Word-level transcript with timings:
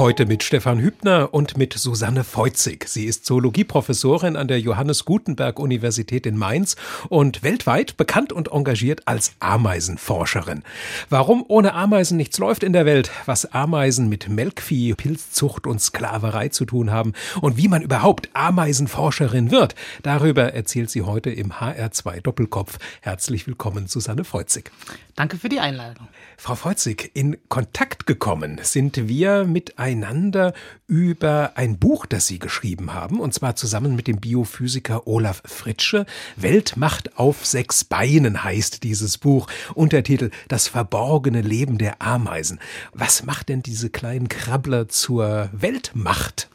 Heute 0.00 0.24
mit 0.24 0.42
Stefan 0.42 0.80
Hübner 0.80 1.34
und 1.34 1.58
mit 1.58 1.74
Susanne 1.74 2.24
Feuzig. 2.24 2.88
Sie 2.88 3.04
ist 3.04 3.26
Zoologieprofessorin 3.26 4.34
an 4.34 4.48
der 4.48 4.58
Johannes 4.58 5.04
Gutenberg 5.04 5.58
Universität 5.58 6.24
in 6.24 6.38
Mainz 6.38 6.76
und 7.10 7.42
weltweit 7.42 7.98
bekannt 7.98 8.32
und 8.32 8.50
engagiert 8.50 9.06
als 9.06 9.34
Ameisenforscherin. 9.40 10.62
Warum 11.10 11.44
ohne 11.46 11.74
Ameisen 11.74 12.16
nichts 12.16 12.38
läuft 12.38 12.62
in 12.62 12.72
der 12.72 12.86
Welt, 12.86 13.10
was 13.26 13.52
Ameisen 13.52 14.08
mit 14.08 14.26
Melkvieh, 14.30 14.94
Pilzzucht 14.94 15.66
und 15.66 15.82
Sklaverei 15.82 16.48
zu 16.48 16.64
tun 16.64 16.90
haben 16.90 17.12
und 17.42 17.58
wie 17.58 17.68
man 17.68 17.82
überhaupt 17.82 18.30
Ameisenforscherin 18.32 19.50
wird, 19.50 19.74
darüber 20.02 20.54
erzählt 20.54 20.88
sie 20.88 21.02
heute 21.02 21.28
im 21.28 21.52
HR2 21.52 22.22
Doppelkopf. 22.22 22.78
Herzlich 23.02 23.46
willkommen, 23.46 23.86
Susanne 23.86 24.24
Feuzig. 24.24 24.70
Danke 25.14 25.36
für 25.36 25.50
die 25.50 25.60
Einladung. 25.60 26.08
Frau 26.38 26.54
Feuzig, 26.54 27.10
in 27.12 27.36
Kontakt 27.50 28.06
gekommen 28.06 28.58
sind 28.62 29.08
wir 29.08 29.44
mit 29.44 29.78
einem 29.78 29.89
miteinander 29.90 30.52
über 30.86 31.52
ein 31.56 31.78
Buch, 31.78 32.06
das 32.06 32.28
Sie 32.28 32.38
geschrieben 32.38 32.94
haben, 32.94 33.18
und 33.18 33.34
zwar 33.34 33.56
zusammen 33.56 33.96
mit 33.96 34.06
dem 34.06 34.20
Biophysiker 34.20 35.06
Olaf 35.08 35.42
Fritsche. 35.44 36.06
Weltmacht 36.36 37.18
auf 37.18 37.44
sechs 37.44 37.82
Beinen 37.82 38.44
heißt 38.44 38.84
dieses 38.84 39.18
Buch. 39.18 39.48
Untertitel 39.74 40.30
Das 40.46 40.68
verborgene 40.68 41.40
Leben 41.40 41.76
der 41.78 42.00
Ameisen. 42.00 42.60
Was 42.92 43.24
macht 43.24 43.48
denn 43.48 43.62
diese 43.62 43.90
kleinen 43.90 44.28
Krabbler 44.28 44.88
zur 44.88 45.50
Weltmacht? 45.52 46.48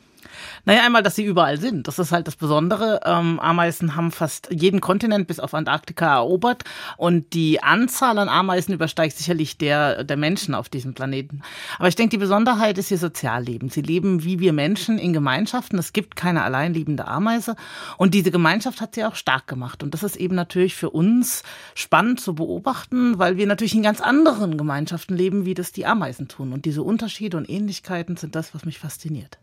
Naja, 0.65 0.83
einmal, 0.83 1.03
dass 1.03 1.15
sie 1.15 1.23
überall 1.23 1.59
sind. 1.59 1.87
Das 1.87 1.99
ist 1.99 2.11
halt 2.11 2.27
das 2.27 2.35
Besondere. 2.35 3.01
Ähm, 3.05 3.39
Ameisen 3.39 3.95
haben 3.95 4.11
fast 4.11 4.49
jeden 4.51 4.81
Kontinent 4.81 5.27
bis 5.27 5.39
auf 5.39 5.53
Antarktika 5.53 6.15
erobert 6.15 6.63
und 6.97 7.33
die 7.33 7.61
Anzahl 7.61 8.17
an 8.17 8.29
Ameisen 8.29 8.73
übersteigt 8.73 9.15
sicherlich 9.15 9.59
der 9.59 10.03
der 10.03 10.17
Menschen 10.17 10.55
auf 10.55 10.67
diesem 10.67 10.95
Planeten. 10.95 11.41
Aber 11.77 11.87
ich 11.87 11.95
denke, 11.95 12.11
die 12.11 12.17
Besonderheit 12.17 12.79
ist 12.79 12.89
ihr 12.89 12.97
Sozialleben. 12.97 13.69
Sie 13.69 13.81
leben 13.81 14.23
wie 14.23 14.39
wir 14.39 14.53
Menschen 14.53 14.97
in 14.97 15.13
Gemeinschaften. 15.13 15.77
Es 15.77 15.93
gibt 15.93 16.15
keine 16.15 16.41
alleinlebende 16.41 17.07
Ameise 17.07 17.55
und 17.97 18.15
diese 18.15 18.31
Gemeinschaft 18.31 18.81
hat 18.81 18.95
sie 18.95 19.05
auch 19.05 19.15
stark 19.15 19.45
gemacht. 19.47 19.83
Und 19.83 19.93
das 19.93 20.01
ist 20.01 20.15
eben 20.15 20.35
natürlich 20.35 20.75
für 20.75 20.89
uns 20.89 21.43
spannend 21.75 22.19
zu 22.19 22.33
beobachten, 22.33 23.19
weil 23.19 23.37
wir 23.37 23.45
natürlich 23.45 23.75
in 23.75 23.83
ganz 23.83 24.01
anderen 24.01 24.57
Gemeinschaften 24.57 25.15
leben, 25.15 25.45
wie 25.45 25.53
das 25.53 25.71
die 25.71 25.85
Ameisen 25.85 26.27
tun. 26.27 26.53
Und 26.53 26.65
diese 26.65 26.81
Unterschiede 26.81 27.37
und 27.37 27.47
Ähnlichkeiten 27.47 28.17
sind 28.17 28.35
das, 28.35 28.55
was 28.55 28.65
mich 28.65 28.79
fasziniert. 28.79 29.37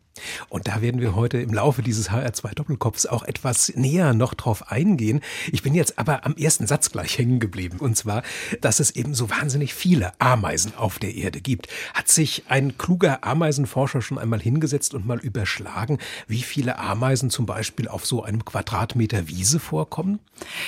Und 0.48 0.68
da 0.68 0.80
werden 0.80 1.00
wir 1.00 1.14
heute 1.14 1.38
im 1.38 1.52
Laufe 1.52 1.82
dieses 1.82 2.10
HR2 2.10 2.54
Doppelkopfs 2.54 3.06
auch 3.06 3.22
etwas 3.22 3.72
näher 3.74 4.14
noch 4.14 4.34
drauf 4.34 4.70
eingehen. 4.70 5.20
Ich 5.50 5.62
bin 5.62 5.74
jetzt 5.74 5.98
aber 5.98 6.26
am 6.26 6.34
ersten 6.36 6.66
Satz 6.66 6.90
gleich 6.90 7.18
hängen 7.18 7.40
geblieben. 7.40 7.78
Und 7.78 7.96
zwar, 7.96 8.22
dass 8.60 8.80
es 8.80 8.90
eben 8.90 9.14
so 9.14 9.30
wahnsinnig 9.30 9.74
viele 9.74 10.12
Ameisen 10.20 10.74
auf 10.76 10.98
der 10.98 11.14
Erde 11.14 11.40
gibt. 11.40 11.68
Hat 11.94 12.08
sich 12.08 12.44
ein 12.48 12.76
kluger 12.78 13.24
Ameisenforscher 13.24 14.02
schon 14.02 14.18
einmal 14.18 14.40
hingesetzt 14.40 14.94
und 14.94 15.06
mal 15.06 15.18
überschlagen, 15.18 15.98
wie 16.26 16.42
viele 16.42 16.78
Ameisen 16.78 17.30
zum 17.30 17.46
Beispiel 17.46 17.88
auf 17.88 18.06
so 18.06 18.22
einem 18.22 18.44
Quadratmeter 18.44 19.28
Wiese 19.28 19.60
vorkommen? 19.60 20.20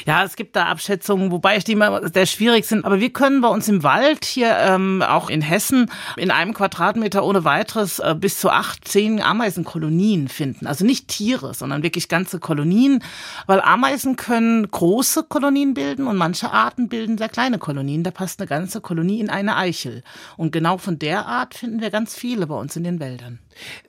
Ja, 0.06 0.24
es 0.24 0.36
gibt 0.36 0.56
da 0.56 0.66
Abschätzungen, 0.66 1.30
wobei 1.30 1.58
die 1.58 1.72
immer 1.72 2.08
sehr 2.12 2.26
schwierig 2.26 2.64
sind. 2.66 2.84
Aber 2.84 3.00
wir 3.00 3.12
können 3.12 3.40
bei 3.40 3.48
uns 3.48 3.68
im 3.68 3.82
Wald 3.82 4.24
hier, 4.24 4.56
ähm, 4.58 5.02
auch 5.02 5.30
in 5.30 5.42
Hessen, 5.42 5.90
in 6.16 6.30
einem 6.30 6.54
Quadratmeter 6.54 7.24
ohne 7.24 7.44
weiteres 7.44 7.98
äh, 7.98 8.14
bis 8.18 8.40
zu 8.40 8.50
acht, 8.50 8.86
zehn 8.88 9.22
Ameisen 9.22 9.33
Ameisenkolonien 9.34 10.28
finden. 10.28 10.66
Also 10.66 10.84
nicht 10.84 11.08
Tiere, 11.08 11.54
sondern 11.54 11.82
wirklich 11.82 12.08
ganze 12.08 12.38
Kolonien, 12.38 13.02
weil 13.46 13.60
Ameisen 13.60 14.14
können 14.14 14.70
große 14.70 15.24
Kolonien 15.24 15.74
bilden 15.74 16.06
und 16.06 16.16
manche 16.16 16.52
Arten 16.52 16.88
bilden 16.88 17.18
sehr 17.18 17.28
kleine 17.28 17.58
Kolonien. 17.58 18.04
Da 18.04 18.12
passt 18.12 18.40
eine 18.40 18.48
ganze 18.48 18.80
Kolonie 18.80 19.20
in 19.20 19.30
eine 19.30 19.56
Eichel. 19.56 20.02
Und 20.36 20.52
genau 20.52 20.78
von 20.78 20.98
der 20.98 21.26
Art 21.26 21.54
finden 21.54 21.80
wir 21.80 21.90
ganz 21.90 22.14
viele 22.14 22.46
bei 22.46 22.54
uns 22.54 22.76
in 22.76 22.84
den 22.84 23.00
Wäldern. 23.00 23.40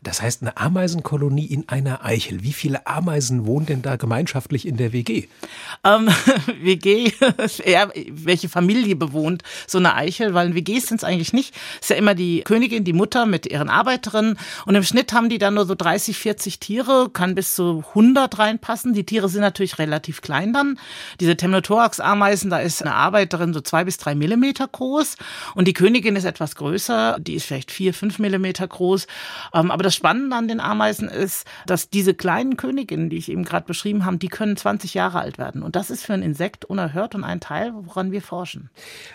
Das 0.03 0.21
heißt, 0.21 0.41
eine 0.41 0.57
Ameisenkolonie 0.57 1.45
in 1.45 1.67
einer 1.69 2.05
Eichel. 2.05 2.43
Wie 2.43 2.53
viele 2.53 2.85
Ameisen 2.87 3.45
wohnen 3.45 3.65
denn 3.65 3.81
da 3.81 3.95
gemeinschaftlich 3.95 4.67
in 4.67 4.77
der 4.77 4.93
WG? 4.93 5.27
Ähm, 5.83 6.09
WG, 6.61 7.11
ja, 7.65 7.89
welche 8.09 8.49
Familie 8.49 8.95
bewohnt 8.95 9.43
so 9.67 9.77
eine 9.77 9.95
Eichel? 9.95 10.33
Weil 10.33 10.49
in 10.49 10.55
WGs 10.55 10.87
sind 10.87 10.97
es 10.97 11.03
eigentlich 11.03 11.33
nicht. 11.33 11.55
Es 11.75 11.83
ist 11.83 11.89
ja 11.89 11.95
immer 11.95 12.15
die 12.15 12.41
Königin, 12.41 12.83
die 12.83 12.93
Mutter 12.93 13.25
mit 13.25 13.45
ihren 13.45 13.69
Arbeiterinnen. 13.69 14.37
Und 14.65 14.75
im 14.75 14.83
Schnitt 14.83 15.13
haben 15.13 15.29
die 15.29 15.37
dann 15.37 15.55
nur 15.55 15.65
so 15.65 15.75
30, 15.75 16.17
40 16.17 16.59
Tiere, 16.59 17.09
kann 17.11 17.35
bis 17.35 17.55
zu 17.55 17.83
100 17.89 18.37
reinpassen. 18.37 18.93
Die 18.93 19.05
Tiere 19.05 19.29
sind 19.29 19.41
natürlich 19.41 19.79
relativ 19.79 20.21
klein 20.21 20.53
dann. 20.53 20.79
Diese 21.19 21.35
Temnothorax-Ameisen, 21.35 22.49
da 22.49 22.59
ist 22.59 22.81
eine 22.81 22.93
Arbeiterin 22.93 23.53
so 23.53 23.61
zwei 23.61 23.83
bis 23.83 23.97
drei 23.97 24.15
Millimeter 24.15 24.67
groß. 24.67 25.15
Und 25.55 25.67
die 25.67 25.73
Königin 25.73 26.15
ist 26.15 26.25
etwas 26.25 26.55
größer. 26.55 27.17
Die 27.19 27.35
ist 27.35 27.45
vielleicht 27.45 27.71
vier, 27.71 27.93
fünf 27.93 28.19
Millimeter 28.19 28.67
groß. 28.67 29.07
Ähm, 29.55 29.71
aber 29.71 29.83
das 29.83 29.95
Spannende 29.95 30.35
an 30.35 30.47
den 30.47 30.59
Ameisen 30.59 31.07
ist, 31.07 31.47
dass 31.65 31.89
diese 31.89 32.13
kleinen 32.13 32.57
Königinnen, 32.57 33.09
die 33.09 33.17
ich 33.17 33.29
eben 33.31 33.45
gerade 33.45 33.65
beschrieben 33.65 34.05
habe, 34.05 34.17
die 34.17 34.27
können 34.27 34.57
20 34.57 34.93
Jahre 34.93 35.19
alt 35.19 35.37
werden. 35.37 35.63
Und 35.63 35.75
das 35.75 35.89
ist 35.89 36.05
für 36.05 36.13
ein 36.13 36.21
Insekt 36.21 36.65
unerhört 36.65 37.15
und 37.15 37.23
ein 37.23 37.39
Teil, 37.39 37.71
woran 37.73 38.11
wir 38.11 38.21
forschen. 38.21 38.69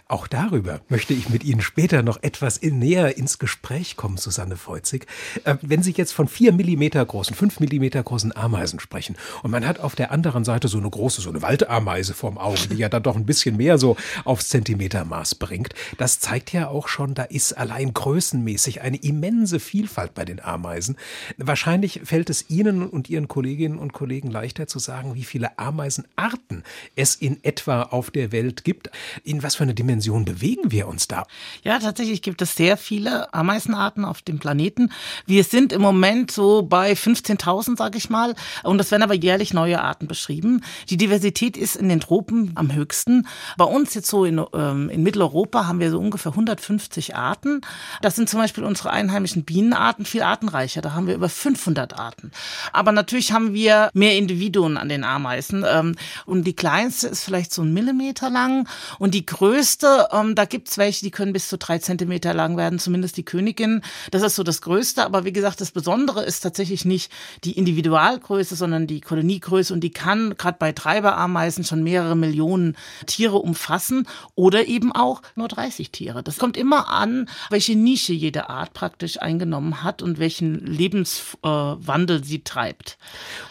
Auch 0.09 0.27
darüber 0.27 0.81
möchte 0.89 1.13
ich 1.13 1.29
mit 1.29 1.45
Ihnen 1.45 1.61
später 1.61 2.03
noch 2.03 2.23
etwas 2.23 2.63
näher 2.63 3.19
ins 3.19 3.39
Gespräch 3.39 3.97
kommen, 3.97 4.17
Susanne 4.17 4.57
Feuzig. 4.57 5.07
Äh, 5.45 5.57
wenn 5.61 5.83
Sie 5.83 5.93
jetzt 5.93 6.13
von 6.13 6.27
vier 6.27 6.53
Millimeter 6.53 7.05
großen, 7.05 7.37
fünf 7.37 7.61
Millimeter 7.61 8.03
großen 8.03 8.35
Ameisen 8.35 8.81
sprechen 8.81 9.17
und 9.43 9.51
man 9.51 9.67
hat 9.67 9.81
auf 9.81 9.95
der 9.95 10.11
anderen 10.11 10.45
Seite 10.45 10.69
so 10.69 10.79
eine 10.79 10.89
große, 10.89 11.21
so 11.21 11.29
eine 11.29 11.43
Waldameise 11.43 12.15
vorm 12.15 12.39
Auge, 12.39 12.69
die 12.71 12.77
ja 12.77 12.89
dann 12.89 13.03
doch 13.03 13.17
ein 13.17 13.27
bisschen 13.27 13.57
mehr 13.57 13.77
so 13.77 13.97
aufs 14.25 14.49
Zentimetermaß 14.49 15.35
bringt, 15.35 15.75
das 15.99 16.21
zeigt 16.21 16.53
ja 16.53 16.69
auch 16.69 16.89
schon, 16.89 17.15
da 17.15 17.25
ist 17.25 17.53
allein 17.53 17.93
größenmäßig 17.93 18.81
eine 18.81 18.97
immense 18.97 19.61
Vielfalt 19.61 20.15
bei 20.15 20.25
den 20.31 20.43
Ameisen. 20.43 20.97
Wahrscheinlich 21.37 22.01
fällt 22.05 22.31
es 22.31 22.49
Ihnen 22.49 22.87
und 22.89 23.11
Ihren 23.11 23.29
Kolleginnen 23.29 23.79
und 23.79 23.93
Kollegen 23.93 24.31
leichter 24.31 24.67
zu 24.67 24.79
sagen, 24.79 25.15
wie 25.15 25.25
viele 25.25 25.59
Ameisenarten 25.59 26.65
es 26.97 27.15
in 27.15 27.43
etwa 27.43 27.83
auf 27.83 28.11
der 28.11 28.33
Welt 28.33 28.65
gibt. 28.65 28.91
In 29.25 29.43
was 29.43 29.57
für 29.57 29.65
eine 29.65 29.75
Dimension 29.75 30.25
bewegen 30.25 30.71
wir 30.71 30.89
uns 30.89 31.09
da? 31.09 31.27
Ja, 31.63 31.79
tatsächlich 31.79 32.23
gibt 32.23 32.43
es 32.43 32.55
sehr 32.55 32.77
viele 32.77 33.33
Ameisenarten 33.35 34.05
auf 34.05 34.23
dem 34.23 34.39
Planeten. 34.39 34.93
Wir 35.27 35.45
sind 35.45 35.73
im 35.73 35.83
Moment 35.83 36.31
so 36.31 36.63
bei 36.63 36.93
15.000, 36.93 37.77
sage 37.77 37.99
ich 37.99 38.11
mal. 38.11 38.35
Und 38.63 38.81
es 38.81 38.91
werden 38.91 39.03
aber 39.03 39.15
jährlich 39.15 39.53
neue 39.53 39.81
Arten 39.81 40.07
beschrieben. 40.07 40.63
Die 40.89 40.97
Diversität 40.97 41.57
ist 41.57 41.77
in 41.77 41.89
den 41.89 42.01
Tropen 42.01 42.53
am 42.55 42.73
höchsten. 42.73 43.27
Bei 43.57 43.65
uns 43.65 43.95
jetzt 43.95 44.09
so 44.09 44.25
in, 44.25 44.41
ähm, 44.55 44.89
in 44.91 45.03
Mitteleuropa 45.03 45.67
haben 45.67 45.81
wir 45.81 45.91
so 45.91 45.99
ungefähr 45.99 46.33
150 46.33 47.17
Arten. 47.17 47.61
Das 48.03 48.17
sind 48.17 48.29
zum 48.29 48.41
Beispiel 48.41 48.65
unsere 48.65 48.91
einheimischen 48.91 49.45
Bienenarten 49.45 50.05
viel 50.21 50.27
artenreicher. 50.27 50.83
Da 50.83 50.93
haben 50.93 51.07
wir 51.07 51.15
über 51.15 51.29
500 51.29 51.99
Arten. 51.99 52.31
Aber 52.73 52.93
natürlich 52.93 53.33
haben 53.33 53.55
wir 53.55 53.91
mehr 53.95 54.17
Individuen 54.17 54.77
an 54.77 54.89
den 54.89 55.05
Ameisen. 55.05 55.65
Ähm, 55.67 55.97
und 56.27 56.45
die 56.47 56.55
kleinste 56.55 57.09
ist 57.09 57.25
vielleicht 57.25 57.53
so 57.53 57.63
ein 57.63 57.73
Millimeter 57.73 58.31
lang. 58.31 58.69
Und 58.99 59.15
die 59.15 59.25
größte, 59.25 60.09
ähm, 60.13 60.35
da 60.35 60.45
gibt's 60.45 60.79
welche, 60.79 61.05
die 61.05 61.11
können 61.11 61.33
bis 61.33 61.49
zu 61.49 61.57
drei 61.59 61.79
Zentimeter 61.79 62.35
lang 62.35 62.57
werden, 62.57 62.79
zumindest 62.79 63.17
die 63.17 63.25
Königin. 63.25 63.83
Das 64.11 64.23
ist 64.23 64.37
so 64.37 64.43
das 64.43 64.61
Größte. 64.61 65.05
Aber 65.05 65.25
wie 65.25 65.33
gesagt, 65.33 65.61
das 65.61 65.71
Besondere 65.71 66.25
ist 66.25 66.41
tatsächlich 66.41 66.85
nicht 66.85 67.11
die 67.45 67.53
Individualgröße, 67.53 68.57
sondern 68.57 68.87
die 68.87 69.01
Koloniegröße. 69.01 69.73
Und 69.73 69.81
die 69.81 69.91
kann 69.91 70.35
gerade 70.37 70.59
bei 70.59 70.73
Treiberameisen 70.73 71.65
schon 71.65 71.83
mehrere 71.83 72.17
Millionen 72.17 72.77
Tiere 73.07 73.37
umfassen 73.37 74.07
oder 74.35 74.67
eben 74.67 74.93
auch 74.93 75.23
nur 75.35 75.49
30 75.49 75.91
Tiere. 75.91 76.23
Das 76.23 76.39
kommt 76.39 76.57
immer 76.57 76.89
an, 76.89 77.29
welche 77.49 77.75
Nische 77.75 78.13
jede 78.13 78.51
Art 78.51 78.75
praktisch 78.75 79.21
eingenommen 79.21 79.83
hat 79.83 80.03
und 80.03 80.10
welchen 80.19 80.65
Lebenswandel 80.67 82.25
sie 82.25 82.43
treibt. 82.43 82.99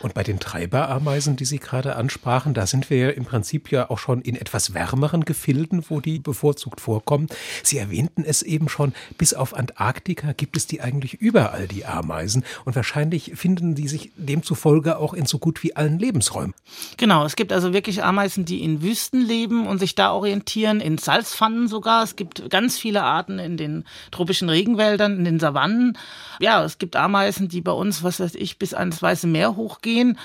Und 0.01 0.13
bei 0.13 0.23
den 0.23 0.39
Treiberameisen, 0.39 1.35
die 1.35 1.45
Sie 1.45 1.59
gerade 1.59 1.95
ansprachen, 1.95 2.53
da 2.53 2.65
sind 2.65 2.89
wir 2.89 2.97
ja 2.97 3.09
im 3.09 3.25
Prinzip 3.25 3.71
ja 3.71 3.89
auch 3.89 3.99
schon 3.99 4.21
in 4.21 4.35
etwas 4.35 4.73
wärmeren 4.73 5.25
Gefilden, 5.25 5.83
wo 5.89 5.99
die 5.99 6.19
bevorzugt 6.19 6.81
vorkommen. 6.81 7.27
Sie 7.63 7.77
erwähnten 7.77 8.23
es 8.23 8.41
eben 8.41 8.69
schon, 8.69 8.93
bis 9.17 9.33
auf 9.33 9.55
Antarktika 9.55 10.33
gibt 10.33 10.57
es 10.57 10.67
die 10.67 10.81
eigentlich 10.81 11.15
überall, 11.15 11.67
die 11.67 11.85
Ameisen. 11.85 12.43
Und 12.65 12.75
wahrscheinlich 12.75 13.33
finden 13.35 13.75
die 13.75 13.87
sich 13.87 14.11
demzufolge 14.15 14.97
auch 14.97 15.13
in 15.13 15.25
so 15.25 15.39
gut 15.39 15.63
wie 15.63 15.75
allen 15.75 15.99
Lebensräumen. 15.99 16.53
Genau, 16.97 17.25
es 17.25 17.35
gibt 17.35 17.53
also 17.53 17.73
wirklich 17.73 18.03
Ameisen, 18.03 18.45
die 18.45 18.63
in 18.63 18.81
Wüsten 18.81 19.21
leben 19.21 19.67
und 19.67 19.79
sich 19.79 19.95
da 19.95 20.11
orientieren, 20.11 20.81
in 20.81 20.97
Salzpfannen 20.97 21.67
sogar. 21.67 22.03
Es 22.03 22.15
gibt 22.15 22.49
ganz 22.49 22.77
viele 22.77 23.03
Arten 23.03 23.39
in 23.39 23.57
den 23.57 23.85
tropischen 24.11 24.49
Regenwäldern, 24.49 25.17
in 25.17 25.25
den 25.25 25.39
Savannen. 25.39 25.97
Ja, 26.39 26.48
ja, 26.49 26.63
es 26.63 26.79
gibt 26.79 26.95
Ameisen, 26.95 27.47
die 27.47 27.61
bei 27.61 27.71
uns, 27.71 28.01
was 28.01 28.19
weiß 28.19 28.33
ich, 28.33 28.57
bis 28.57 28.73
ans 28.73 29.03
Weiße 29.03 29.27
Meer 29.27 29.55
hochgehen. 29.55 30.17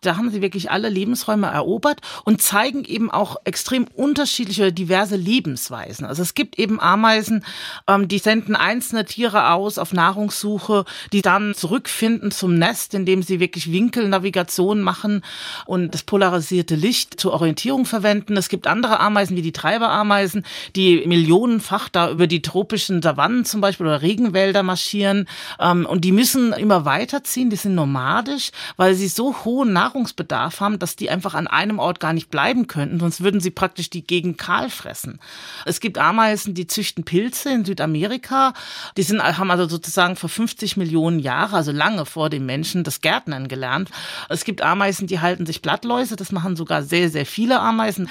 Da 0.00 0.16
haben 0.16 0.30
sie 0.30 0.40
wirklich 0.40 0.70
alle 0.70 0.88
Lebensräume 0.88 1.48
erobert 1.48 1.98
und 2.24 2.40
zeigen 2.40 2.84
eben 2.84 3.10
auch 3.10 3.34
extrem 3.42 3.88
unterschiedliche, 3.96 4.72
diverse 4.72 5.16
Lebensweisen. 5.16 6.06
Also 6.06 6.22
es 6.22 6.34
gibt 6.34 6.56
eben 6.56 6.78
Ameisen, 6.78 7.44
ähm, 7.88 8.06
die 8.06 8.18
senden 8.18 8.54
einzelne 8.54 9.04
Tiere 9.06 9.50
aus 9.50 9.76
auf 9.76 9.92
Nahrungssuche, 9.92 10.84
die 11.12 11.20
dann 11.20 11.52
zurückfinden 11.52 12.30
zum 12.30 12.54
Nest, 12.54 12.94
indem 12.94 13.24
sie 13.24 13.40
wirklich 13.40 13.72
Winkelnavigation 13.72 14.82
machen 14.82 15.24
und 15.66 15.94
das 15.94 16.04
polarisierte 16.04 16.76
Licht 16.76 17.18
zur 17.18 17.32
Orientierung 17.32 17.86
verwenden. 17.86 18.36
Es 18.36 18.48
gibt 18.48 18.68
andere 18.68 19.00
Ameisen 19.00 19.36
wie 19.36 19.42
die 19.42 19.50
Treiberameisen, 19.50 20.46
die 20.76 21.04
millionenfach 21.08 21.88
da 21.88 22.08
über 22.08 22.28
die 22.28 22.40
tropischen 22.40 23.02
Savannen 23.02 23.44
zum 23.44 23.60
Beispiel 23.60 23.86
oder 23.86 24.00
Regenwälder 24.00 24.62
marschieren. 24.62 25.26
Ähm, 25.58 25.71
und 25.72 26.04
die 26.04 26.12
müssen 26.12 26.52
immer 26.52 26.84
weiterziehen, 26.84 27.50
die 27.50 27.56
sind 27.56 27.74
nomadisch, 27.74 28.50
weil 28.76 28.94
sie 28.94 29.08
so 29.08 29.44
hohen 29.44 29.72
Nahrungsbedarf 29.72 30.60
haben, 30.60 30.78
dass 30.78 30.96
die 30.96 31.10
einfach 31.10 31.34
an 31.34 31.46
einem 31.46 31.78
Ort 31.78 32.00
gar 32.00 32.12
nicht 32.12 32.30
bleiben 32.30 32.66
könnten, 32.66 33.00
sonst 33.00 33.22
würden 33.22 33.40
sie 33.40 33.50
praktisch 33.50 33.90
die 33.90 34.06
Gegend 34.06 34.38
kahl 34.38 34.70
fressen. 34.70 35.18
Es 35.66 35.80
gibt 35.80 35.98
Ameisen, 35.98 36.54
die 36.54 36.66
züchten 36.66 37.04
Pilze 37.04 37.50
in 37.50 37.64
Südamerika. 37.64 38.54
Die 38.96 39.02
sind, 39.02 39.22
haben 39.22 39.50
also 39.50 39.68
sozusagen 39.68 40.16
vor 40.16 40.28
50 40.28 40.76
Millionen 40.76 41.18
Jahren, 41.18 41.54
also 41.54 41.72
lange 41.72 42.06
vor 42.06 42.30
dem 42.30 42.46
Menschen, 42.46 42.84
das 42.84 43.00
Gärtnern 43.00 43.48
gelernt. 43.48 43.90
Es 44.28 44.44
gibt 44.44 44.62
Ameisen, 44.62 45.06
die 45.06 45.20
halten 45.20 45.46
sich 45.46 45.62
Blattläuse, 45.62 46.16
das 46.16 46.32
machen 46.32 46.56
sogar 46.56 46.82
sehr, 46.82 47.08
sehr 47.08 47.26
viele 47.26 47.60
Ameisen. 47.60 48.08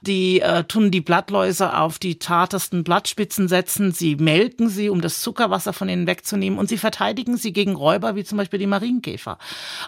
Die 0.00 0.40
äh, 0.40 0.64
tun 0.64 0.90
die 0.90 1.00
Blattläuse 1.00 1.76
auf 1.76 1.98
die 1.98 2.18
zartesten 2.18 2.84
Blattspitzen 2.84 3.48
setzen, 3.48 3.92
sie 3.92 4.16
melken 4.16 4.68
sie, 4.68 4.88
um 4.88 5.00
das 5.00 5.20
Zuckerwasser 5.20 5.72
von 5.72 5.88
ihnen 5.88 6.06
wegzunehmen 6.06 6.58
und 6.58 6.68
sie 6.68 6.78
verteidigen 7.02 7.36
sie 7.36 7.52
gegen 7.52 7.74
Räuber, 7.74 8.14
wie 8.14 8.22
zum 8.22 8.38
Beispiel 8.38 8.60
die 8.60 8.66
Marienkäfer. 8.66 9.38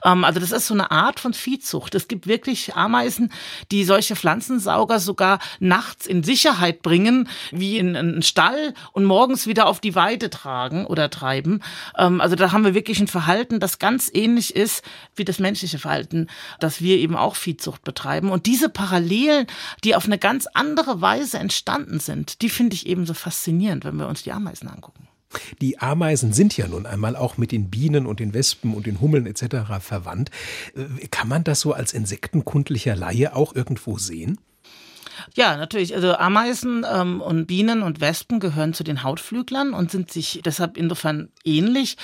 Ähm, 0.04 0.24
also 0.24 0.40
das 0.40 0.50
ist 0.50 0.66
so 0.66 0.74
eine 0.74 0.90
Art 0.90 1.20
von 1.20 1.32
Viehzucht. 1.32 1.94
Es 1.94 2.08
gibt 2.08 2.26
wirklich 2.26 2.74
Ameisen, 2.74 3.30
die 3.70 3.84
solche 3.84 4.16
Pflanzensauger 4.16 4.98
sogar 4.98 5.38
nachts 5.60 6.06
in 6.06 6.24
Sicherheit 6.24 6.82
bringen, 6.82 7.28
wie 7.52 7.78
in 7.78 7.94
einen 7.94 8.22
Stall 8.22 8.74
und 8.92 9.04
morgens 9.04 9.46
wieder 9.46 9.66
auf 9.66 9.78
die 9.78 9.94
Weide 9.94 10.28
tragen 10.28 10.86
oder 10.86 11.08
treiben. 11.08 11.62
Ähm, 11.96 12.20
also 12.20 12.34
da 12.34 12.50
haben 12.50 12.64
wir 12.64 12.74
wirklich 12.74 12.98
ein 12.98 13.06
Verhalten, 13.06 13.60
das 13.60 13.78
ganz 13.78 14.10
ähnlich 14.12 14.56
ist 14.56 14.82
wie 15.14 15.24
das 15.24 15.38
menschliche 15.38 15.78
Verhalten, 15.78 16.26
dass 16.58 16.80
wir 16.80 16.96
eben 16.96 17.14
auch 17.14 17.36
Viehzucht 17.36 17.84
betreiben. 17.84 18.30
Und 18.30 18.46
diese 18.46 18.68
Parallelen, 18.68 19.46
die 19.84 19.94
auf 19.94 20.06
eine 20.06 20.18
ganz 20.18 20.48
andere 20.52 21.00
Weise 21.00 21.38
entstanden 21.38 22.00
sind, 22.00 22.42
die 22.42 22.48
finde 22.48 22.74
ich 22.74 22.88
eben 22.88 23.06
so 23.06 23.14
faszinierend, 23.14 23.84
wenn 23.84 23.96
wir 23.98 24.08
uns 24.08 24.24
die 24.24 24.32
Ameisen 24.32 24.68
angucken. 24.68 25.06
Die 25.60 25.78
Ameisen 25.78 26.32
sind 26.32 26.56
ja 26.56 26.66
nun 26.66 26.86
einmal 26.86 27.16
auch 27.16 27.36
mit 27.36 27.52
den 27.52 27.70
Bienen 27.70 28.06
und 28.06 28.20
den 28.20 28.34
Wespen 28.34 28.74
und 28.74 28.86
den 28.86 29.00
Hummeln 29.00 29.26
etc. 29.26 29.56
verwandt. 29.80 30.30
Äh, 30.74 31.06
kann 31.08 31.28
man 31.28 31.44
das 31.44 31.60
so 31.60 31.72
als 31.72 31.92
insektenkundlicher 31.92 32.96
Laie 32.96 33.34
auch 33.34 33.54
irgendwo 33.54 33.98
sehen? 33.98 34.38
Ja, 35.34 35.56
natürlich. 35.56 35.94
Also 35.94 36.14
Ameisen 36.14 36.84
ähm, 36.90 37.20
und 37.20 37.46
Bienen 37.46 37.82
und 37.82 38.00
Wespen 38.00 38.40
gehören 38.40 38.74
zu 38.74 38.84
den 38.84 39.02
Hautflüglern 39.02 39.72
und 39.74 39.90
sind 39.90 40.12
sich 40.12 40.40
deshalb 40.44 40.76
insofern 40.76 41.28
ähnlich. 41.44 41.96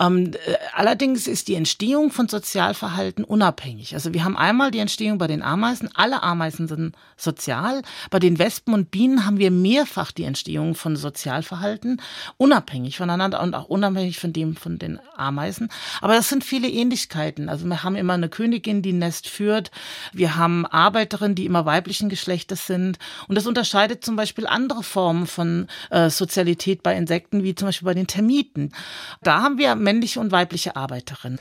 Ähm, 0.00 0.32
äh, 0.32 0.54
allerdings 0.74 1.26
ist 1.26 1.48
die 1.48 1.54
Entstehung 1.54 2.10
von 2.10 2.28
Sozialverhalten 2.28 3.24
unabhängig. 3.24 3.94
Also 3.94 4.14
wir 4.14 4.24
haben 4.24 4.36
einmal 4.36 4.70
die 4.70 4.78
Entstehung 4.78 5.18
bei 5.18 5.26
den 5.26 5.42
Ameisen. 5.42 5.90
Alle 5.94 6.22
Ameisen 6.22 6.68
sind 6.68 6.96
sozial. 7.16 7.82
Bei 8.10 8.18
den 8.18 8.38
Wespen 8.38 8.74
und 8.74 8.90
Bienen 8.90 9.26
haben 9.26 9.38
wir 9.38 9.50
mehrfach 9.50 10.12
die 10.12 10.24
Entstehung 10.24 10.74
von 10.74 10.96
Sozialverhalten, 10.96 12.00
unabhängig 12.36 12.96
voneinander 12.96 13.42
und 13.42 13.54
auch 13.54 13.66
unabhängig 13.66 14.18
von 14.18 14.32
dem 14.32 14.56
von 14.56 14.78
den 14.78 14.98
Ameisen. 15.16 15.68
Aber 16.00 16.14
das 16.14 16.28
sind 16.28 16.44
viele 16.44 16.68
Ähnlichkeiten. 16.68 17.48
Also 17.48 17.66
wir 17.66 17.82
haben 17.82 17.96
immer 17.96 18.14
eine 18.14 18.28
Königin, 18.28 18.82
die 18.82 18.92
ein 18.92 18.98
Nest 18.98 19.28
führt. 19.28 19.70
Wir 20.12 20.36
haben 20.36 20.66
Arbeiterinnen, 20.66 21.34
die 21.34 21.46
immer 21.46 21.66
weiblichen 21.66 22.08
Geschlechtes 22.08 22.61
sind. 22.66 22.98
Und 23.28 23.36
das 23.36 23.46
unterscheidet 23.46 24.04
zum 24.04 24.16
Beispiel 24.16 24.46
andere 24.46 24.82
Formen 24.82 25.26
von 25.26 25.68
äh, 25.90 26.10
Sozialität 26.10 26.82
bei 26.82 26.96
Insekten, 26.96 27.42
wie 27.42 27.54
zum 27.54 27.68
Beispiel 27.68 27.86
bei 27.86 27.94
den 27.94 28.06
Termiten. 28.06 28.72
Da 29.22 29.42
haben 29.42 29.58
wir 29.58 29.74
männliche 29.74 30.20
und 30.20 30.32
weibliche 30.32 30.76
Arbeiterinnen. 30.76 31.38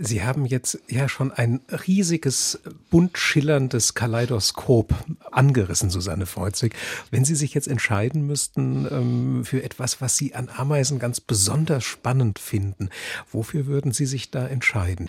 Sie 0.00 0.22
haben 0.22 0.46
jetzt 0.46 0.78
ja 0.88 1.08
schon 1.08 1.32
ein 1.32 1.60
riesiges, 1.88 2.60
bunt 2.88 3.18
schillerndes 3.18 3.94
Kaleidoskop 3.94 4.94
angerissen, 5.32 5.90
Susanne 5.90 6.26
Freuzig. 6.26 6.76
Wenn 7.10 7.24
Sie 7.24 7.34
sich 7.34 7.52
jetzt 7.52 7.66
entscheiden 7.66 8.24
müssten 8.24 8.86
ähm, 8.90 9.44
für 9.44 9.64
etwas, 9.64 10.00
was 10.00 10.16
Sie 10.16 10.36
an 10.36 10.48
Ameisen 10.54 11.00
ganz 11.00 11.20
besonders 11.20 11.82
spannend 11.82 12.38
finden, 12.38 12.90
wofür 13.32 13.66
würden 13.66 13.90
Sie 13.90 14.06
sich 14.06 14.30
da 14.30 14.46
entscheiden? 14.46 15.08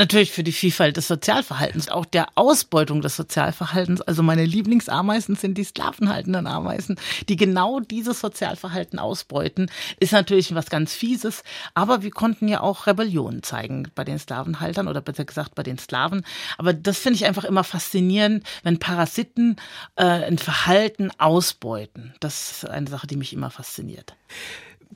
Natürlich 0.00 0.32
für 0.32 0.42
die 0.42 0.52
Vielfalt 0.52 0.96
des 0.96 1.08
Sozialverhaltens, 1.08 1.90
auch 1.90 2.06
der 2.06 2.28
Ausbeutung 2.34 3.02
des 3.02 3.16
Sozialverhaltens. 3.16 4.00
Also 4.00 4.22
meine 4.22 4.46
Lieblingsameisen 4.46 5.36
sind 5.36 5.58
die 5.58 5.64
sklavenhaltenden 5.64 6.46
Ameisen, 6.46 6.98
die 7.28 7.36
genau 7.36 7.80
dieses 7.80 8.20
Sozialverhalten 8.20 8.98
ausbeuten. 8.98 9.70
Ist 9.98 10.12
natürlich 10.12 10.54
was 10.54 10.70
ganz 10.70 10.94
Fieses, 10.94 11.42
aber 11.74 12.02
wir 12.02 12.12
konnten 12.12 12.48
ja 12.48 12.62
auch 12.62 12.86
Rebellionen 12.86 13.42
zeigen 13.42 13.88
bei 13.94 14.04
den 14.04 14.18
Sklavenhaltern 14.18 14.88
oder 14.88 15.02
besser 15.02 15.26
gesagt 15.26 15.54
bei 15.54 15.62
den 15.62 15.76
Sklaven. 15.76 16.24
Aber 16.56 16.72
das 16.72 16.96
finde 16.96 17.16
ich 17.16 17.26
einfach 17.26 17.44
immer 17.44 17.62
faszinierend, 17.62 18.42
wenn 18.62 18.78
Parasiten 18.78 19.56
äh, 19.96 20.04
ein 20.04 20.38
Verhalten 20.38 21.10
ausbeuten. 21.18 22.14
Das 22.20 22.52
ist 22.52 22.70
eine 22.70 22.88
Sache, 22.88 23.06
die 23.06 23.16
mich 23.16 23.34
immer 23.34 23.50
fasziniert 23.50 24.16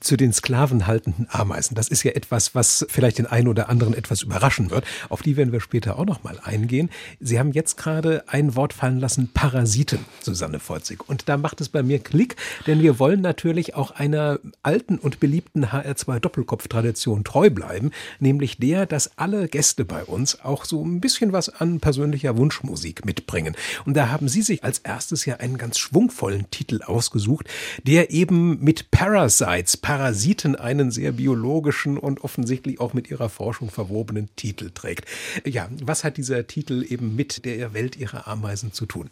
zu 0.01 0.17
den 0.17 0.33
sklavenhaltenden 0.33 1.29
Ameisen. 1.31 1.75
Das 1.75 1.89
ist 1.89 2.03
ja 2.03 2.13
etwas, 2.13 2.55
was 2.55 2.87
vielleicht 2.89 3.19
den 3.19 3.27
einen 3.27 3.49
oder 3.49 3.69
anderen 3.69 3.95
etwas 3.95 4.23
überraschen 4.23 4.71
wird. 4.71 4.85
Auf 5.09 5.23
die 5.23 5.37
werden 5.37 5.53
wir 5.53 5.61
später 5.61 5.99
auch 5.99 6.05
noch 6.05 6.23
mal 6.23 6.39
eingehen. 6.43 6.91
Sie 7.21 7.39
haben 7.39 7.53
jetzt 7.53 7.77
gerade 7.77 8.25
ein 8.29 8.57
Wort 8.57 8.73
fallen 8.73 8.99
lassen, 8.99 9.31
Parasiten, 9.33 10.01
Susanne 10.21 10.59
Volzig. 10.59 11.09
Und 11.09 11.29
da 11.29 11.37
macht 11.37 11.61
es 11.61 11.69
bei 11.69 11.83
mir 11.83 11.99
Klick, 11.99 12.37
denn 12.67 12.83
wir 12.83 12.99
wollen 12.99 13.21
natürlich 13.21 13.75
auch 13.75 13.93
einer 13.93 14.41
alten 14.63 14.99
und 14.99 15.21
beliebten 15.21 15.67
HR2 15.67 16.19
Doppelkopf-Tradition 16.21 17.25
treu 17.25 17.51
bleiben, 17.51 17.91
nämlich 18.19 18.59
der, 18.59 18.87
dass 18.87 19.17
alle 19.17 19.49
Gäste 19.49 19.85
bei 19.85 20.05
uns 20.05 20.41
auch 20.41 20.65
so 20.65 20.85
ein 20.85 21.01
bisschen 21.01 21.33
was 21.33 21.49
an 21.49 21.81
persönlicher 21.81 22.37
Wunschmusik 22.37 23.05
mitbringen. 23.05 23.55
Und 23.85 23.97
da 23.97 24.09
haben 24.09 24.29
Sie 24.29 24.43
sich 24.43 24.65
als 24.65 24.81
erstes 24.81 25.25
ja 25.25 25.37
einen 25.37 25.59
ganz 25.59 25.79
schwungvollen 25.79 26.51
Titel 26.51 26.83
ausgesucht, 26.83 27.49
der 27.85 28.11
eben 28.11 28.63
mit 28.63 28.91
Parasites 28.91 29.77
Parasiten 29.85 30.57
einen 30.57 30.91
sehr 30.91 31.13
biologischen 31.13 31.99
und 31.99 32.25
offensichtlich 32.25 32.81
auch 32.81 32.95
mit 32.95 33.11
ihrer 33.11 33.29
Forschung 33.29 33.69
verwobenen 33.69 34.31
Titel 34.35 34.71
trägt. 34.73 35.05
Ja, 35.45 35.69
was 35.83 36.05
hat 36.05 36.17
dieser 36.17 36.47
Titel 36.47 36.87
eben 36.89 37.15
mit 37.17 37.45
der 37.45 37.75
Welt 37.75 37.95
ihrer 37.97 38.27
Ameisen 38.27 38.73
zu 38.73 38.87
tun? 38.87 39.11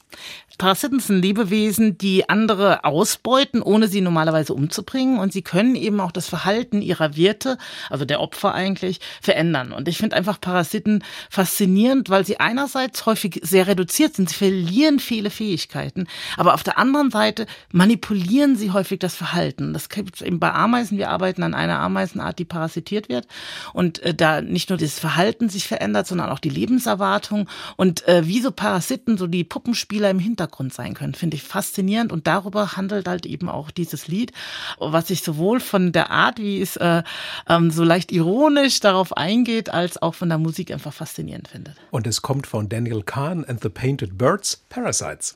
Parasiten 0.56 0.98
sind 0.98 1.20
Lebewesen, 1.20 1.98
die 1.98 2.26
andere 2.30 2.86
ausbeuten, 2.86 3.60
ohne 3.60 3.86
sie 3.86 4.00
normalerweise 4.00 4.54
umzubringen. 4.54 5.18
Und 5.18 5.34
sie 5.34 5.42
können 5.42 5.74
eben 5.74 6.00
auch 6.00 6.10
das 6.10 6.26
Verhalten 6.26 6.80
ihrer 6.80 7.16
Wirte, 7.16 7.58
also 7.90 8.06
der 8.06 8.20
Opfer 8.20 8.54
eigentlich, 8.54 9.00
verändern. 9.20 9.72
Und 9.72 9.88
ich 9.88 9.98
finde 9.98 10.16
einfach 10.16 10.40
Parasiten 10.40 11.04
faszinierend, 11.28 12.08
weil 12.08 12.24
sie 12.24 12.40
einerseits 12.40 13.04
häufig 13.04 13.40
sehr 13.42 13.66
reduziert 13.66 14.14
sind. 14.14 14.30
Sie 14.30 14.36
verlieren 14.36 15.00
viele 15.00 15.28
Fähigkeiten. 15.28 16.06
Aber 16.38 16.54
auf 16.54 16.62
der 16.62 16.78
anderen 16.78 17.10
Seite 17.10 17.46
manipulieren 17.72 18.56
sie 18.56 18.70
häufig 18.70 19.00
das 19.00 19.14
Verhalten. 19.14 19.74
Das 19.74 19.90
gibt 19.90 20.16
es 20.16 20.22
eben 20.22 20.40
bei 20.40 20.61
Ameisen. 20.62 20.98
Wir 20.98 21.10
arbeiten 21.10 21.42
an 21.42 21.54
einer 21.54 21.80
Ameisenart, 21.80 22.38
die 22.38 22.44
parasitiert 22.44 23.08
wird. 23.08 23.26
Und 23.72 24.00
äh, 24.02 24.14
da 24.14 24.40
nicht 24.40 24.70
nur 24.70 24.78
das 24.78 24.98
Verhalten 24.98 25.48
sich 25.48 25.66
verändert, 25.66 26.06
sondern 26.06 26.30
auch 26.30 26.38
die 26.38 26.48
Lebenserwartung. 26.48 27.48
Und 27.76 28.06
äh, 28.08 28.26
wie 28.26 28.40
so 28.40 28.50
Parasiten 28.50 29.18
so 29.18 29.26
die 29.26 29.44
Puppenspieler 29.44 30.10
im 30.10 30.18
Hintergrund 30.18 30.72
sein 30.72 30.94
können, 30.94 31.14
finde 31.14 31.36
ich 31.36 31.42
faszinierend. 31.42 32.12
Und 32.12 32.26
darüber 32.26 32.76
handelt 32.76 33.08
halt 33.08 33.26
eben 33.26 33.48
auch 33.48 33.70
dieses 33.70 34.08
Lied, 34.08 34.32
was 34.78 35.08
sich 35.08 35.22
sowohl 35.22 35.60
von 35.60 35.92
der 35.92 36.10
Art, 36.10 36.38
wie 36.38 36.60
es 36.60 36.76
äh, 36.76 37.02
ähm, 37.48 37.70
so 37.70 37.84
leicht 37.84 38.12
ironisch 38.12 38.80
darauf 38.80 39.16
eingeht, 39.16 39.70
als 39.70 40.00
auch 40.00 40.14
von 40.14 40.28
der 40.28 40.38
Musik 40.38 40.70
einfach 40.70 40.92
faszinierend 40.92 41.48
findet. 41.48 41.76
Und 41.90 42.06
es 42.06 42.22
kommt 42.22 42.46
von 42.46 42.68
Daniel 42.68 43.02
Kahn 43.02 43.44
and 43.44 43.62
the 43.62 43.68
Painted 43.68 44.16
Birds, 44.18 44.62
Parasites. 44.68 45.34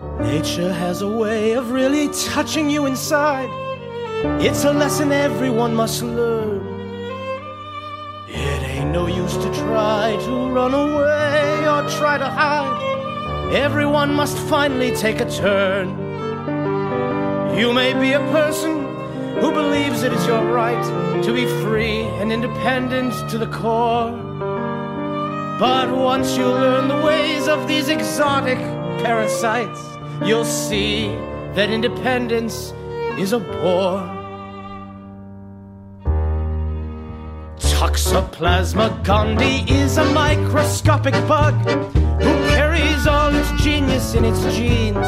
Nature 0.00 0.72
has 0.72 1.02
a 1.02 1.08
way 1.08 1.54
of 1.54 1.72
really 1.72 2.08
touching 2.08 2.70
you 2.70 2.86
inside. 2.86 3.50
It's 4.40 4.62
a 4.62 4.72
lesson 4.72 5.10
everyone 5.10 5.74
must 5.74 6.04
learn. 6.04 6.60
It 8.28 8.62
ain't 8.62 8.92
no 8.92 9.08
use 9.08 9.36
to 9.36 9.52
try 9.54 10.16
to 10.20 10.30
run 10.52 10.72
away 10.72 11.66
or 11.66 11.88
try 11.98 12.16
to 12.16 12.26
hide. 12.28 13.52
Everyone 13.52 14.14
must 14.14 14.38
finally 14.38 14.94
take 14.94 15.20
a 15.20 15.28
turn. 15.28 15.88
You 17.58 17.72
may 17.72 17.92
be 17.92 18.12
a 18.12 18.20
person 18.30 18.84
who 19.40 19.50
believes 19.50 20.04
it 20.04 20.12
is 20.12 20.24
your 20.28 20.44
right 20.44 21.22
to 21.24 21.32
be 21.32 21.46
free 21.64 22.02
and 22.20 22.32
independent 22.32 23.14
to 23.30 23.36
the 23.38 23.48
core. 23.48 24.12
But 25.58 25.90
once 25.90 26.36
you 26.36 26.44
learn 26.44 26.86
the 26.86 27.04
ways 27.04 27.48
of 27.48 27.66
these 27.66 27.88
exotic 27.88 28.58
parasites, 28.98 29.80
you'll 30.24 30.44
see 30.44 31.08
that 31.54 31.70
independence 31.70 32.72
is 33.18 33.32
a 33.32 33.38
bore. 33.38 34.18
Toxoplasma 37.58 39.04
gondii 39.04 39.68
is 39.70 39.98
a 39.98 40.04
microscopic 40.12 41.14
bug 41.26 41.54
who 42.22 42.32
carries 42.50 43.06
all 43.06 43.34
its 43.34 43.50
genius 43.62 44.14
in 44.14 44.24
its 44.24 44.42
genes. 44.56 45.06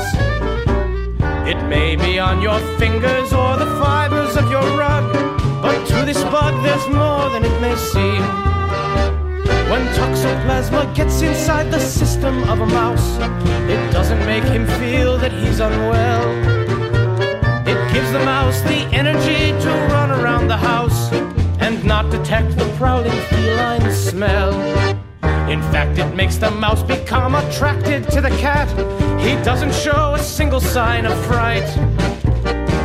It 1.48 1.60
may 1.68 1.96
be 1.96 2.18
on 2.18 2.40
your 2.40 2.60
fingers 2.78 3.32
or 3.32 3.56
the 3.56 3.66
fibers 3.82 4.36
of 4.36 4.50
your 4.50 4.62
rug, 4.78 5.12
but 5.62 5.84
to 5.86 6.04
this 6.04 6.22
bug 6.24 6.54
there's 6.62 6.86
more 6.88 7.28
than 7.30 7.44
it 7.44 7.60
may 7.60 7.74
seem. 7.76 8.59
When 9.70 9.86
toxoplasma 9.94 10.96
gets 10.96 11.22
inside 11.22 11.70
the 11.70 11.78
system 11.78 12.42
of 12.50 12.60
a 12.60 12.66
mouse, 12.66 13.18
it 13.70 13.92
doesn't 13.92 14.18
make 14.26 14.42
him 14.42 14.66
feel 14.80 15.16
that 15.18 15.30
he's 15.30 15.60
unwell. 15.60 16.26
It 17.68 17.92
gives 17.92 18.10
the 18.10 18.18
mouse 18.18 18.60
the 18.62 18.80
energy 18.90 19.52
to 19.62 19.68
run 19.92 20.10
around 20.10 20.48
the 20.48 20.56
house 20.56 21.12
and 21.60 21.84
not 21.84 22.10
detect 22.10 22.56
the 22.56 22.64
prowling 22.78 23.12
feline 23.28 23.92
smell. 23.92 24.54
In 25.48 25.62
fact, 25.70 26.00
it 26.00 26.16
makes 26.16 26.36
the 26.36 26.50
mouse 26.50 26.82
become 26.82 27.36
attracted 27.36 28.10
to 28.10 28.20
the 28.20 28.30
cat. 28.40 28.68
He 29.20 29.36
doesn't 29.44 29.72
show 29.72 30.14
a 30.14 30.18
single 30.18 30.60
sign 30.60 31.06
of 31.06 31.16
fright. 31.26 31.68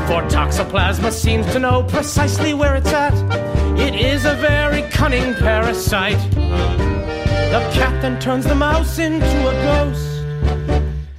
For 0.05 0.21
Toxoplasma 0.29 1.11
seems 1.11 1.47
to 1.47 1.57
know 1.57 1.81
precisely 1.81 2.53
where 2.53 2.75
it's 2.75 2.93
at. 2.93 3.64
It 3.77 3.93
is 3.93 4.25
a 4.25 4.35
very 4.35 4.83
cunning 4.89 5.33
parasite. 5.35 6.19
The 6.31 7.61
cat 7.73 8.01
then 8.01 8.19
turns 8.19 8.45
the 8.45 8.55
mouse 8.55 8.99
into 8.99 9.47
a 9.47 9.53
ghost. 9.63 10.23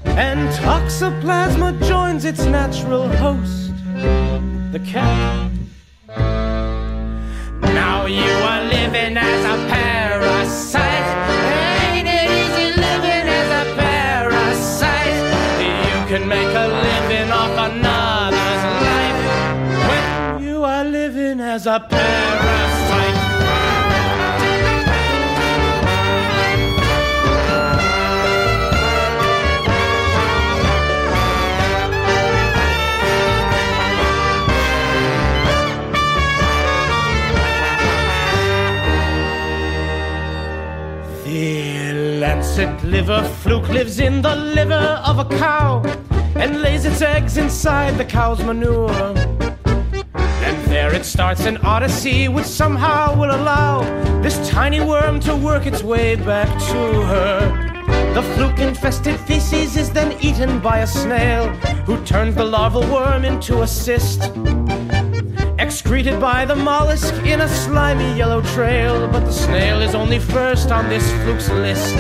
And 0.04 0.48
Toxoplasma 0.54 1.86
joins 1.86 2.24
its 2.24 2.44
natural 2.46 3.08
host, 3.16 3.72
the 4.72 4.80
cat. 4.86 5.50
Now 7.60 8.06
you 8.06 8.32
are 8.50 8.64
living 8.64 9.16
as 9.18 9.44
a 9.44 9.56
parasite. 9.68 11.08
Ain't 11.92 12.08
it 12.08 12.30
easy 12.40 12.68
living 12.80 13.26
as 13.40 13.50
a 13.62 13.64
parasite? 13.76 15.18
You 15.60 15.98
can 16.08 16.26
make 16.26 16.52
a 16.64 16.68
living 16.68 17.30
off 17.30 17.70
another's 17.70 18.45
as 21.56 21.66
a 21.66 21.80
parasite. 21.88 23.16
The 41.24 41.92
lancet 42.20 42.84
liver 42.84 43.22
fluke 43.40 43.68
lives 43.70 43.98
in 43.98 44.20
the 44.20 44.36
liver 44.36 44.74
of 44.74 45.18
a 45.20 45.24
cow 45.38 45.80
and 46.34 46.60
lays 46.60 46.84
its 46.84 47.00
eggs 47.00 47.38
inside 47.38 47.96
the 47.96 48.04
cow's 48.04 48.44
manure. 48.44 49.35
There 50.76 50.94
it 50.94 51.06
starts 51.06 51.46
an 51.46 51.56
odyssey 51.64 52.28
which 52.28 52.44
somehow 52.44 53.18
will 53.18 53.34
allow 53.34 53.80
this 54.20 54.36
tiny 54.46 54.78
worm 54.78 55.20
to 55.20 55.34
work 55.34 55.64
its 55.64 55.82
way 55.82 56.16
back 56.16 56.48
to 56.48 56.80
her. 57.12 58.12
The 58.12 58.20
fluke 58.34 58.58
infested 58.58 59.18
feces 59.20 59.78
is 59.78 59.90
then 59.90 60.12
eaten 60.20 60.60
by 60.60 60.80
a 60.80 60.86
snail 60.86 61.48
who 61.86 61.96
turns 62.04 62.34
the 62.34 62.44
larval 62.44 62.82
worm 62.92 63.24
into 63.24 63.62
a 63.62 63.66
cyst 63.66 64.30
excreted 65.58 66.20
by 66.20 66.44
the 66.44 66.54
mollusk 66.54 67.14
in 67.24 67.40
a 67.40 67.48
slimy 67.48 68.14
yellow 68.14 68.42
trail. 68.42 69.08
But 69.08 69.24
the 69.24 69.32
snail 69.32 69.80
is 69.80 69.94
only 69.94 70.18
first 70.18 70.70
on 70.70 70.90
this 70.90 71.10
fluke's 71.22 71.48
list. 71.48 71.96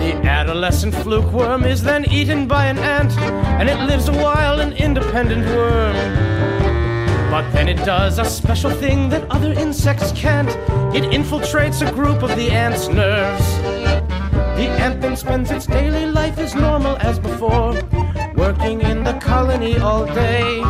The 0.00 0.14
adolescent 0.24 0.94
fluke 0.94 1.30
worm 1.30 1.64
is 1.64 1.82
then 1.82 2.10
eaten 2.10 2.48
by 2.48 2.68
an 2.68 2.78
ant, 2.78 3.12
and 3.60 3.68
it 3.68 3.78
lives 3.80 4.08
a 4.08 4.14
while 4.14 4.60
an 4.60 4.72
independent 4.72 5.44
worm. 5.54 6.29
But 7.30 7.48
then 7.52 7.68
it 7.68 7.76
does 7.84 8.18
a 8.18 8.24
special 8.24 8.72
thing 8.72 9.08
that 9.10 9.24
other 9.30 9.52
insects 9.52 10.10
can't. 10.12 10.48
It 10.92 11.04
infiltrates 11.12 11.80
a 11.86 11.92
group 11.92 12.24
of 12.24 12.30
the 12.30 12.50
ant's 12.50 12.88
nerves. 12.88 13.46
The 14.58 14.66
ant 14.66 15.00
then 15.00 15.16
spends 15.16 15.52
its 15.52 15.64
daily 15.64 16.06
life 16.06 16.38
as 16.38 16.56
normal 16.56 16.96
as 16.96 17.20
before, 17.20 17.74
working 18.34 18.80
in 18.82 19.04
the 19.04 19.16
colony 19.22 19.78
all 19.78 20.06
day. 20.06 20.60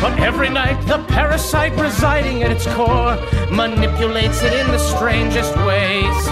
But 0.00 0.18
every 0.18 0.48
night, 0.48 0.80
the 0.86 1.04
parasite 1.08 1.78
residing 1.78 2.42
at 2.42 2.50
its 2.50 2.66
core 2.68 3.16
manipulates 3.50 4.42
it 4.42 4.54
in 4.54 4.66
the 4.68 4.78
strangest 4.78 5.54
ways. 5.58 6.26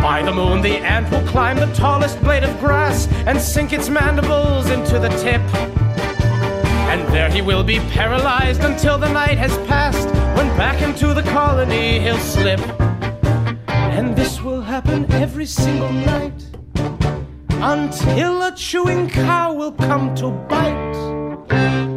By 0.00 0.22
the 0.24 0.32
moon, 0.32 0.62
the 0.62 0.78
ant 0.78 1.10
will 1.10 1.26
climb 1.28 1.58
the 1.58 1.72
tallest 1.74 2.18
blade 2.22 2.44
of 2.44 2.58
grass 2.60 3.08
and 3.26 3.38
sink 3.38 3.74
its 3.74 3.90
mandibles 3.90 4.70
into 4.70 4.98
the 4.98 5.10
tip. 5.20 5.85
And 6.96 7.14
there 7.14 7.28
he 7.30 7.42
will 7.42 7.62
be 7.62 7.78
paralyzed 7.90 8.62
until 8.64 8.96
the 8.96 9.12
night 9.12 9.36
has 9.36 9.54
passed, 9.68 10.08
when 10.34 10.48
back 10.56 10.80
into 10.80 11.12
the 11.12 11.22
colony 11.24 12.00
he'll 12.00 12.16
slip. 12.16 12.58
And 13.68 14.16
this 14.16 14.40
will 14.40 14.62
happen 14.62 15.04
every 15.12 15.44
single 15.44 15.92
night 15.92 16.42
until 17.60 18.44
a 18.44 18.56
chewing 18.56 19.10
cow 19.10 19.52
will 19.52 19.72
come 19.72 20.14
to 20.14 20.30
bite. 20.48 21.95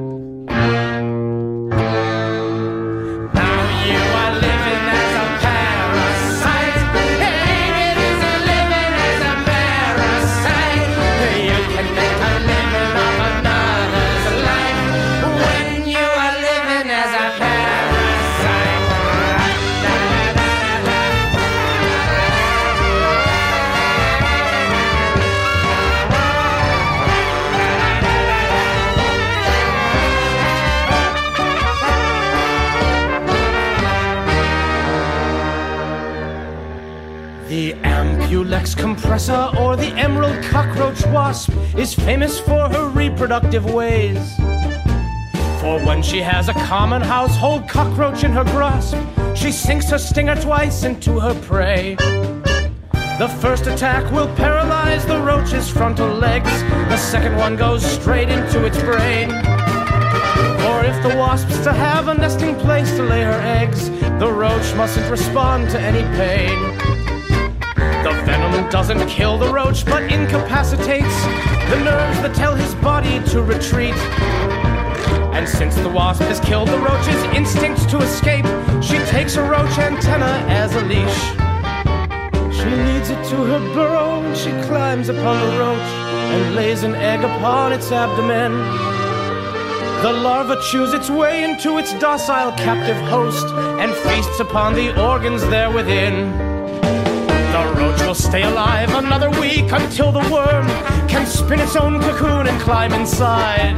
Compressor 39.09 39.57
or 39.59 39.75
the 39.75 39.91
emerald 39.97 40.43
cockroach 40.43 41.03
wasp 41.07 41.51
is 41.75 41.95
famous 41.95 42.39
for 42.39 42.69
her 42.69 42.89
reproductive 42.89 43.65
ways. 43.65 44.37
For 45.59 45.83
when 45.83 46.03
she 46.03 46.21
has 46.21 46.47
a 46.47 46.53
common 46.53 47.01
household 47.01 47.67
cockroach 47.67 48.23
in 48.23 48.31
her 48.33 48.43
grasp, 48.43 48.95
she 49.35 49.51
sinks 49.51 49.89
her 49.89 49.97
stinger 49.97 50.35
twice 50.35 50.83
into 50.83 51.19
her 51.19 51.33
prey. 51.41 51.95
The 53.17 53.35
first 53.41 53.65
attack 53.65 54.11
will 54.11 54.31
paralyze 54.35 55.07
the 55.07 55.19
roach's 55.19 55.67
frontal 55.67 56.09
legs, 56.13 56.61
the 56.87 56.97
second 56.97 57.35
one 57.35 57.55
goes 57.55 57.83
straight 57.83 58.29
into 58.29 58.63
its 58.63 58.77
brain. 58.77 59.29
For 60.61 60.85
if 60.85 61.01
the 61.01 61.15
wasp's 61.17 61.59
to 61.61 61.73
have 61.73 62.09
a 62.09 62.13
nesting 62.13 62.55
place 62.57 62.91
to 62.97 63.01
lay 63.01 63.23
her 63.23 63.41
eggs, 63.41 63.89
the 64.19 64.31
roach 64.31 64.75
mustn't 64.75 65.09
respond 65.09 65.71
to 65.71 65.79
any 65.79 66.03
pain. 66.15 67.08
Doesn't 68.71 69.09
kill 69.09 69.39
the 69.39 69.51
roach, 69.51 69.83
but 69.83 70.03
incapacitates 70.03 71.23
the 71.71 71.81
nerves 71.83 72.21
that 72.21 72.35
tell 72.35 72.53
his 72.53 72.75
body 72.75 73.19
to 73.29 73.41
retreat. 73.41 73.95
And 75.33 75.49
since 75.49 75.75
the 75.75 75.89
wasp 75.89 76.21
has 76.21 76.39
killed 76.39 76.67
the 76.67 76.77
roach's 76.77 77.23
instinct 77.35 77.89
to 77.89 77.97
escape, 77.97 78.45
she 78.83 78.99
takes 79.09 79.37
a 79.37 79.41
roach 79.41 79.75
antenna 79.79 80.45
as 80.47 80.75
a 80.75 80.81
leash. 80.81 81.19
She 82.55 82.69
leads 82.69 83.09
it 83.09 83.23
to 83.29 83.37
her 83.37 83.59
burrow 83.73 84.21
and 84.21 84.37
she 84.37 84.51
climbs 84.67 85.09
upon 85.09 85.39
the 85.49 85.57
roach 85.57 85.89
and 86.33 86.55
lays 86.55 86.83
an 86.83 86.93
egg 86.93 87.21
upon 87.21 87.73
its 87.73 87.91
abdomen. 87.91 88.51
The 90.03 90.13
larva 90.13 90.61
chews 90.69 90.93
its 90.93 91.09
way 91.09 91.43
into 91.43 91.79
its 91.79 91.93
docile 91.99 92.51
captive 92.51 93.01
host 93.07 93.47
and 93.81 93.91
feasts 93.93 94.39
upon 94.39 94.75
the 94.75 94.95
organs 95.01 95.41
there 95.49 95.71
within. 95.71 96.48
The 97.59 97.73
roach 97.73 98.01
will 98.03 98.15
stay 98.15 98.43
alive 98.43 98.89
another 98.95 99.29
week 99.31 99.69
until 99.73 100.13
the 100.13 100.25
worm 100.31 100.65
can 101.09 101.25
spin 101.27 101.59
its 101.59 101.75
own 101.75 101.99
cocoon 101.99 102.47
and 102.47 102.61
climb 102.61 102.93
inside. 102.93 103.75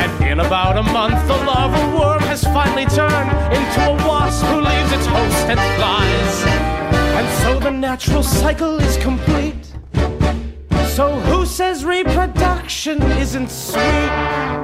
And 0.00 0.24
in 0.24 0.38
about 0.38 0.78
a 0.78 0.84
month, 0.84 1.26
the 1.26 1.34
larval 1.34 1.98
worm 1.98 2.22
has 2.22 2.44
finally 2.44 2.86
turned 2.86 3.30
into 3.52 3.80
a 3.90 3.94
wasp 4.06 4.44
who 4.46 4.60
leaves 4.60 4.92
its 4.92 5.06
host 5.06 5.46
and 5.48 5.58
flies. 5.76 6.44
And 7.18 7.28
so 7.42 7.58
the 7.58 7.72
natural 7.72 8.22
cycle 8.22 8.78
is 8.78 8.96
complete. 8.98 9.72
So 10.94 11.18
who 11.26 11.44
says 11.44 11.84
reproduction 11.84 13.02
isn't 13.02 13.50
sweet? 13.50 14.55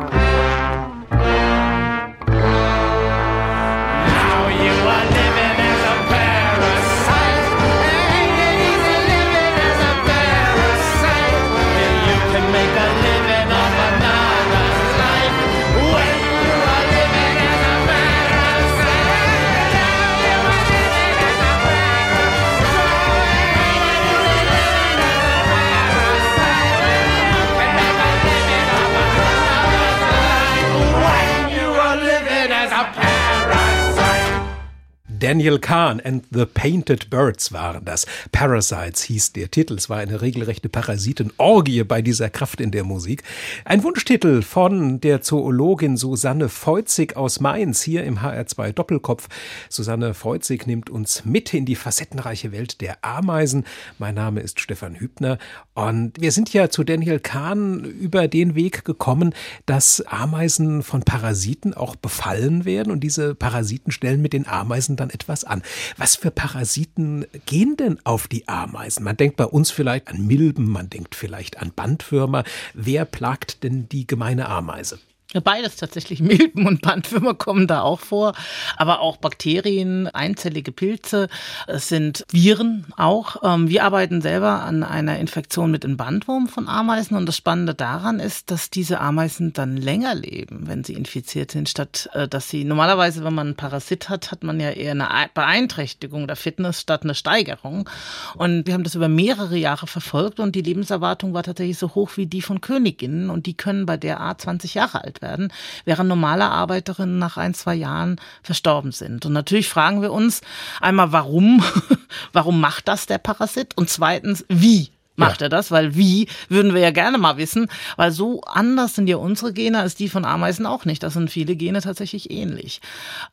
Daniel 35.22 35.60
Kahn 35.60 36.00
and 36.00 36.24
the 36.32 36.44
Painted 36.44 37.08
Birds 37.08 37.52
waren 37.52 37.84
das. 37.84 38.06
Parasites 38.32 39.04
hieß 39.04 39.32
der 39.34 39.52
Titel. 39.52 39.74
Es 39.74 39.88
war 39.88 39.98
eine 39.98 40.20
regelrechte 40.20 40.68
Parasitenorgie 40.68 41.84
bei 41.84 42.02
dieser 42.02 42.28
Kraft 42.28 42.60
in 42.60 42.72
der 42.72 42.82
Musik. 42.82 43.22
Ein 43.64 43.84
Wunschtitel 43.84 44.42
von 44.42 45.00
der 45.00 45.22
Zoologin 45.22 45.96
Susanne 45.96 46.48
Feuzig 46.48 47.16
aus 47.16 47.38
Mainz 47.38 47.82
hier 47.82 48.02
im 48.02 48.18
HR2 48.18 48.72
Doppelkopf. 48.72 49.28
Susanne 49.68 50.12
Feuzig 50.12 50.66
nimmt 50.66 50.90
uns 50.90 51.24
mit 51.24 51.54
in 51.54 51.66
die 51.66 51.76
facettenreiche 51.76 52.50
Welt 52.50 52.80
der 52.80 53.04
Ameisen. 53.04 53.64
Mein 54.00 54.16
Name 54.16 54.40
ist 54.40 54.58
Stefan 54.58 54.96
Hübner 54.96 55.38
und 55.74 56.20
wir 56.20 56.32
sind 56.32 56.52
ja 56.52 56.68
zu 56.68 56.82
Daniel 56.82 57.20
Kahn 57.20 57.84
über 57.84 58.26
den 58.26 58.56
Weg 58.56 58.84
gekommen, 58.84 59.36
dass 59.66 60.00
Ameisen 60.00 60.82
von 60.82 61.04
Parasiten 61.04 61.74
auch 61.74 61.94
befallen 61.94 62.64
werden 62.64 62.90
und 62.90 63.04
diese 63.04 63.36
Parasiten 63.36 63.92
stellen 63.92 64.20
mit 64.20 64.32
den 64.32 64.48
Ameisen 64.48 64.96
dann 64.96 65.11
etwas 65.12 65.44
an. 65.44 65.62
Was 65.96 66.16
für 66.16 66.30
Parasiten 66.30 67.26
gehen 67.46 67.76
denn 67.76 67.98
auf 68.04 68.28
die 68.28 68.48
Ameisen? 68.48 69.04
Man 69.04 69.16
denkt 69.16 69.36
bei 69.36 69.46
uns 69.46 69.70
vielleicht 69.70 70.08
an 70.08 70.26
Milben, 70.26 70.68
man 70.68 70.90
denkt 70.90 71.14
vielleicht 71.14 71.58
an 71.58 71.72
Bandwürmer. 71.74 72.44
Wer 72.74 73.04
plagt 73.04 73.62
denn 73.62 73.88
die 73.88 74.06
gemeine 74.06 74.48
Ameise? 74.48 74.98
Beides 75.40 75.76
tatsächlich. 75.76 76.20
Milben 76.20 76.66
und 76.66 76.82
Bandwürmer 76.82 77.34
kommen 77.34 77.66
da 77.66 77.82
auch 77.82 78.00
vor, 78.00 78.34
aber 78.76 79.00
auch 79.00 79.16
Bakterien, 79.16 80.08
einzellige 80.08 80.72
Pilze, 80.72 81.28
es 81.66 81.88
sind 81.88 82.24
Viren 82.30 82.86
auch. 82.96 83.36
Ähm, 83.42 83.68
wir 83.68 83.84
arbeiten 83.84 84.20
selber 84.20 84.62
an 84.62 84.82
einer 84.82 85.18
Infektion 85.18 85.70
mit 85.70 85.84
dem 85.84 85.96
Bandwurm 85.96 86.48
von 86.48 86.68
Ameisen 86.68 87.16
und 87.16 87.26
das 87.26 87.36
Spannende 87.36 87.74
daran 87.74 88.20
ist, 88.20 88.50
dass 88.50 88.70
diese 88.70 89.00
Ameisen 89.00 89.52
dann 89.52 89.76
länger 89.76 90.14
leben, 90.14 90.66
wenn 90.66 90.84
sie 90.84 90.94
infiziert 90.94 91.50
sind, 91.50 91.68
statt 91.68 92.10
äh, 92.12 92.28
dass 92.28 92.48
sie 92.48 92.64
normalerweise, 92.64 93.24
wenn 93.24 93.34
man 93.34 93.48
einen 93.48 93.56
Parasit 93.56 94.08
hat, 94.08 94.30
hat 94.30 94.42
man 94.44 94.60
ja 94.60 94.70
eher 94.70 94.92
eine 94.92 95.08
Beeinträchtigung 95.34 96.26
der 96.26 96.36
Fitness 96.36 96.80
statt 96.80 97.04
eine 97.04 97.14
Steigerung. 97.14 97.88
Und 98.34 98.66
wir 98.66 98.74
haben 98.74 98.84
das 98.84 98.94
über 98.94 99.08
mehrere 99.08 99.56
Jahre 99.56 99.86
verfolgt 99.86 100.40
und 100.40 100.54
die 100.54 100.62
Lebenserwartung 100.62 101.34
war 101.34 101.42
tatsächlich 101.42 101.78
so 101.78 101.94
hoch 101.94 102.10
wie 102.16 102.26
die 102.26 102.42
von 102.42 102.60
Königinnen 102.60 103.30
und 103.30 103.46
die 103.46 103.54
können 103.54 103.86
bei 103.86 103.96
der 103.96 104.20
Art 104.20 104.40
20 104.40 104.74
Jahre 104.74 105.04
alt 105.04 105.21
werden, 105.22 105.52
während 105.84 106.08
normale 106.08 106.50
Arbeiterinnen 106.50 107.18
nach 107.18 107.36
ein, 107.36 107.54
zwei 107.54 107.74
Jahren 107.74 108.20
verstorben 108.42 108.92
sind. 108.92 109.24
Und 109.24 109.32
natürlich 109.32 109.68
fragen 109.68 110.02
wir 110.02 110.12
uns 110.12 110.42
einmal, 110.80 111.12
warum, 111.12 111.62
warum 112.32 112.60
macht 112.60 112.88
das 112.88 113.06
der 113.06 113.18
Parasit? 113.18 113.76
Und 113.76 113.88
zweitens, 113.88 114.44
wie 114.48 114.90
macht 115.16 115.40
ja. 115.40 115.46
er 115.46 115.48
das, 115.50 115.70
weil 115.70 115.94
wie 115.96 116.28
würden 116.48 116.74
wir 116.74 116.80
ja 116.80 116.90
gerne 116.90 117.18
mal 117.18 117.36
wissen, 117.36 117.68
weil 117.96 118.10
so 118.12 118.40
anders 118.42 118.94
sind 118.94 119.08
ja 119.08 119.16
unsere 119.16 119.52
Gene 119.52 119.80
als 119.80 119.94
die 119.94 120.08
von 120.08 120.24
Ameisen 120.24 120.66
auch 120.66 120.84
nicht. 120.84 121.02
Das 121.02 121.14
sind 121.14 121.30
viele 121.30 121.56
Gene 121.56 121.80
tatsächlich 121.80 122.30
ähnlich. 122.30 122.80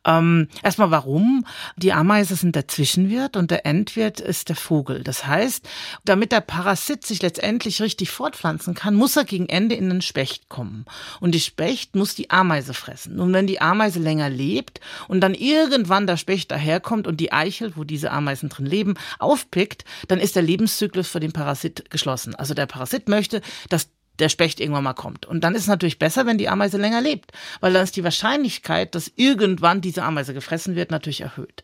Ähm, 0.04 0.48
erstmal 0.62 0.90
warum? 0.90 1.46
Die 1.76 1.92
Ameise 1.92 2.36
sind 2.36 2.54
der 2.54 2.68
Zwischenwirt 2.68 3.36
und 3.36 3.50
der 3.50 3.66
Endwirt 3.66 4.20
ist 4.20 4.48
der 4.48 4.56
Vogel. 4.56 5.02
Das 5.02 5.26
heißt, 5.26 5.68
damit 6.04 6.32
der 6.32 6.40
Parasit 6.40 7.06
sich 7.06 7.22
letztendlich 7.22 7.80
richtig 7.80 8.10
fortpflanzen 8.10 8.74
kann, 8.74 8.94
muss 8.94 9.16
er 9.16 9.24
gegen 9.24 9.48
Ende 9.48 9.74
in 9.74 9.88
den 9.88 10.02
Specht 10.02 10.48
kommen. 10.48 10.84
Und 11.20 11.34
die 11.34 11.40
Specht 11.40 11.96
muss 11.96 12.14
die 12.14 12.30
Ameise 12.30 12.74
fressen. 12.74 13.20
Und 13.20 13.32
wenn 13.32 13.46
die 13.46 13.60
Ameise 13.60 13.98
länger 13.98 14.28
lebt 14.28 14.80
und 15.08 15.20
dann 15.20 15.34
irgendwann 15.34 16.06
der 16.06 16.16
Specht 16.16 16.50
daherkommt 16.50 17.06
und 17.06 17.20
die 17.20 17.32
Eichel, 17.32 17.76
wo 17.76 17.84
diese 17.84 18.10
Ameisen 18.10 18.48
drin 18.48 18.66
leben, 18.66 18.94
aufpickt, 19.18 19.84
dann 20.08 20.18
ist 20.18 20.36
der 20.36 20.42
Lebenszyklus 20.42 21.08
für 21.08 21.20
den 21.20 21.32
Parasit 21.32 21.69
geschlossen. 21.90 22.34
Also 22.34 22.54
der 22.54 22.66
Parasit 22.66 23.08
möchte, 23.08 23.40
dass 23.68 23.88
der 24.20 24.28
Specht 24.28 24.60
irgendwann 24.60 24.84
mal 24.84 24.94
kommt. 24.94 25.26
Und 25.26 25.42
dann 25.42 25.54
ist 25.54 25.62
es 25.62 25.68
natürlich 25.68 25.98
besser, 25.98 26.24
wenn 26.24 26.38
die 26.38 26.48
Ameise 26.48 26.78
länger 26.78 27.00
lebt, 27.00 27.32
weil 27.60 27.72
dann 27.72 27.82
ist 27.82 27.96
die 27.96 28.04
Wahrscheinlichkeit, 28.04 28.94
dass 28.94 29.10
irgendwann 29.16 29.80
diese 29.80 30.02
Ameise 30.04 30.32
gefressen 30.32 30.76
wird, 30.76 30.90
natürlich 30.90 31.20
erhöht. 31.20 31.62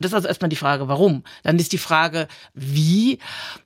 Das 0.00 0.10
ist 0.10 0.14
also 0.14 0.28
erstmal 0.28 0.48
die 0.48 0.56
Frage, 0.56 0.88
warum. 0.88 1.22
Dann 1.42 1.58
ist 1.58 1.72
die 1.72 1.78
Frage, 1.78 2.28
wie. 2.54 3.18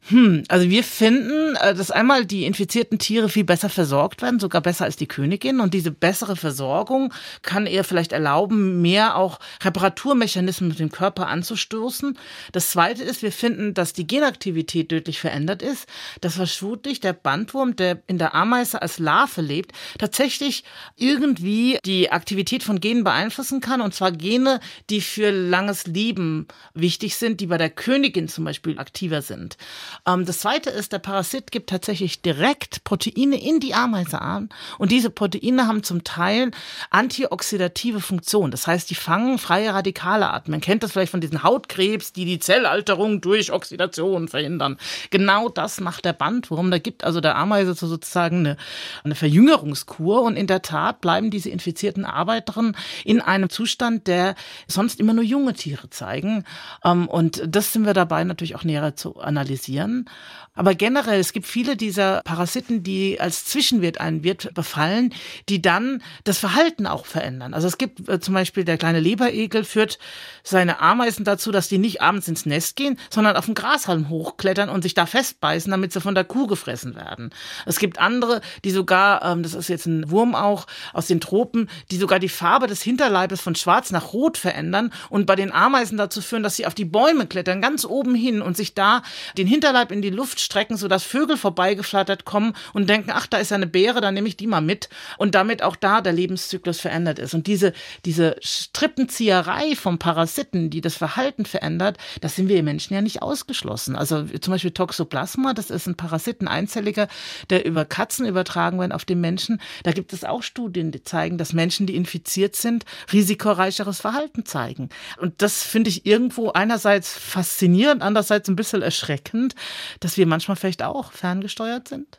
Hm, 0.08 0.44
also 0.48 0.68
wir 0.68 0.84
finden, 0.84 1.56
äh, 1.56 1.74
dass 1.74 1.90
einmal 1.90 2.26
die 2.26 2.44
infizierten 2.44 2.98
Tiere 2.98 3.28
viel 3.28 3.44
besser 3.44 3.68
versorgt 3.68 4.22
werden, 4.22 4.38
sogar 4.38 4.60
besser 4.60 4.84
als 4.84 4.96
die 4.96 5.06
Königin. 5.06 5.60
Und 5.60 5.72
diese 5.72 5.90
bessere 5.90 6.36
Versorgung 6.36 7.12
kann 7.42 7.66
ihr 7.66 7.84
vielleicht 7.84 8.12
erlauben, 8.12 8.82
mehr 8.82 9.16
auch 9.16 9.40
Reparaturmechanismen 9.62 10.68
mit 10.68 10.78
dem 10.78 10.90
Körper 10.90 11.28
anzustoßen. 11.28 12.18
Das 12.52 12.70
zweite 12.70 13.02
ist, 13.02 13.22
wir 13.22 13.32
finden, 13.32 13.74
dass 13.74 13.92
die 13.92 14.06
Genaktivität 14.06 14.92
deutlich 14.92 15.20
verändert 15.20 15.62
ist. 15.62 15.88
Das 16.20 16.36
vermutlich 16.84 17.00
der 17.00 17.12
Bandwurm, 17.12 17.76
der 17.76 18.02
in 18.06 18.18
der 18.18 18.23
der 18.24 18.34
Ameise 18.34 18.80
als 18.80 18.98
Larve 18.98 19.42
lebt, 19.42 19.72
tatsächlich 19.98 20.64
irgendwie 20.96 21.78
die 21.84 22.10
Aktivität 22.10 22.62
von 22.62 22.80
Genen 22.80 23.04
beeinflussen 23.04 23.60
kann. 23.60 23.82
Und 23.82 23.94
zwar 23.94 24.12
Gene, 24.12 24.60
die 24.88 25.02
für 25.02 25.30
langes 25.30 25.86
Leben 25.86 26.48
wichtig 26.72 27.16
sind, 27.16 27.40
die 27.40 27.48
bei 27.48 27.58
der 27.58 27.68
Königin 27.68 28.28
zum 28.28 28.44
Beispiel 28.44 28.78
aktiver 28.78 29.20
sind. 29.20 29.58
Ähm, 30.06 30.24
das 30.24 30.38
zweite 30.38 30.70
ist, 30.70 30.92
der 30.92 31.00
Parasit 31.00 31.50
gibt 31.50 31.68
tatsächlich 31.68 32.22
direkt 32.22 32.82
Proteine 32.84 33.38
in 33.38 33.60
die 33.60 33.74
Ameise 33.74 34.22
an. 34.22 34.48
Und 34.78 34.90
diese 34.90 35.10
Proteine 35.10 35.66
haben 35.66 35.82
zum 35.82 36.02
Teil 36.02 36.50
antioxidative 36.88 38.00
Funktion. 38.00 38.50
Das 38.50 38.66
heißt, 38.66 38.88
die 38.88 38.94
fangen 38.94 39.38
freie 39.38 39.74
Radikale 39.74 40.30
ab. 40.30 40.48
Man 40.48 40.62
kennt 40.62 40.82
das 40.82 40.92
vielleicht 40.92 41.10
von 41.10 41.20
diesen 41.20 41.42
Hautkrebs, 41.42 42.14
die 42.14 42.24
die 42.24 42.38
Zellalterung 42.38 43.20
durch 43.20 43.52
Oxidation 43.52 44.28
verhindern. 44.28 44.78
Genau 45.10 45.50
das 45.50 45.80
macht 45.80 46.06
der 46.06 46.14
Bandwurm. 46.14 46.70
Da 46.70 46.78
gibt 46.78 47.04
also 47.04 47.20
der 47.20 47.36
Ameise 47.36 47.74
sozusagen 47.74 48.03
sozusagen 48.04 48.38
eine, 48.38 48.56
eine 49.02 49.14
Verjüngerungskur. 49.14 50.22
Und 50.22 50.36
in 50.36 50.46
der 50.46 50.62
Tat 50.62 51.00
bleiben 51.00 51.30
diese 51.30 51.50
infizierten 51.50 52.04
Arbeiterinnen 52.04 52.76
in 53.04 53.20
einem 53.20 53.50
Zustand, 53.50 54.06
der 54.06 54.34
sonst 54.68 55.00
immer 55.00 55.12
nur 55.12 55.24
junge 55.24 55.54
Tiere 55.54 55.90
zeigen. 55.90 56.44
Ähm, 56.84 57.08
und 57.08 57.42
das 57.46 57.72
sind 57.72 57.86
wir 57.86 57.94
dabei 57.94 58.24
natürlich 58.24 58.54
auch 58.54 58.64
näher 58.64 58.94
zu 58.96 59.18
analysieren. 59.18 60.08
Aber 60.54 60.74
generell, 60.74 61.18
es 61.18 61.32
gibt 61.32 61.46
viele 61.46 61.76
dieser 61.76 62.22
Parasiten, 62.24 62.84
die 62.84 63.20
als 63.20 63.44
Zwischenwirt 63.44 64.00
einen 64.00 64.22
Wirt 64.22 64.54
befallen, 64.54 65.12
die 65.48 65.60
dann 65.60 66.00
das 66.22 66.38
Verhalten 66.38 66.86
auch 66.86 67.06
verändern. 67.06 67.54
Also 67.54 67.66
es 67.66 67.76
gibt 67.76 68.08
äh, 68.08 68.20
zum 68.20 68.34
Beispiel 68.34 68.64
der 68.64 68.78
kleine 68.78 69.00
Leberegel 69.00 69.64
führt 69.64 69.98
seine 70.44 70.80
Ameisen 70.80 71.24
dazu, 71.24 71.50
dass 71.50 71.68
die 71.68 71.78
nicht 71.78 72.02
abends 72.02 72.28
ins 72.28 72.46
Nest 72.46 72.76
gehen, 72.76 72.98
sondern 73.10 73.36
auf 73.36 73.46
den 73.46 73.54
Grashalm 73.54 74.08
hochklettern 74.08 74.68
und 74.68 74.82
sich 74.82 74.94
da 74.94 75.06
festbeißen, 75.06 75.70
damit 75.70 75.92
sie 75.92 76.00
von 76.00 76.14
der 76.14 76.24
Kuh 76.24 76.46
gefressen 76.46 76.94
werden. 76.94 77.30
Es 77.66 77.80
gibt 77.80 77.98
andere, 77.98 78.40
die 78.64 78.70
sogar, 78.70 79.24
ähm, 79.24 79.42
das 79.42 79.54
ist 79.54 79.68
jetzt 79.68 79.86
ein 79.86 80.08
Wurm 80.10 80.36
auch 80.36 80.66
aus 80.92 81.08
den 81.08 81.20
Tropen, 81.20 81.68
die 81.90 81.96
sogar 81.96 82.20
die 82.20 82.28
Farbe 82.28 82.68
des 82.68 82.80
Hinterleibes 82.80 83.40
von 83.40 83.56
schwarz 83.56 83.90
nach 83.90 84.12
rot 84.12 84.38
verändern 84.38 84.92
und 85.10 85.26
bei 85.26 85.34
den 85.34 85.50
Ameisen 85.50 85.98
dazu 85.98 86.20
führen, 86.20 86.44
dass 86.44 86.54
sie 86.54 86.66
auf 86.66 86.74
die 86.74 86.84
Bäume 86.84 87.26
klettern, 87.26 87.60
ganz 87.60 87.84
oben 87.84 88.14
hin 88.14 88.40
und 88.40 88.56
sich 88.56 88.74
da 88.74 89.02
den 89.36 89.48
Hinterleib 89.48 89.90
in 89.90 90.00
die 90.00 90.10
Luft 90.10 90.43
strecken, 90.44 90.76
sodass 90.76 91.04
Vögel 91.04 91.36
vorbeigeflattert 91.36 92.24
kommen 92.24 92.54
und 92.72 92.88
denken, 92.88 93.10
ach, 93.12 93.26
da 93.26 93.38
ist 93.38 93.52
eine 93.52 93.66
Beere, 93.66 94.00
dann 94.00 94.14
nehme 94.14 94.28
ich 94.28 94.36
die 94.36 94.46
mal 94.46 94.60
mit. 94.60 94.88
Und 95.18 95.34
damit 95.34 95.62
auch 95.62 95.76
da 95.76 96.00
der 96.00 96.12
Lebenszyklus 96.12 96.80
verändert 96.80 97.18
ist. 97.18 97.34
Und 97.34 97.46
diese, 97.46 97.72
diese 98.04 98.36
Strippenzieherei 98.40 99.76
vom 99.76 99.98
Parasiten, 99.98 100.70
die 100.70 100.80
das 100.80 100.96
Verhalten 100.96 101.44
verändert, 101.44 101.98
das 102.20 102.36
sind 102.36 102.48
wir 102.48 102.62
Menschen 102.62 102.94
ja 102.94 103.02
nicht 103.02 103.22
ausgeschlossen. 103.22 103.96
Also 103.96 104.24
zum 104.24 104.52
Beispiel 104.52 104.70
Toxoplasma, 104.70 105.54
das 105.54 105.70
ist 105.70 105.86
ein 105.86 105.96
Parasiten 105.96 106.48
einzelliger, 106.48 107.08
der 107.50 107.64
über 107.64 107.84
Katzen 107.84 108.26
übertragen 108.26 108.78
wird 108.78 108.92
auf 108.92 109.04
den 109.04 109.20
Menschen. 109.20 109.60
Da 109.82 109.92
gibt 109.92 110.12
es 110.12 110.24
auch 110.24 110.42
Studien, 110.42 110.90
die 110.90 111.02
zeigen, 111.02 111.38
dass 111.38 111.52
Menschen, 111.52 111.86
die 111.86 111.96
infiziert 111.96 112.56
sind, 112.56 112.84
risikoreicheres 113.12 114.00
Verhalten 114.00 114.44
zeigen. 114.44 114.88
Und 115.18 115.42
das 115.42 115.62
finde 115.62 115.90
ich 115.90 116.06
irgendwo 116.06 116.50
einerseits 116.52 117.16
faszinierend, 117.16 118.02
andererseits 118.02 118.48
ein 118.48 118.56
bisschen 118.56 118.82
erschreckend, 118.82 119.54
dass 120.00 120.16
wir 120.16 120.26
manchmal 120.34 120.56
vielleicht 120.56 120.82
auch 120.82 121.12
ferngesteuert 121.12 121.86
sind? 121.86 122.18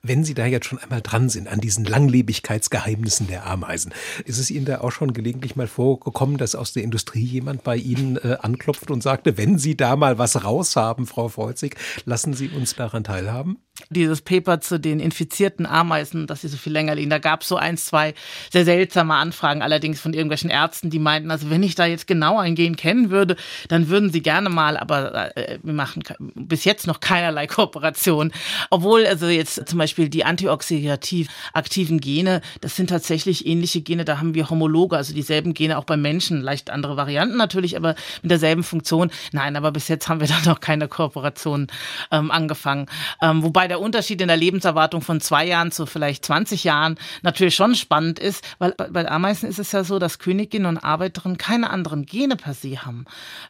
Wenn 0.00 0.24
Sie 0.24 0.32
da 0.32 0.46
jetzt 0.46 0.64
schon 0.64 0.78
einmal 0.78 1.02
dran 1.02 1.28
sind 1.28 1.48
an 1.48 1.60
diesen 1.60 1.84
Langlebigkeitsgeheimnissen 1.84 3.26
der 3.26 3.44
Ameisen, 3.44 3.92
ist 4.24 4.38
es 4.38 4.50
Ihnen 4.50 4.64
da 4.64 4.80
auch 4.80 4.90
schon 4.90 5.12
gelegentlich 5.12 5.54
mal 5.54 5.66
vorgekommen, 5.66 6.38
dass 6.38 6.54
aus 6.54 6.72
der 6.72 6.82
Industrie 6.82 7.24
jemand 7.24 7.62
bei 7.62 7.76
Ihnen 7.76 8.16
äh, 8.16 8.38
anklopft 8.40 8.90
und 8.90 9.02
sagte, 9.02 9.36
wenn 9.36 9.58
Sie 9.58 9.76
da 9.76 9.96
mal 9.96 10.16
was 10.16 10.44
raushaben, 10.44 11.06
Frau 11.06 11.28
Freuzig, 11.28 11.76
lassen 12.06 12.32
Sie 12.32 12.48
uns 12.48 12.74
daran 12.74 13.04
teilhaben? 13.04 13.58
Dieses 13.90 14.22
Paper 14.22 14.60
zu 14.60 14.80
den 14.80 15.00
infizierten 15.00 15.66
Ameisen, 15.66 16.26
dass 16.26 16.40
sie 16.40 16.48
so 16.48 16.56
viel 16.56 16.72
länger 16.72 16.94
liegen. 16.94 17.10
Da 17.10 17.18
gab 17.18 17.42
es 17.42 17.48
so 17.48 17.56
ein, 17.56 17.76
zwei 17.76 18.14
sehr 18.50 18.64
seltsame 18.64 19.14
Anfragen, 19.14 19.62
allerdings 19.62 20.00
von 20.00 20.12
irgendwelchen 20.12 20.50
Ärzten, 20.50 20.90
die 20.90 20.98
meinten, 20.98 21.30
also 21.30 21.50
wenn 21.50 21.62
ich 21.62 21.74
da 21.74 21.86
jetzt 21.86 22.06
genau 22.06 22.38
ein 22.38 22.54
Gen 22.54 22.76
kennen 22.76 23.10
würde, 23.10 23.36
dann 23.68 23.88
würden 23.88 24.10
sie 24.10 24.22
gerne 24.22 24.48
mal, 24.48 24.76
aber 24.76 25.36
äh, 25.36 25.58
wir 25.62 25.72
machen 25.72 26.02
bis 26.34 26.64
jetzt 26.64 26.86
noch 26.86 27.00
keinerlei 27.00 27.46
Kooperation. 27.46 28.32
Obwohl 28.70 29.06
also 29.06 29.26
jetzt 29.28 29.68
zum 29.68 29.78
Beispiel 29.78 30.08
die 30.08 30.24
antioxidativ 30.24 31.28
aktiven 31.52 32.00
Gene, 32.00 32.40
das 32.60 32.76
sind 32.76 32.90
tatsächlich 32.90 33.46
ähnliche 33.46 33.82
Gene, 33.82 34.04
da 34.04 34.18
haben 34.18 34.34
wir 34.34 34.50
Homologe, 34.50 34.96
also 34.96 35.14
dieselben 35.14 35.54
Gene 35.54 35.78
auch 35.78 35.84
beim 35.84 36.02
Menschen, 36.02 36.40
leicht 36.40 36.70
andere 36.70 36.96
Varianten 36.96 37.36
natürlich, 37.36 37.76
aber 37.76 37.94
mit 38.22 38.30
derselben 38.30 38.62
Funktion. 38.62 39.10
Nein, 39.32 39.56
aber 39.56 39.70
bis 39.70 39.88
jetzt 39.88 40.08
haben 40.08 40.20
wir 40.20 40.26
da 40.28 40.40
noch 40.44 40.60
keine 40.60 40.88
Kooperation 40.88 41.68
ähm, 42.10 42.30
angefangen. 42.30 42.86
Ähm, 43.20 43.42
wobei 43.42 43.65
Wobei 43.66 43.74
der 43.74 43.80
Unterschied 43.80 44.20
in 44.20 44.28
der 44.28 44.36
Lebenserwartung 44.36 45.00
von 45.00 45.20
zwei 45.20 45.44
Jahren 45.44 45.72
zu 45.72 45.86
vielleicht 45.86 46.24
20 46.24 46.62
Jahren 46.62 46.94
natürlich 47.22 47.56
schon 47.56 47.74
spannend 47.74 48.20
ist, 48.20 48.44
weil 48.60 48.76
bei 48.76 49.10
Ameisen 49.10 49.48
ist 49.48 49.58
es 49.58 49.72
ja 49.72 49.82
so, 49.82 49.98
dass 49.98 50.20
Königinnen 50.20 50.68
und 50.68 50.78
Arbeiterinnen 50.78 51.36
keine 51.36 51.70
anderen 51.70 52.06
Gene 52.06 52.36
per 52.36 52.54
se 52.54 52.84
haben. 52.84 53.06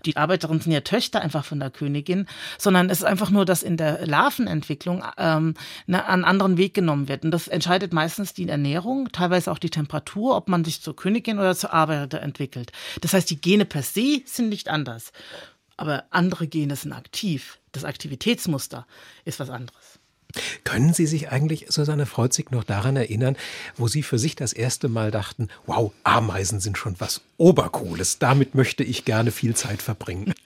Die 0.07 0.17
Arbeiterinnen 0.17 0.63
sind 0.63 0.73
ja 0.73 0.81
Töchter 0.81 1.21
einfach 1.21 1.45
von 1.45 1.61
der 1.61 1.69
Königin, 1.69 2.25
sondern 2.57 2.89
es 2.89 3.01
ist 3.01 3.05
einfach 3.05 3.29
nur, 3.29 3.45
dass 3.45 3.63
in 3.63 3.77
der 3.77 4.07
Larvenentwicklung 4.07 5.05
ähm, 5.19 5.53
ne, 5.87 6.09
einen 6.09 6.25
anderen 6.25 6.57
Weg 6.57 6.73
genommen 6.73 7.09
wird. 7.09 7.27
Und 7.27 7.31
das 7.31 7.47
entscheidet 7.47 7.93
meistens 7.93 8.33
die 8.33 8.49
Ernährung, 8.49 9.13
teilweise 9.13 9.53
auch 9.53 9.59
die 9.59 9.69
Temperatur, 9.69 10.35
ob 10.35 10.49
man 10.49 10.65
sich 10.65 10.81
zur 10.81 10.97
Königin 10.97 11.39
oder 11.39 11.55
zur 11.55 11.75
Arbeiter 11.75 12.23
entwickelt. 12.23 12.73
Das 13.03 13.13
heißt, 13.13 13.29
die 13.29 13.39
Gene 13.39 13.67
per 13.67 13.83
se 13.83 14.23
sind 14.25 14.49
nicht 14.49 14.71
anders. 14.71 15.13
Aber 15.77 16.05
andere 16.09 16.47
Gene 16.47 16.75
sind 16.75 16.95
aktiv. 16.95 17.59
Das 17.73 17.85
Aktivitätsmuster 17.85 18.87
ist 19.27 19.41
was 19.41 19.51
anderes. 19.51 19.96
Können 20.65 20.93
Sie 20.95 21.07
sich 21.07 21.31
eigentlich, 21.31 21.67
Susanne 21.69 22.07
Freuzig, 22.07 22.51
noch 22.51 22.65
daran 22.65 22.97
erinnern, 22.97 23.37
wo 23.77 23.89
Sie 23.89 24.03
für 24.03 24.19
sich 24.19 24.37
das 24.37 24.53
erste 24.53 24.89
Mal 24.89 25.11
dachten, 25.11 25.49
wow, 25.67 25.93
Ameisen 26.05 26.61
sind 26.61 26.79
schon 26.79 26.97
was 26.99 27.21
Obercooles, 27.39 28.19
damit 28.19 28.55
möchte 28.55 28.83
ich 28.83 29.05
gerne 29.05 29.31
viel 29.31 29.55
Zeit 29.55 29.83
verbringen? 29.83 30.33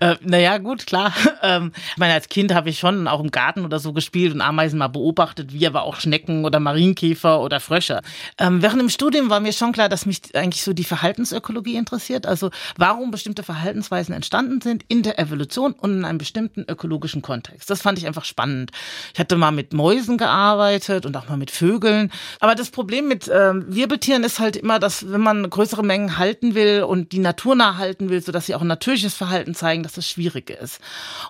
Äh, 0.00 0.16
naja, 0.22 0.58
gut, 0.58 0.86
klar. 0.86 1.12
Ähm, 1.42 1.72
ich 1.90 1.98
meine, 1.98 2.14
als 2.14 2.28
Kind 2.28 2.54
habe 2.54 2.70
ich 2.70 2.78
schon 2.78 3.06
auch 3.06 3.20
im 3.20 3.30
Garten 3.30 3.66
oder 3.66 3.78
so 3.78 3.92
gespielt 3.92 4.32
und 4.32 4.40
Ameisen 4.40 4.78
mal 4.78 4.88
beobachtet, 4.88 5.52
wie 5.52 5.66
aber 5.66 5.82
auch 5.82 5.96
Schnecken 5.96 6.46
oder 6.46 6.58
Marienkäfer 6.58 7.40
oder 7.40 7.60
Frösche. 7.60 8.00
Ähm, 8.38 8.62
während 8.62 8.80
dem 8.80 8.88
Studium 8.88 9.28
war 9.28 9.40
mir 9.40 9.52
schon 9.52 9.72
klar, 9.72 9.90
dass 9.90 10.06
mich 10.06 10.22
eigentlich 10.34 10.62
so 10.62 10.72
die 10.72 10.84
Verhaltensökologie 10.84 11.76
interessiert, 11.76 12.24
also 12.24 12.50
warum 12.76 13.10
bestimmte 13.10 13.42
Verhaltensweisen 13.42 14.14
entstanden 14.14 14.62
sind 14.62 14.84
in 14.88 15.02
der 15.02 15.18
Evolution 15.18 15.72
und 15.72 15.98
in 15.98 16.04
einem 16.06 16.18
bestimmten 16.18 16.64
ökologischen 16.66 17.20
Kontext. 17.20 17.68
Das 17.68 17.82
fand 17.82 17.98
ich 17.98 18.06
einfach 18.06 18.24
spannend. 18.24 18.70
Ich 19.12 19.20
hatte 19.24 19.36
mal 19.36 19.52
mit 19.52 19.72
Mäusen 19.72 20.18
gearbeitet 20.18 21.06
und 21.06 21.16
auch 21.16 21.28
mal 21.30 21.38
mit 21.38 21.50
Vögeln. 21.50 22.12
Aber 22.40 22.54
das 22.54 22.68
Problem 22.68 23.08
mit 23.08 23.26
äh, 23.26 23.52
Wirbeltieren 23.54 24.22
ist 24.22 24.38
halt 24.38 24.56
immer, 24.56 24.78
dass 24.78 25.10
wenn 25.10 25.22
man 25.22 25.48
größere 25.48 25.82
Mengen 25.82 26.18
halten 26.18 26.54
will 26.54 26.82
und 26.82 27.12
die 27.12 27.20
Natur 27.20 27.54
nah 27.54 27.78
halten 27.78 28.10
will, 28.10 28.22
sodass 28.22 28.44
sie 28.46 28.54
auch 28.54 28.60
ein 28.60 28.66
natürliches 28.66 29.14
Verhalten 29.14 29.54
zeigen, 29.54 29.82
dass 29.82 29.94
das 29.94 30.06
schwierig 30.06 30.50
ist. 30.50 30.78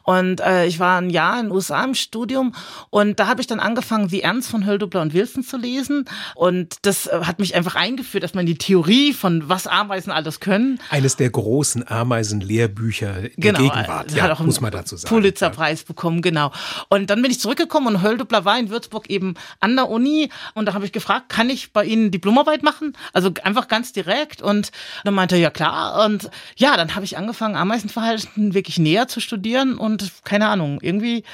Und 0.02 0.40
äh, 0.40 0.66
ich 0.66 0.80
war 0.80 1.00
ein 1.00 1.08
Jahr 1.08 1.38
in 1.38 1.46
den 1.46 1.52
USA 1.52 1.84
im 1.84 1.94
Studium 1.94 2.52
und 2.90 3.20
da 3.20 3.28
habe 3.28 3.40
ich 3.40 3.46
dann 3.46 3.60
angefangen, 3.60 4.10
wie 4.10 4.22
Ernst 4.22 4.50
von 4.50 4.66
Höldubler 4.66 5.02
und 5.02 5.14
Wilson 5.14 5.44
zu 5.44 5.56
lesen. 5.56 6.06
Und 6.34 6.78
das 6.82 7.06
äh, 7.06 7.20
hat 7.22 7.38
mich 7.38 7.54
einfach 7.54 7.76
eingeführt, 7.76 8.24
dass 8.24 8.34
man 8.34 8.44
die 8.44 8.58
Theorie 8.58 9.12
von 9.12 9.48
was 9.48 9.68
Ameisen 9.68 10.10
alles 10.10 10.40
können. 10.40 10.80
Eines 10.90 11.14
der 11.14 11.30
großen 11.30 11.86
Ameisen-Lehrbücher 11.86 13.12
der 13.12 13.30
genau, 13.36 13.60
Gegenwart. 13.60 14.10
Ja, 14.10 14.36
muss 14.40 14.60
man 14.60 14.72
dazu 14.72 14.96
sagen. 14.96 15.14
Pulitzerpreis 15.14 15.82
ja. 15.82 15.86
bekommen, 15.86 16.22
genau. 16.22 16.50
Und 16.88 17.10
dann 17.10 17.22
bin 17.22 17.30
ich 17.30 17.38
zurückgekommen 17.38 17.83
und 17.86 18.02
Höldubler 18.02 18.44
war 18.44 18.58
in 18.58 18.70
Würzburg 18.70 19.10
eben 19.10 19.34
an 19.60 19.76
der 19.76 19.88
Uni. 19.88 20.30
Und 20.54 20.66
da 20.66 20.74
habe 20.74 20.84
ich 20.84 20.92
gefragt, 20.92 21.28
kann 21.28 21.50
ich 21.50 21.72
bei 21.72 21.84
Ihnen 21.84 22.10
Diplomarbeit 22.10 22.62
machen? 22.62 22.96
Also 23.12 23.30
einfach 23.42 23.68
ganz 23.68 23.92
direkt. 23.92 24.42
Und 24.42 24.70
dann 25.04 25.14
meinte 25.14 25.36
er, 25.36 25.40
ja 25.40 25.50
klar. 25.50 26.04
Und 26.04 26.30
ja, 26.56 26.76
dann 26.76 26.94
habe 26.94 27.04
ich 27.04 27.16
angefangen, 27.16 27.56
Ameisenverhalten 27.56 28.54
wirklich 28.54 28.78
näher 28.78 29.08
zu 29.08 29.20
studieren. 29.20 29.78
Und 29.78 30.12
keine 30.24 30.48
Ahnung, 30.48 30.78
irgendwie 30.82 31.24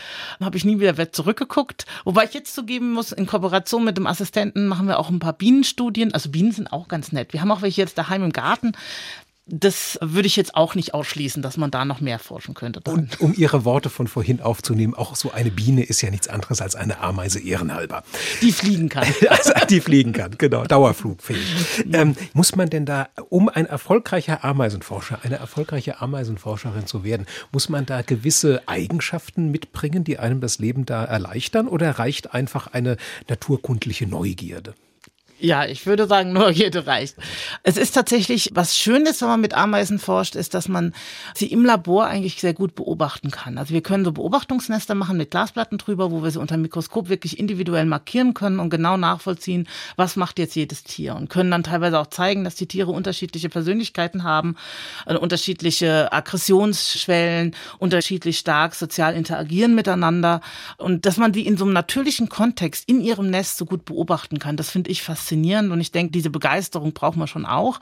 habe 0.41 0.57
ich 0.57 0.65
nie 0.65 0.81
wieder 0.81 1.13
zurückgeguckt, 1.13 1.87
wobei 2.05 2.25
ich 2.25 2.35
jetzt 2.35 2.55
zugeben 2.55 2.93
muss, 2.93 3.13
in 3.13 3.27
Kooperation 3.27 3.85
mit 3.85 3.97
dem 3.97 4.07
Assistenten 4.07 4.67
machen 4.69 4.87
wir 4.87 4.99
auch 4.99 5.11
ein 5.11 5.19
paar 5.19 5.33
Bienenstudien, 5.33 6.15
also 6.15 6.31
Bienen 6.31 6.53
sind 6.53 6.73
auch 6.73 6.89
ganz 6.89 7.13
nett. 7.13 7.33
Wir 7.33 7.41
haben 7.41 7.51
auch 7.51 7.63
welche 7.63 7.81
jetzt 7.81 7.99
daheim 7.99 8.23
im 8.25 8.33
Garten, 8.33 8.73
das 9.47 9.99
würde 10.01 10.27
ich 10.27 10.37
jetzt 10.37 10.55
auch 10.55 10.75
nicht 10.75 10.95
ausschließen, 10.95 11.43
dass 11.43 11.57
man 11.57 11.71
da 11.71 11.85
noch 11.85 12.01
mehr 12.01 12.19
forschen 12.19 12.55
könnte. 12.55 12.81
Dann. 12.81 12.95
Und 12.95 13.21
um 13.21 13.35
Ihre 13.35 13.65
Worte 13.65 13.91
von 13.91 14.07
vorhin 14.07 14.41
aufzunehmen, 14.41 14.95
auch 14.95 15.17
so 15.17 15.33
eine 15.33 15.51
Biene 15.51 15.83
ist 15.83 16.01
ja 16.03 16.11
nichts 16.11 16.29
anderes 16.29 16.61
als 16.61 16.77
eine 16.77 17.01
Ameise 17.01 17.41
ehrenhalber. 17.41 18.05
Die 18.43 18.53
fliegen 18.53 18.89
kann. 18.89 19.07
also, 19.29 19.53
die 19.69 19.81
fliegen 19.81 20.13
kann, 20.13 20.37
genau, 20.39 20.65
dauerflugfähig. 20.65 21.85
Ähm, 21.93 22.17
muss 22.33 22.55
man 22.55 22.71
denn 22.71 22.87
da, 22.87 23.09
um 23.29 23.49
ein 23.49 23.67
erfolgreicher 23.67 24.45
Ameisenforscher, 24.45 25.21
eine 25.23 25.37
erfolgreiche 25.37 26.01
Ameisenforscherin 26.01 26.87
zu 26.87 27.03
werden, 27.03 27.27
muss 27.51 27.69
man 27.69 27.87
da 27.87 28.03
gewisse 28.03 28.63
Eigenschaften 28.67 29.51
mitbringen, 29.51 30.05
die 30.05 30.19
einem 30.19 30.41
das 30.41 30.59
Leben 30.59 30.87
da 30.87 31.05
erleichtern 31.05 31.67
oder 31.67 31.91
reicht 31.99 32.35
einfach 32.35 32.69
eine 32.69 32.97
naturkundliche 33.29 34.07
Neugierde? 34.07 34.75
Ja, 35.41 35.65
ich 35.65 35.87
würde 35.87 36.07
sagen, 36.07 36.33
Neugierde 36.33 36.87
reicht. 36.87 37.17
Es 37.63 37.79
ist 37.79 37.93
tatsächlich, 37.93 38.51
was 38.53 38.77
Schönes, 38.77 39.23
wenn 39.23 39.29
man 39.29 39.41
mit 39.41 39.55
Ameisen 39.55 39.99
forscht, 39.99 40.35
ist, 40.35 40.53
dass 40.53 40.69
man 40.69 40.93
sie 41.35 41.47
im 41.47 41.65
Labor 41.65 42.07
eigentlich 42.07 42.41
sehr 42.41 42.53
gut 42.53 42.75
beobachten 42.75 43.31
kann. 43.31 43.57
Also 43.57 43.73
wir 43.73 43.81
können 43.81 44.05
so 44.05 44.13
Beobachtungsnester 44.13 44.95
machen 44.95 45.17
mit 45.17 45.31
Glasplatten 45.31 45.79
drüber, 45.79 46.11
wo 46.11 46.23
wir 46.23 46.31
sie 46.31 46.39
unter 46.39 46.57
dem 46.57 46.63
Mikroskop 46.63 47.09
wirklich 47.09 47.39
individuell 47.39 47.87
markieren 47.87 48.35
können 48.35 48.61
und 48.61 48.69
genau 48.69 48.99
nachvollziehen, 48.99 49.67
was 49.97 50.17
macht 50.17 50.39
jetzt 50.39 50.57
jedes 50.57 50.85
Tier 50.85 51.15
und 51.15 51.31
können 51.31 51.51
dann 51.51 51.63
teilweise 51.63 51.99
auch 51.99 52.09
zeigen, 52.09 52.45
dass 52.45 52.55
die 52.55 52.67
Tiere 52.67 52.91
unterschiedliche 52.91 53.49
Persönlichkeiten 53.49 54.25
haben, 54.25 54.57
äh, 55.07 55.17
unterschiedliche 55.17 56.13
Aggressionsschwellen, 56.13 57.57
unterschiedlich 57.79 58.39
stark 58.39 58.75
sozial 58.75 59.15
interagieren 59.15 59.75
miteinander 59.75 60.43
und 60.77 61.07
dass 61.07 61.17
man 61.17 61.33
die 61.33 61.47
in 61.47 61.57
so 61.57 61.65
einem 61.65 61.73
natürlichen 61.73 62.29
Kontext 62.29 62.87
in 62.87 63.01
ihrem 63.01 63.31
Nest 63.31 63.57
so 63.57 63.65
gut 63.65 63.87
beobachten 63.87 64.39
kann. 64.39 64.59
Das 64.59 64.71
finde 64.71 64.91
ich 64.91 65.03
faszinierend 65.03 65.30
faszinierend 65.31 65.71
und 65.71 65.81
ich 65.81 65.93
denke, 65.93 66.13
diese 66.13 66.31
Begeisterung 66.31 66.93
braucht 66.93 67.17
man 67.17 67.29
schon 67.29 67.47
auch. 67.47 67.81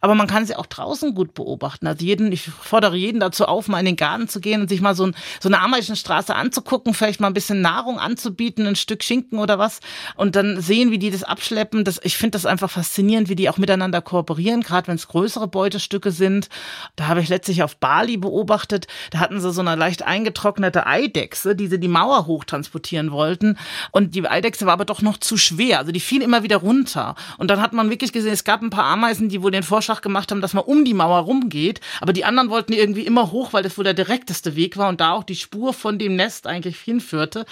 Aber 0.00 0.14
man 0.14 0.26
kann 0.26 0.44
sie 0.46 0.54
auch 0.54 0.66
draußen 0.66 1.14
gut 1.14 1.34
beobachten. 1.34 1.86
Also 1.86 2.04
jeden, 2.04 2.30
ich 2.32 2.42
fordere 2.42 2.96
jeden 2.96 3.20
dazu 3.20 3.46
auf, 3.46 3.68
mal 3.68 3.78
in 3.78 3.86
den 3.86 3.96
Garten 3.96 4.28
zu 4.28 4.40
gehen 4.40 4.60
und 4.60 4.68
sich 4.68 4.80
mal 4.80 4.94
so, 4.94 5.06
ein, 5.06 5.16
so 5.40 5.48
eine 5.48 5.60
Ameisenstraße 5.60 6.34
anzugucken, 6.34 6.94
vielleicht 6.94 7.20
mal 7.20 7.28
ein 7.28 7.34
bisschen 7.34 7.62
Nahrung 7.62 7.98
anzubieten, 7.98 8.66
ein 8.66 8.76
Stück 8.76 9.02
Schinken 9.02 9.38
oder 9.38 9.58
was 9.58 9.80
und 10.16 10.36
dann 10.36 10.60
sehen, 10.60 10.90
wie 10.90 10.98
die 10.98 11.10
das 11.10 11.22
abschleppen. 11.22 11.84
Das, 11.84 12.00
ich 12.02 12.16
finde 12.16 12.32
das 12.32 12.46
einfach 12.46 12.70
faszinierend, 12.70 13.28
wie 13.28 13.36
die 13.36 13.48
auch 13.48 13.58
miteinander 13.58 14.02
kooperieren, 14.02 14.62
gerade 14.62 14.88
wenn 14.88 14.96
es 14.96 15.08
größere 15.08 15.48
Beutestücke 15.48 16.10
sind. 16.10 16.48
Da 16.96 17.06
habe 17.06 17.20
ich 17.20 17.28
letztlich 17.28 17.62
auf 17.62 17.76
Bali 17.76 18.16
beobachtet, 18.16 18.86
da 19.10 19.20
hatten 19.20 19.40
sie 19.40 19.52
so 19.52 19.60
eine 19.60 19.74
leicht 19.74 20.02
eingetrocknete 20.02 20.86
Eidechse, 20.86 21.56
die 21.56 21.68
sie 21.68 21.80
die 21.80 21.88
Mauer 21.88 22.26
hochtransportieren 22.26 23.10
wollten 23.10 23.56
und 23.92 24.14
die 24.14 24.26
Eidechse 24.28 24.66
war 24.66 24.74
aber 24.74 24.84
doch 24.84 25.02
noch 25.02 25.18
zu 25.18 25.36
schwer. 25.36 25.78
Also 25.78 25.92
die 25.92 26.00
fiel 26.00 26.22
immer 26.22 26.42
wieder 26.42 26.58
runter 26.58 26.89
runter. 27.00 27.14
Und 27.38 27.48
dann 27.48 27.60
hat 27.60 27.72
man 27.72 27.90
wirklich 27.90 28.12
gesehen, 28.12 28.32
es 28.32 28.44
gab 28.44 28.62
ein 28.62 28.70
paar 28.70 28.84
Ameisen, 28.84 29.28
die 29.28 29.42
wohl 29.42 29.50
den 29.50 29.62
Vorschlag 29.62 30.00
gemacht 30.00 30.30
haben, 30.30 30.40
dass 30.40 30.54
man 30.54 30.64
um 30.64 30.84
die 30.84 30.94
Mauer 30.94 31.20
rumgeht. 31.20 31.80
Aber 32.00 32.12
die 32.12 32.24
anderen 32.24 32.50
wollten 32.50 32.72
irgendwie 32.72 33.06
immer 33.06 33.30
hoch, 33.30 33.52
weil 33.52 33.62
das 33.62 33.76
wohl 33.78 33.84
der 33.84 33.94
direkteste 33.94 34.56
Weg 34.56 34.76
war 34.76 34.88
und 34.88 35.00
da 35.00 35.12
auch 35.12 35.24
die 35.24 35.36
Spur 35.36 35.72
von 35.72 35.98
dem 35.98 36.16
Nest 36.16 36.46
eigentlich 36.46 36.78
hinführte. 36.78 37.46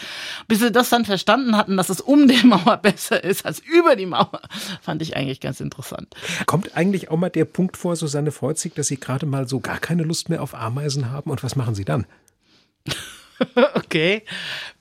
Bis 0.46 0.60
sie 0.60 0.72
das 0.72 0.90
dann 0.90 1.04
verstanden 1.04 1.56
hatten, 1.56 1.76
dass 1.76 1.88
es 1.88 2.00
um 2.00 2.28
die 2.28 2.42
Mauer 2.46 2.76
besser 2.78 3.22
ist 3.22 3.44
als 3.44 3.60
über 3.60 3.96
die 3.96 4.06
Mauer, 4.06 4.40
fand 4.80 5.02
ich 5.02 5.16
eigentlich 5.16 5.40
ganz 5.40 5.60
interessant. 5.60 6.14
Kommt 6.46 6.76
eigentlich 6.76 7.10
auch 7.10 7.16
mal 7.16 7.30
der 7.30 7.44
Punkt 7.44 7.76
vor, 7.76 7.96
Susanne 7.96 8.32
Freuzig, 8.32 8.74
dass 8.74 8.88
Sie 8.88 8.98
gerade 8.98 9.26
mal 9.26 9.48
so 9.48 9.60
gar 9.60 9.78
keine 9.78 10.02
Lust 10.02 10.28
mehr 10.28 10.42
auf 10.42 10.54
Ameisen 10.54 11.10
haben? 11.10 11.30
Und 11.30 11.42
was 11.42 11.56
machen 11.56 11.74
Sie 11.74 11.84
dann? 11.84 12.06
okay. 13.74 14.22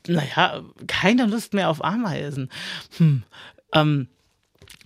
Naja, 0.08 0.64
keine 0.88 1.26
Lust 1.26 1.54
mehr 1.54 1.70
auf 1.70 1.84
Ameisen. 1.84 2.50
Hm. 2.98 3.24
Ähm, 3.74 4.08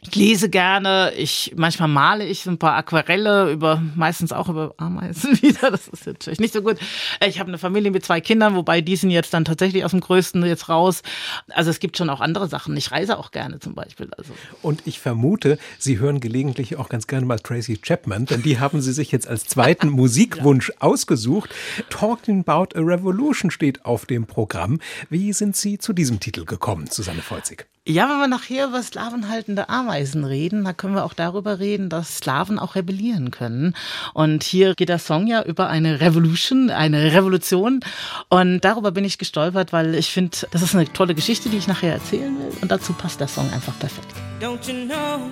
ich 0.04 0.16
lese 0.16 0.50
gerne, 0.50 1.14
ich 1.16 1.54
manchmal 1.56 1.88
male 1.88 2.26
ich 2.26 2.42
so 2.42 2.50
ein 2.50 2.58
paar 2.58 2.74
Aquarelle 2.74 3.52
über 3.52 3.84
meistens 3.96 4.32
auch 4.32 4.50
über 4.50 4.74
Ameisen 4.78 5.40
wieder. 5.44 5.70
Das 5.70 5.88
ist 5.88 6.08
natürlich 6.08 6.40
nicht 6.40 6.54
so 6.56 6.64
gut. 6.64 6.78
Ich 7.24 7.40
habe 7.40 7.50
eine 7.50 7.60
Familie 7.60 7.92
mit 7.92 8.04
zwei 8.04 8.20
Kindern, 8.20 8.56
wobei 8.56 8.82
die 8.82 8.96
sind 8.96 9.12
jetzt 9.12 9.32
dann 9.32 9.46
tatsächlich 9.46 9.86
aus 9.86 9.92
dem 9.92 10.00
Größten 10.00 10.44
jetzt 10.44 10.70
raus. 10.70 11.04
Also 11.50 11.70
es 11.70 11.80
gibt 11.80 11.98
schon 11.98 12.10
auch 12.10 12.20
andere 12.20 12.48
Sachen. 12.48 12.76
Ich 12.78 12.92
reise 12.92 13.20
auch 13.20 13.30
gerne 13.30 13.60
zum 13.60 13.76
Beispiel. 13.76 14.10
Also. 14.18 14.34
Und 14.64 14.88
ich 14.88 15.00
vermute, 15.00 15.60
Sie 15.78 16.00
hören 16.00 16.20
gelegentlich 16.20 16.78
auch 16.78 16.90
ganz 16.90 17.06
gerne 17.06 17.28
mal 17.28 17.38
Tracy 17.38 17.78
Chapman, 17.78 18.26
denn 18.26 18.42
die 18.42 18.60
haben 18.60 18.82
Sie 18.82 18.94
sich 18.94 19.12
jetzt 19.12 19.28
als 19.28 19.46
zweiten 19.46 19.90
Musikwunsch 19.92 20.70
ja. 20.70 20.76
ausgesucht. 20.80 21.52
Talking 21.92 22.44
About 22.48 22.76
a 22.76 22.82
Revolution 22.82 23.52
steht 23.52 23.86
auf 23.86 24.08
dem 24.08 24.26
Programm. 24.26 24.80
Wie 25.12 25.32
sind 25.32 25.56
Sie 25.56 25.78
zu 25.78 25.94
diesem 25.94 26.20
Titel 26.20 26.46
gekommen, 26.46 26.88
Susanne 26.90 27.22
Volzig? 27.22 27.68
Ja, 27.92 28.08
wenn 28.08 28.20
wir 28.20 28.28
nachher 28.30 28.68
über 28.68 28.82
sklavenhaltende 28.82 29.68
Ameisen 29.68 30.24
reden, 30.24 30.64
da 30.64 30.72
können 30.72 30.96
wir 30.96 31.04
auch 31.04 31.14
darüber 31.14 31.60
reden, 31.60 31.90
dass 31.90 32.20
Sklaven 32.20 32.58
auch 32.58 32.76
rebellieren 32.76 33.32
können. 33.32 33.76
Und 34.14 34.44
hier 34.44 34.76
geht 34.76 34.88
der 34.88 34.98
Song 34.98 35.28
ja 35.28 35.44
über 35.44 35.68
eine 35.68 36.00
Revolution, 36.00 36.70
eine 36.70 37.12
Revolution. 37.12 37.82
Und 38.30 38.62
darüber 38.62 38.92
bin 38.92 39.04
ich 39.04 39.18
gestolpert, 39.18 39.74
weil 39.74 39.94
ich 39.96 40.10
finde, 40.10 40.38
das 40.52 40.62
ist 40.62 40.74
eine 40.74 40.86
tolle 40.94 41.16
Geschichte, 41.16 41.50
die 41.50 41.58
ich 41.58 41.68
nachher 41.68 41.92
erzählen 41.92 42.34
will. 42.40 42.58
Und 42.62 42.72
dazu 42.72 42.94
passt 42.94 43.20
der 43.20 43.28
Song 43.28 43.52
einfach 43.52 43.78
perfekt. 43.78 44.08
Don't 44.40 44.66
you 44.66 44.86
know, 44.86 45.30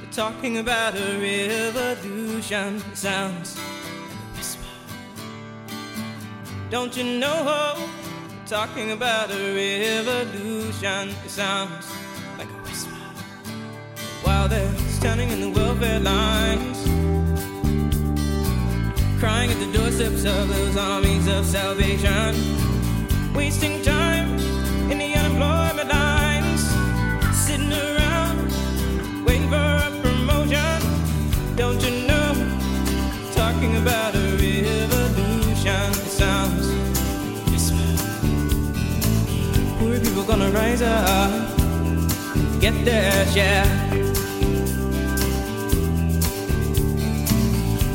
we're 0.00 0.16
talking 0.16 0.56
about 0.56 0.96
a 0.96 1.18
revolution 1.20 2.82
sounds. 2.94 3.58
Don't 6.70 6.96
you 6.96 7.20
know 7.20 8.03
talking 8.46 8.92
about 8.92 9.30
a 9.30 9.54
revolution. 9.54 11.08
It 11.24 11.30
sounds 11.30 11.90
like 12.36 12.48
a 12.48 12.62
whisper. 12.62 12.90
While 14.22 14.48
they're 14.48 14.74
standing 14.90 15.30
in 15.30 15.40
the 15.40 15.48
welfare 15.48 16.00
lines, 16.00 16.82
crying 19.18 19.50
at 19.50 19.58
the 19.60 19.72
doorsteps 19.72 20.24
of 20.24 20.48
those 20.48 20.76
armies 20.76 21.26
of 21.26 21.46
salvation, 21.46 22.34
wasting 23.34 23.82
time 23.82 24.33
rise 40.54 40.82
up, 40.82 41.30
get 42.60 42.84
their 42.84 43.12
yeah. 43.34 43.64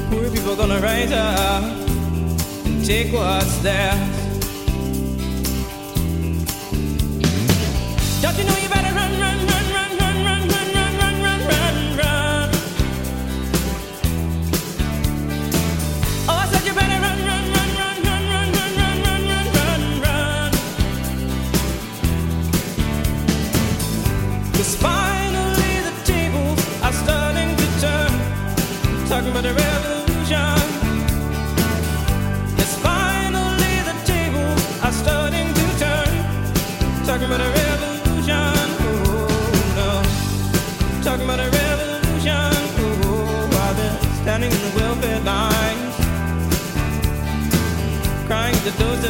Poor 0.09 0.29
people 0.29 0.55
gonna 0.57 0.79
rise 0.81 1.11
up 1.13 1.63
and 2.65 2.85
take 2.85 3.13
what's 3.13 3.57
theirs. 3.59 3.97
Don't 8.21 8.37
you 8.37 8.43
know 8.43 8.57
you 8.63 8.68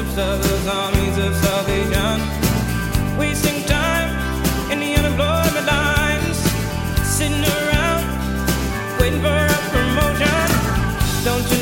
those 0.08 0.68
armies 0.68 1.18
of 1.18 1.36
salvation. 1.36 2.22
Wasting 3.18 3.66
time 3.66 4.10
in 4.72 4.80
the 4.80 4.96
unemployment 4.96 5.66
lines. 5.66 6.38
Sitting 7.04 7.44
around 7.44 8.06
waiting 9.00 9.22
for 9.22 9.28
a 9.28 9.60
promotion. 9.72 10.48
Don't 11.26 11.52
you 11.52 11.59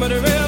but 0.00 0.12
it 0.12 0.39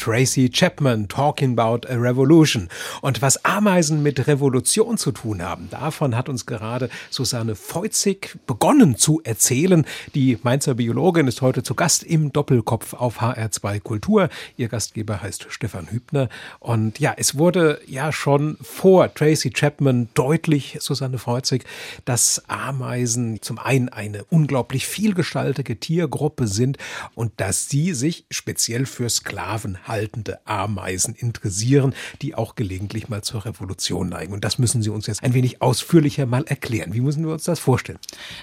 Tracy 0.00 0.48
Chapman 0.48 1.08
talking 1.08 1.58
about 1.58 1.86
a 1.86 1.96
revolution. 1.96 2.70
Und 3.02 3.20
was 3.20 3.44
Ameisen 3.44 4.02
mit 4.02 4.26
Revolution 4.26 4.96
zu 4.96 5.12
tun 5.12 5.42
haben, 5.42 5.68
davon 5.70 6.16
hat 6.16 6.30
uns 6.30 6.46
gerade 6.46 6.88
Susanne 7.10 7.54
Feuzig 7.54 8.38
begonnen 8.46 8.96
zu 8.96 9.20
erzählen. 9.24 9.84
Die 10.14 10.38
Mainzer 10.42 10.76
Biologin 10.76 11.28
ist 11.28 11.42
heute 11.42 11.62
zu 11.62 11.74
Gast 11.74 12.02
im 12.02 12.32
Doppelkopf 12.32 12.94
auf 12.94 13.20
HR2 13.20 13.80
Kultur. 13.80 14.30
Ihr 14.56 14.68
Gastgeber 14.68 15.20
heißt 15.20 15.48
Stefan 15.50 15.90
Hübner. 15.90 16.30
Und 16.60 16.98
ja, 16.98 17.12
es 17.18 17.36
wurde 17.36 17.78
ja 17.86 18.10
schon 18.10 18.56
vor 18.62 19.12
Tracy 19.12 19.50
Chapman 19.50 20.08
deutlich, 20.14 20.78
Susanne 20.80 21.18
Feuzig, 21.18 21.64
dass 22.06 22.42
Ameisen 22.48 23.42
zum 23.42 23.58
einen 23.58 23.90
eine 23.90 24.24
unglaublich 24.24 24.86
vielgestaltige 24.86 25.78
Tiergruppe 25.78 26.46
sind 26.46 26.78
und 27.14 27.32
dass 27.36 27.68
sie 27.68 27.92
sich 27.92 28.24
speziell 28.30 28.86
für 28.86 29.10
Sklaven 29.10 29.76
haltende 29.90 30.38
Ameisen 30.46 31.14
interessieren, 31.14 31.94
die 32.22 32.34
auch 32.34 32.54
gelegentlich 32.54 33.08
mal 33.08 33.22
zur 33.22 33.44
Revolution 33.44 34.08
neigen. 34.08 34.32
Und 34.32 34.44
das 34.44 34.58
müssen 34.58 34.82
Sie 34.82 34.90
uns 34.90 35.06
jetzt 35.06 35.22
ein 35.22 35.34
wenig 35.34 35.60
ausführlicher 35.60 36.26
mal 36.26 36.44
erklären. 36.44 36.94
Wie 36.94 37.00
müssen 37.00 37.24
wir 37.26 37.32
uns 37.32 37.44
das 37.44 37.58
vorstellen? 37.58 37.98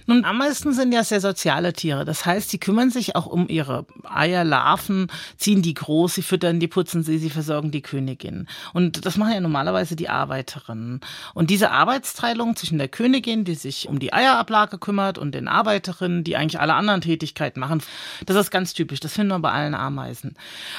Nun, 0.06 0.26
Ameisen 0.26 0.74
sind 0.74 0.92
ja 0.92 1.04
sehr 1.04 1.22
soziale 1.22 1.74
Tiere. 1.74 2.06
Das 2.06 2.26
heißt, 2.26 2.50
sie 2.50 2.60
kümmern 2.60 2.92
sich 2.92 3.16
auch 3.16 3.26
um 3.26 3.48
ihre 3.48 3.86
Eier, 4.04 4.44
Larven, 4.44 5.08
ziehen 5.38 5.62
die 5.62 5.74
groß, 5.74 6.16
sie 6.16 6.22
füttern 6.22 6.60
die, 6.60 6.68
putzen 6.68 7.04
sie, 7.04 7.18
sie 7.18 7.30
versorgen 7.30 7.72
die 7.72 7.82
Königin. 7.82 8.48
Und 8.74 9.06
das 9.06 9.18
machen 9.18 9.34
ja 9.34 9.40
normalerweise 9.40 9.96
die 9.96 10.10
Arbeiterinnen. 10.10 11.02
Und 11.34 11.50
diese 11.50 11.72
Arbeitsteilung 11.72 12.56
zwischen 12.56 12.78
der 12.78 12.88
Königin, 12.88 13.46
die 13.46 13.56
sich 13.56 13.88
um 13.88 14.00
die 14.00 14.14
Eierablage 14.14 14.78
kümmert, 14.78 15.18
und 15.18 15.34
den 15.34 15.48
Arbeiterinnen, 15.48 16.24
die 16.24 16.36
eigentlich 16.36 16.60
alle 16.60 16.74
anderen 16.74 17.02
Tätigkeiten 17.02 17.60
machen, 17.60 17.82
das 18.26 18.36
ist 18.36 18.52
ganz 18.52 18.74
typisch. 18.74 19.00
Das 19.00 19.14
finden 19.14 19.30
wir 19.30 19.40
bei 19.40 19.52
allen 19.52 19.76
Ameisen. 19.76 20.36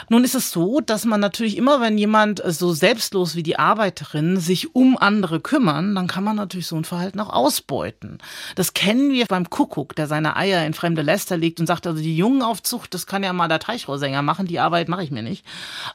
Nun 0.09 0.25
ist 0.25 0.35
es 0.35 0.51
so, 0.51 0.58
dass 0.81 1.05
man 1.05 1.21
natürlich 1.21 1.57
immer, 1.57 1.81
wenn 1.81 1.99
jemand 1.99 2.43
so 2.45 2.73
selbstlos 2.73 3.37
wie 3.37 3.43
die 3.43 3.59
Arbeiterinnen 3.59 4.39
sich 4.39 4.75
um 4.75 4.99
andere 4.99 5.41
kümmern, 5.41 5.95
dann 5.95 6.07
kann 6.07 6.25
man 6.25 6.37
natürlich 6.37 6.67
so 6.67 6.77
ein 6.77 6.85
Verhalten 6.85 7.21
auch 7.21 7.33
ausbeuten. 7.33 8.19
Das 8.57 8.75
kennen 8.75 9.11
wir 9.11 9.27
beim 9.27 9.51
Kuckuck, 9.51 9.95
der 9.95 10.07
seine 10.07 10.37
Eier 10.37 10.67
in 10.67 10.75
fremde 10.75 11.03
Läster 11.03 11.37
legt 11.37 11.61
und 11.61 11.67
sagt, 11.67 11.87
also 11.87 12.03
die 12.03 12.17
Jungenaufzucht, 12.17 12.93
das 12.93 13.07
kann 13.07 13.23
ja 13.23 13.33
mal 13.33 13.49
der 13.49 13.61
Teichrohrsänger 13.61 14.23
machen, 14.23 14.47
die 14.47 14.59
Arbeit 14.59 14.89
mache 14.89 15.05
ich 15.05 15.11
mir 15.11 15.23
nicht. 15.23 15.45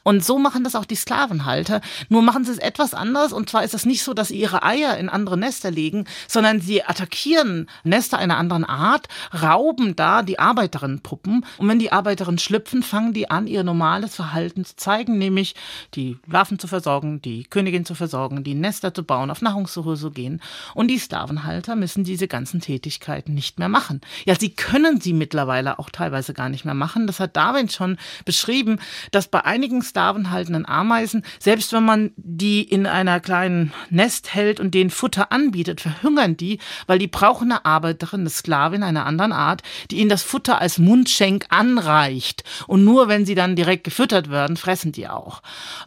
Und 0.02 0.24
so 0.24 0.38
machen 0.38 0.64
das 0.64 0.74
auch 0.74 0.84
die 0.84 0.94
Sklavenhalter. 0.94 1.80
Nur 2.08 2.22
machen 2.22 2.44
sie 2.44 2.52
es 2.52 2.58
etwas 2.58 2.94
anders 2.94 3.32
und 3.32 3.50
zwar 3.50 3.64
ist 3.64 3.74
es 3.74 3.84
nicht 3.84 4.02
so, 4.02 4.14
dass 4.14 4.28
sie 4.28 4.40
ihre 4.40 4.62
Eier 4.62 4.96
in 4.96 5.08
andere 5.08 5.36
Nester 5.36 5.70
legen, 5.70 6.06
sondern 6.26 6.60
sie 6.60 6.82
attackieren 6.84 7.68
Nester 7.82 8.18
einer 8.18 8.38
anderen 8.38 8.64
Art, 8.64 9.08
rauben 9.42 9.96
da 9.96 10.22
die 10.22 10.38
Arbeiterinnenpuppen 10.38 11.44
und 11.58 11.68
wenn 11.68 11.78
die 11.78 11.92
Arbeiterinnen 11.92 12.38
schlüpfen, 12.38 12.82
fangen 12.82 13.12
die 13.12 13.30
an, 13.30 13.46
ihr 13.46 13.64
normales 13.64 14.14
Verhalten 14.14 14.53
zu 14.62 14.76
zeigen, 14.76 15.16
nämlich 15.16 15.54
die 15.94 16.18
Larven 16.26 16.58
zu 16.58 16.66
versorgen, 16.68 17.22
die 17.22 17.44
Königin 17.44 17.86
zu 17.86 17.94
versorgen, 17.94 18.44
die 18.44 18.54
Nester 18.54 18.92
zu 18.92 19.02
bauen, 19.02 19.30
auf 19.30 19.40
Nahrungssuche 19.40 19.96
zu 19.96 20.10
gehen. 20.10 20.42
Und 20.74 20.88
die 20.88 20.98
Sklavenhalter 20.98 21.76
müssen 21.76 22.04
diese 22.04 22.28
ganzen 22.28 22.60
Tätigkeiten 22.60 23.32
nicht 23.32 23.58
mehr 23.58 23.70
machen. 23.70 24.02
Ja, 24.26 24.34
sie 24.38 24.50
können 24.50 25.00
sie 25.00 25.14
mittlerweile 25.14 25.78
auch 25.78 25.88
teilweise 25.88 26.34
gar 26.34 26.50
nicht 26.50 26.64
mehr 26.64 26.74
machen. 26.74 27.06
Das 27.06 27.20
hat 27.20 27.36
Darwin 27.36 27.68
schon 27.70 27.96
beschrieben, 28.24 28.78
dass 29.10 29.28
bei 29.28 29.44
einigen 29.44 29.80
sklavenhaltenden 29.82 30.66
Ameisen, 30.66 31.24
selbst 31.38 31.72
wenn 31.72 31.84
man 31.84 32.12
die 32.16 32.62
in 32.62 32.86
einer 32.86 33.20
kleinen 33.20 33.72
Nest 33.88 34.34
hält 34.34 34.60
und 34.60 34.74
denen 34.74 34.90
Futter 34.90 35.32
anbietet, 35.32 35.80
verhungern 35.80 36.36
die, 36.36 36.58
weil 36.86 36.98
die 36.98 37.08
brauchen 37.08 37.50
eine 37.50 37.64
Arbeiterin, 37.64 38.20
eine 38.20 38.30
Sklavin 38.30 38.82
einer 38.82 39.06
anderen 39.06 39.32
Art, 39.32 39.62
die 39.90 40.00
ihnen 40.00 40.10
das 40.10 40.22
Futter 40.22 40.60
als 40.60 40.78
Mundschenk 40.78 41.46
anreicht. 41.48 42.44
Und 42.66 42.84
nur 42.84 43.08
wenn 43.08 43.24
sie 43.24 43.34
dann 43.34 43.56
direkt 43.56 43.84
gefüttert 43.84 44.30
werden, 44.30 44.43
fressen 44.56 44.92
die 44.92 45.08
auch. 45.08 45.42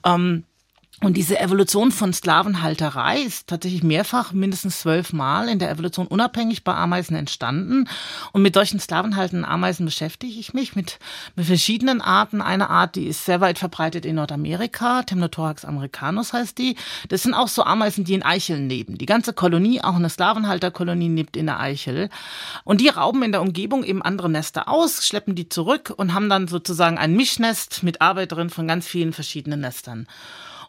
Ähm, 0.06 0.43
und 1.00 1.16
diese 1.16 1.40
Evolution 1.40 1.92
von 1.92 2.12
Sklavenhalterei 2.12 3.22
ist 3.22 3.46
tatsächlich 3.46 3.84
mehrfach, 3.84 4.32
mindestens 4.32 4.80
zwölfmal 4.80 5.48
in 5.48 5.60
der 5.60 5.70
Evolution 5.70 6.08
unabhängig 6.08 6.64
bei 6.64 6.74
Ameisen 6.74 7.16
entstanden. 7.16 7.88
Und 8.32 8.42
mit 8.42 8.56
solchen 8.56 8.80
sklavenhaltenden 8.80 9.46
Ameisen 9.46 9.86
beschäftige 9.86 10.34
ich 10.40 10.56
mich 10.56 10.76
mit, 10.76 10.98
mit 11.36 11.46
verschiedenen 11.46 12.02
Arten. 12.02 12.42
Eine 12.42 12.72
Art, 12.72 12.96
die 12.96 13.06
ist 13.06 13.26
sehr 13.26 13.42
weit 13.42 13.60
verbreitet 13.60 14.08
in 14.08 14.16
Nordamerika, 14.16 15.04
Temnothorax 15.04 15.66
americanus 15.66 16.34
heißt 16.34 16.58
die. 16.58 16.76
Das 17.10 17.22
sind 17.22 17.36
auch 17.36 17.48
so 17.48 17.64
Ameisen, 17.64 18.04
die 18.04 18.16
in 18.16 18.24
Eicheln 18.24 18.68
leben. 18.68 18.98
Die 18.98 19.06
ganze 19.06 19.34
Kolonie, 19.34 19.82
auch 19.82 19.98
eine 19.98 20.10
Sklavenhalterkolonie, 20.10 21.10
lebt 21.10 21.38
in 21.38 21.46
der 21.46 21.60
Eichel. 21.60 22.10
Und 22.64 22.82
die 22.82 22.90
rauben 22.90 23.22
in 23.22 23.32
der 23.32 23.44
Umgebung 23.44 23.84
eben 23.84 24.02
andere 24.02 24.32
Nester 24.32 24.68
aus, 24.68 25.06
schleppen 25.06 25.36
die 25.36 25.48
zurück 25.48 25.94
und 25.96 26.16
haben 26.16 26.28
dann 26.28 26.48
sozusagen 26.48 26.98
ein 26.98 27.16
Mischnest 27.16 27.84
mit 27.84 28.02
Arbeiterinnen 28.02 28.50
von 28.50 28.68
ganz 28.68 28.88
vielen 28.88 29.14
verschiedenen 29.14 29.60
Nestern. 29.60 30.08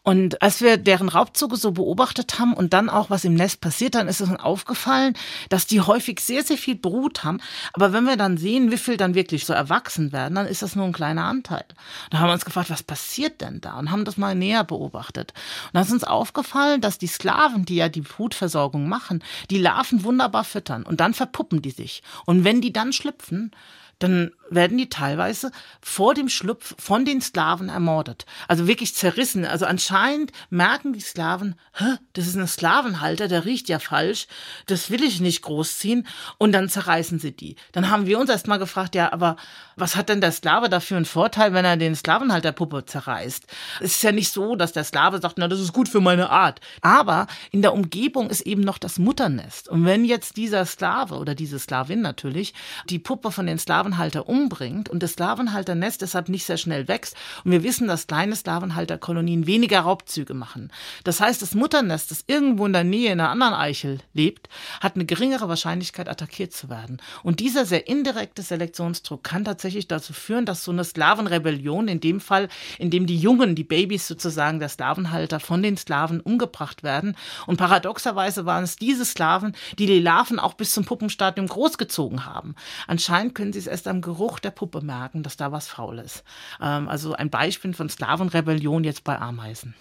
Und 0.08 0.40
als 0.40 0.62
wir 0.62 0.78
deren 0.78 1.10
Raubzüge 1.10 1.56
so 1.56 1.72
beobachtet 1.72 2.38
haben 2.38 2.54
und 2.54 2.72
dann 2.72 2.88
auch, 2.88 3.10
was 3.10 3.26
im 3.26 3.34
Nest 3.34 3.60
passiert, 3.60 3.94
dann 3.94 4.08
ist 4.08 4.22
es 4.22 4.30
uns 4.30 4.40
aufgefallen, 4.40 5.12
dass 5.50 5.66
die 5.66 5.82
häufig 5.82 6.20
sehr, 6.20 6.42
sehr 6.42 6.56
viel 6.56 6.76
Brut 6.76 7.24
haben. 7.24 7.42
Aber 7.74 7.92
wenn 7.92 8.04
wir 8.04 8.16
dann 8.16 8.38
sehen, 8.38 8.70
wie 8.70 8.78
viel 8.78 8.96
dann 8.96 9.14
wirklich 9.14 9.44
so 9.44 9.52
erwachsen 9.52 10.10
werden, 10.10 10.36
dann 10.36 10.46
ist 10.46 10.62
das 10.62 10.74
nur 10.74 10.86
ein 10.86 10.94
kleiner 10.94 11.24
Anteil. 11.24 11.66
Da 12.08 12.20
haben 12.20 12.30
wir 12.30 12.32
uns 12.32 12.46
gefragt, 12.46 12.70
was 12.70 12.82
passiert 12.82 13.42
denn 13.42 13.60
da? 13.60 13.78
Und 13.78 13.90
haben 13.90 14.06
das 14.06 14.16
mal 14.16 14.34
näher 14.34 14.64
beobachtet. 14.64 15.34
Und 15.66 15.74
dann 15.74 15.82
ist 15.82 15.92
uns 15.92 16.04
aufgefallen, 16.04 16.80
dass 16.80 16.96
die 16.96 17.06
Sklaven, 17.06 17.66
die 17.66 17.76
ja 17.76 17.90
die 17.90 18.00
Brutversorgung 18.00 18.88
machen, 18.88 19.22
die 19.50 19.58
Larven 19.58 20.04
wunderbar 20.04 20.44
füttern 20.44 20.84
und 20.84 21.00
dann 21.00 21.12
verpuppen 21.12 21.60
die 21.60 21.70
sich. 21.70 22.02
Und 22.24 22.44
wenn 22.44 22.62
die 22.62 22.72
dann 22.72 22.94
schlüpfen, 22.94 23.50
dann 23.98 24.30
werden 24.50 24.78
die 24.78 24.88
teilweise 24.88 25.50
vor 25.80 26.14
dem 26.14 26.28
Schlupf 26.28 26.74
von 26.78 27.04
den 27.04 27.20
Sklaven 27.20 27.68
ermordet. 27.68 28.26
Also 28.46 28.66
wirklich 28.66 28.94
zerrissen. 28.94 29.44
Also 29.44 29.66
anscheinend 29.66 30.32
merken 30.50 30.92
die 30.92 31.00
Sklaven, 31.00 31.54
Hä, 31.74 31.96
das 32.14 32.26
ist 32.26 32.36
ein 32.36 32.46
Sklavenhalter, 32.46 33.28
der 33.28 33.44
riecht 33.44 33.68
ja 33.68 33.78
falsch, 33.78 34.26
das 34.66 34.90
will 34.90 35.02
ich 35.02 35.20
nicht 35.20 35.42
großziehen. 35.42 36.06
Und 36.38 36.52
dann 36.52 36.68
zerreißen 36.68 37.18
sie 37.18 37.32
die. 37.32 37.56
Dann 37.72 37.90
haben 37.90 38.06
wir 38.06 38.18
uns 38.18 38.30
erst 38.30 38.48
mal 38.48 38.58
gefragt, 38.58 38.94
ja, 38.94 39.12
aber 39.12 39.36
was 39.76 39.96
hat 39.96 40.08
denn 40.08 40.20
der 40.20 40.32
Sklave 40.32 40.68
dafür 40.68 40.96
einen 40.96 41.06
Vorteil, 41.06 41.52
wenn 41.52 41.64
er 41.64 41.76
den 41.76 41.94
Sklavenhalterpuppe 41.94 42.84
zerreißt? 42.86 43.46
Es 43.80 43.92
ist 43.96 44.02
ja 44.02 44.12
nicht 44.12 44.32
so, 44.32 44.56
dass 44.56 44.72
der 44.72 44.84
Sklave 44.84 45.20
sagt, 45.20 45.38
na, 45.38 45.48
das 45.48 45.60
ist 45.60 45.72
gut 45.72 45.88
für 45.88 46.00
meine 46.00 46.30
Art. 46.30 46.60
Aber 46.80 47.26
in 47.52 47.62
der 47.62 47.72
Umgebung 47.72 48.28
ist 48.30 48.40
eben 48.42 48.62
noch 48.62 48.78
das 48.78 48.98
Mutternest. 48.98 49.68
Und 49.68 49.84
wenn 49.84 50.04
jetzt 50.04 50.36
dieser 50.36 50.66
Sklave 50.66 51.16
oder 51.16 51.34
diese 51.34 51.58
Sklavin 51.58 52.00
natürlich 52.00 52.54
die 52.88 52.98
Puppe 52.98 53.30
von 53.30 53.46
den 53.46 53.58
Sklavenhalter 53.58 54.28
umbringt 54.38 54.88
und 54.88 55.02
das 55.02 55.12
Sklavenhalternest 55.12 56.02
deshalb 56.02 56.28
nicht 56.28 56.46
sehr 56.46 56.56
schnell 56.56 56.88
wächst, 56.88 57.16
und 57.44 57.50
wir 57.50 57.62
wissen, 57.62 57.88
dass 57.88 58.06
kleine 58.06 58.36
Sklavenhalterkolonien 58.36 59.46
weniger 59.46 59.80
Raubzüge 59.80 60.34
machen. 60.34 60.70
Das 61.04 61.20
heißt, 61.20 61.42
das 61.42 61.54
Mutternest, 61.54 62.10
das 62.10 62.24
irgendwo 62.26 62.66
in 62.66 62.72
der 62.72 62.84
Nähe 62.84 63.12
in 63.12 63.20
einer 63.20 63.30
anderen 63.30 63.54
Eichel 63.54 63.98
lebt, 64.12 64.48
hat 64.80 64.94
eine 64.94 65.04
geringere 65.04 65.48
Wahrscheinlichkeit, 65.48 66.08
attackiert 66.08 66.52
zu 66.52 66.68
werden. 66.68 66.98
Und 67.22 67.40
dieser 67.40 67.64
sehr 67.64 67.88
indirekte 67.88 68.42
Selektionsdruck 68.42 69.24
kann 69.24 69.44
tatsächlich 69.44 69.88
dazu 69.88 70.12
führen, 70.12 70.46
dass 70.46 70.64
so 70.64 70.72
eine 70.72 70.84
Sklavenrebellion, 70.84 71.88
in 71.88 72.00
dem 72.00 72.20
Fall, 72.20 72.48
in 72.78 72.90
dem 72.90 73.06
die 73.06 73.18
Jungen, 73.18 73.54
die 73.54 73.64
Babys 73.64 74.06
sozusagen 74.06 74.60
der 74.60 74.68
Sklavenhalter 74.68 75.40
von 75.40 75.62
den 75.62 75.76
Sklaven 75.76 76.20
umgebracht 76.20 76.82
werden. 76.82 77.16
Und 77.46 77.56
paradoxerweise 77.56 78.46
waren 78.46 78.64
es 78.64 78.76
diese 78.76 79.04
Sklaven, 79.04 79.54
die 79.78 79.86
die 79.86 80.00
Larven 80.00 80.38
auch 80.38 80.54
bis 80.54 80.72
zum 80.72 80.84
Puppenstadium 80.84 81.48
großgezogen 81.48 82.26
haben. 82.26 82.54
Anscheinend 82.86 83.34
können 83.34 83.52
sie 83.52 83.58
es 83.58 83.66
erst 83.66 83.88
am 83.88 84.02
Geruch 84.02 84.27
der 84.38 84.50
Puppe 84.50 84.82
merken, 84.82 85.22
dass 85.22 85.36
da 85.36 85.52
was 85.52 85.68
faul 85.68 85.98
ist. 85.98 86.24
Ähm, 86.60 86.88
also 86.88 87.14
ein 87.14 87.30
Beispiel 87.30 87.72
von 87.72 87.88
Sklavenrebellion 87.88 88.84
jetzt 88.84 89.04
bei 89.04 89.18
Ameisen. 89.18 89.74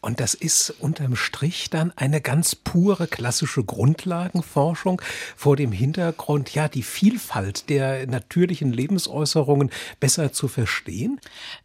Und 0.00 0.20
das 0.20 0.34
ist 0.34 0.70
unterm 0.78 1.16
Strich 1.16 1.70
dann 1.70 1.92
eine 1.96 2.20
ganz 2.20 2.54
pure 2.54 3.06
klassische 3.06 3.64
Grundlagenforschung 3.64 5.00
vor 5.36 5.56
dem 5.56 5.72
Hintergrund, 5.72 6.54
ja, 6.54 6.68
die 6.68 6.82
Vielfalt 6.82 7.70
der 7.70 8.06
natürlichen 8.06 8.72
Lebensäußerungen 8.72 9.70
besser 10.00 10.32
zu 10.32 10.48
verstehen? 10.48 11.20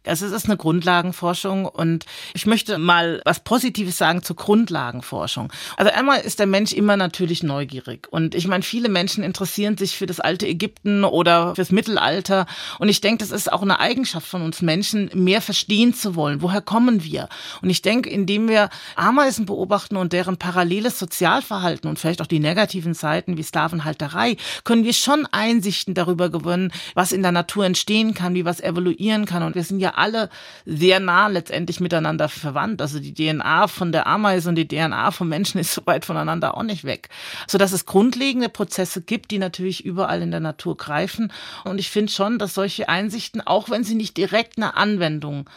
Also 0.06 0.26
es 0.26 0.32
ist 0.32 0.46
eine 0.46 0.56
Grundlagenforschung 0.56 1.66
und 1.66 2.06
ich 2.34 2.46
möchte 2.46 2.78
mal 2.78 3.20
was 3.24 3.40
Positives 3.40 3.98
sagen 3.98 4.22
zur 4.22 4.36
Grundlagenforschung. 4.36 5.52
Also 5.76 5.92
einmal 5.92 6.20
ist 6.20 6.38
der 6.38 6.46
Mensch 6.46 6.72
immer 6.72 6.96
natürlich 6.96 7.42
neugierig 7.42 8.08
und 8.10 8.34
ich 8.34 8.46
meine, 8.46 8.62
viele 8.62 8.88
Menschen 8.88 9.22
interessieren 9.24 9.76
sich 9.76 9.96
für 9.96 10.06
das 10.06 10.20
alte 10.20 10.46
Ägypten 10.46 11.04
oder 11.04 11.54
fürs 11.54 11.70
Mittelalter 11.70 12.29
und 12.78 12.88
ich 12.88 13.00
denke, 13.00 13.18
das 13.18 13.30
ist 13.30 13.52
auch 13.52 13.62
eine 13.62 13.80
Eigenschaft 13.80 14.26
von 14.26 14.42
uns 14.42 14.62
Menschen, 14.62 15.10
mehr 15.14 15.40
verstehen 15.40 15.94
zu 15.94 16.14
wollen. 16.14 16.42
Woher 16.42 16.60
kommen 16.60 17.04
wir? 17.04 17.28
Und 17.62 17.70
ich 17.70 17.82
denke, 17.82 18.10
indem 18.10 18.48
wir 18.48 18.70
Ameisen 18.96 19.46
beobachten 19.46 19.96
und 19.96 20.12
deren 20.12 20.36
paralleles 20.36 20.98
Sozialverhalten 20.98 21.88
und 21.88 21.98
vielleicht 21.98 22.22
auch 22.22 22.26
die 22.26 22.40
negativen 22.40 22.94
Seiten 22.94 23.36
wie 23.36 23.42
Sklavenhalterei, 23.42 24.36
können 24.64 24.84
wir 24.84 24.92
schon 24.92 25.26
Einsichten 25.30 25.94
darüber 25.94 26.30
gewinnen, 26.30 26.72
was 26.94 27.12
in 27.12 27.22
der 27.22 27.32
Natur 27.32 27.64
entstehen 27.64 28.14
kann, 28.14 28.34
wie 28.34 28.44
was 28.44 28.60
evoluieren 28.60 29.26
kann. 29.26 29.42
Und 29.42 29.54
wir 29.54 29.64
sind 29.64 29.80
ja 29.80 29.94
alle 29.94 30.30
sehr 30.64 31.00
nah 31.00 31.28
letztendlich 31.28 31.80
miteinander 31.80 32.28
verwandt. 32.28 32.82
Also 32.82 32.98
die 33.00 33.14
DNA 33.14 33.68
von 33.68 33.92
der 33.92 34.06
Ameise 34.06 34.48
und 34.48 34.56
die 34.56 34.68
DNA 34.68 35.10
vom 35.10 35.28
Menschen 35.28 35.60
ist 35.60 35.74
so 35.74 35.82
weit 35.84 36.04
voneinander 36.04 36.56
auch 36.56 36.62
nicht 36.62 36.84
weg. 36.84 37.08
Sodass 37.46 37.72
es 37.72 37.86
grundlegende 37.86 38.48
Prozesse 38.48 39.02
gibt, 39.02 39.30
die 39.30 39.38
natürlich 39.38 39.84
überall 39.84 40.22
in 40.22 40.30
der 40.30 40.40
Natur 40.40 40.76
greifen. 40.76 41.32
Und 41.64 41.78
ich 41.78 41.90
finde 41.90 42.12
schon, 42.20 42.38
dass 42.38 42.52
solche 42.52 42.90
Einsichten, 42.90 43.40
auch 43.40 43.70
wenn 43.70 43.82
sie 43.82 43.94
nicht 43.94 44.18
direkt 44.18 44.58
eine 44.58 44.76
Anwendung 44.76 45.48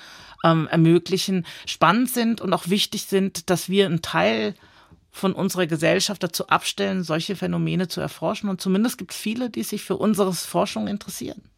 ähm, 0.46 0.66
ermöglichen, 0.68 1.46
spannend 1.66 2.10
sind 2.10 2.40
und 2.40 2.54
auch 2.54 2.70
wichtig 2.70 3.04
sind, 3.04 3.50
dass 3.50 3.68
wir 3.68 3.86
einen 3.86 4.02
Teil 4.02 4.56
von 5.12 5.34
unserer 5.34 5.68
Gesellschaft 5.68 6.24
dazu 6.24 6.48
abstellen, 6.48 7.04
solche 7.04 7.36
Phänomene 7.36 7.90
zu 7.90 8.00
erforschen. 8.00 8.50
Und 8.50 8.62
zumindest 8.62 8.98
gibt 8.98 9.12
es 9.12 9.18
viele, 9.18 9.50
die 9.50 9.64
sich 9.64 9.84
für 9.84 9.98
unsere 9.98 10.32
Forschung 10.34 10.88
interessieren. 10.88 11.50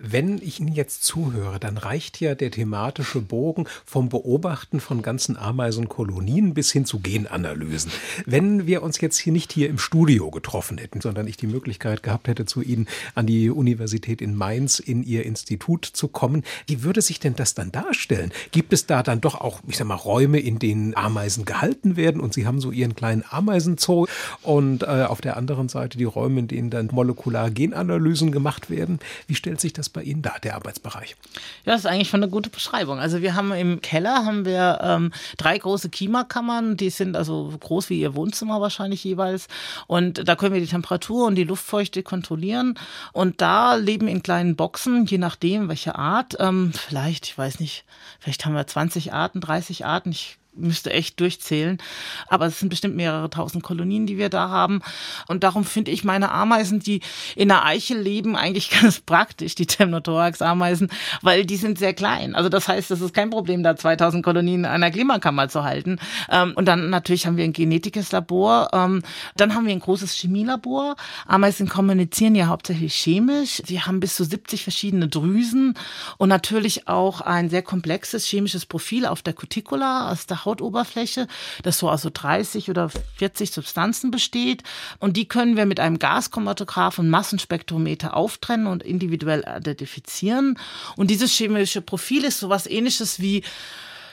Wenn 0.00 0.38
ich 0.38 0.60
Ihnen 0.60 0.74
jetzt 0.74 1.02
zuhöre, 1.02 1.58
dann 1.58 1.76
reicht 1.76 2.20
ja 2.20 2.36
der 2.36 2.52
thematische 2.52 3.20
Bogen 3.20 3.66
vom 3.84 4.08
Beobachten 4.08 4.78
von 4.78 5.02
ganzen 5.02 5.36
Ameisenkolonien 5.36 6.54
bis 6.54 6.70
hin 6.70 6.84
zu 6.84 7.00
Genanalysen. 7.00 7.90
Wenn 8.24 8.68
wir 8.68 8.84
uns 8.84 9.00
jetzt 9.00 9.18
hier 9.18 9.32
nicht 9.32 9.52
hier 9.52 9.68
im 9.68 9.78
Studio 9.78 10.30
getroffen 10.30 10.78
hätten, 10.78 11.00
sondern 11.00 11.26
ich 11.26 11.36
die 11.36 11.48
Möglichkeit 11.48 12.04
gehabt 12.04 12.28
hätte, 12.28 12.46
zu 12.46 12.62
Ihnen 12.62 12.86
an 13.16 13.26
die 13.26 13.50
Universität 13.50 14.22
in 14.22 14.36
Mainz 14.36 14.78
in 14.78 15.02
Ihr 15.02 15.26
Institut 15.26 15.84
zu 15.84 16.06
kommen, 16.06 16.44
wie 16.68 16.84
würde 16.84 17.02
sich 17.02 17.18
denn 17.18 17.34
das 17.34 17.54
dann 17.54 17.72
darstellen? 17.72 18.30
Gibt 18.52 18.72
es 18.72 18.86
da 18.86 19.02
dann 19.02 19.20
doch 19.20 19.40
auch, 19.40 19.62
ich 19.66 19.76
sag 19.76 19.88
mal, 19.88 19.96
Räume, 19.96 20.38
in 20.38 20.60
denen 20.60 20.96
Ameisen 20.96 21.44
gehalten 21.44 21.96
werden 21.96 22.20
und 22.20 22.34
Sie 22.34 22.46
haben 22.46 22.60
so 22.60 22.70
Ihren 22.70 22.94
kleinen 22.94 23.24
Ameisenzoo 23.28 24.06
und 24.42 24.84
äh, 24.84 25.06
auf 25.08 25.20
der 25.20 25.36
anderen 25.36 25.68
Seite 25.68 25.98
die 25.98 26.04
Räume, 26.04 26.38
in 26.38 26.46
denen 26.46 26.70
dann 26.70 26.88
molekular 26.92 27.50
Genanalysen 27.50 28.30
gemacht 28.30 28.70
werden? 28.70 29.00
Wie 29.26 29.34
stellt 29.34 29.60
sich 29.60 29.72
das 29.72 29.87
bei 29.88 30.02
Ihnen 30.02 30.22
dar, 30.22 30.38
der 30.40 30.54
Arbeitsbereich? 30.54 31.16
Ja, 31.64 31.72
das 31.72 31.80
ist 31.80 31.86
eigentlich 31.86 32.08
schon 32.08 32.22
eine 32.22 32.30
gute 32.30 32.50
Beschreibung. 32.50 32.98
Also 32.98 33.22
wir 33.22 33.34
haben 33.34 33.52
im 33.52 33.80
Keller 33.80 34.24
haben 34.24 34.44
wir 34.44 34.78
ähm, 34.82 35.12
drei 35.36 35.58
große 35.58 35.90
Klimakammern, 35.90 36.76
die 36.76 36.90
sind 36.90 37.16
also 37.16 37.54
groß 37.58 37.90
wie 37.90 38.00
Ihr 38.00 38.14
Wohnzimmer 38.14 38.60
wahrscheinlich 38.60 39.04
jeweils. 39.04 39.48
Und 39.86 40.28
da 40.28 40.36
können 40.36 40.54
wir 40.54 40.60
die 40.60 40.66
Temperatur 40.66 41.26
und 41.26 41.34
die 41.34 41.44
Luftfeuchte 41.44 42.02
kontrollieren. 42.02 42.78
Und 43.12 43.40
da 43.40 43.74
leben 43.74 44.08
in 44.08 44.22
kleinen 44.22 44.56
Boxen, 44.56 45.06
je 45.06 45.18
nachdem 45.18 45.68
welche 45.68 45.96
Art, 45.96 46.36
ähm, 46.38 46.72
vielleicht, 46.74 47.26
ich 47.26 47.38
weiß 47.38 47.60
nicht, 47.60 47.84
vielleicht 48.18 48.44
haben 48.44 48.54
wir 48.54 48.66
20 48.66 49.12
Arten, 49.12 49.40
30 49.40 49.86
Arten, 49.86 50.10
ich 50.10 50.38
müsste 50.58 50.92
echt 50.92 51.20
durchzählen. 51.20 51.78
Aber 52.26 52.46
es 52.46 52.58
sind 52.58 52.68
bestimmt 52.68 52.96
mehrere 52.96 53.30
tausend 53.30 53.62
Kolonien, 53.62 54.06
die 54.06 54.18
wir 54.18 54.28
da 54.28 54.48
haben. 54.48 54.80
Und 55.28 55.44
darum 55.44 55.64
finde 55.64 55.90
ich 55.90 56.04
meine 56.04 56.30
Ameisen, 56.30 56.80
die 56.80 57.00
in 57.36 57.48
der 57.48 57.64
Eichel 57.64 57.98
leben, 57.98 58.36
eigentlich 58.36 58.70
ganz 58.80 59.00
praktisch, 59.00 59.54
die 59.54 59.66
Temnothorax-Ameisen, 59.66 60.90
weil 61.22 61.44
die 61.44 61.56
sind 61.56 61.78
sehr 61.78 61.94
klein. 61.94 62.34
Also 62.34 62.48
das 62.48 62.68
heißt, 62.68 62.90
es 62.90 63.00
ist 63.00 63.14
kein 63.14 63.30
Problem, 63.30 63.62
da 63.62 63.76
2000 63.76 64.24
Kolonien 64.24 64.60
in 64.60 64.66
einer 64.66 64.90
Klimakammer 64.90 65.48
zu 65.48 65.64
halten. 65.64 65.98
Ähm, 66.30 66.52
und 66.54 66.66
dann 66.66 66.90
natürlich 66.90 67.26
haben 67.26 67.36
wir 67.36 67.44
ein 67.44 67.52
genetisches 67.52 68.12
Labor. 68.12 68.70
Ähm, 68.72 69.02
dann 69.36 69.54
haben 69.54 69.66
wir 69.66 69.72
ein 69.72 69.80
großes 69.80 70.12
Chemielabor. 70.14 70.96
Ameisen 71.26 71.68
kommunizieren 71.68 72.34
ja 72.34 72.46
hauptsächlich 72.46 72.94
chemisch. 72.94 73.62
Sie 73.64 73.80
haben 73.80 74.00
bis 74.00 74.16
zu 74.16 74.24
70 74.24 74.62
verschiedene 74.62 75.08
Drüsen 75.08 75.74
und 76.16 76.28
natürlich 76.28 76.88
auch 76.88 77.20
ein 77.20 77.50
sehr 77.50 77.62
komplexes 77.62 78.26
chemisches 78.26 78.66
Profil 78.66 79.06
auf 79.06 79.22
der 79.22 79.32
Cuticula, 79.32 80.10
aus 80.10 80.26
der 80.26 80.44
Hautoberfläche, 80.48 81.26
das 81.62 81.78
so 81.78 81.90
aus 81.90 82.02
so 82.02 82.10
30 82.12 82.70
oder 82.70 82.90
40 83.16 83.52
Substanzen 83.52 84.10
besteht. 84.10 84.62
Und 84.98 85.16
die 85.16 85.28
können 85.28 85.56
wir 85.56 85.66
mit 85.66 85.80
einem 85.80 85.98
Gaschromatograph 85.98 86.98
und 86.98 87.10
Massenspektrometer 87.10 88.16
auftrennen 88.16 88.66
und 88.66 88.82
individuell 88.82 89.44
identifizieren. 89.58 90.58
Und 90.96 91.10
dieses 91.10 91.32
chemische 91.32 91.82
Profil 91.82 92.24
ist 92.24 92.40
sowas 92.40 92.66
ähnliches 92.66 93.20
wie 93.20 93.44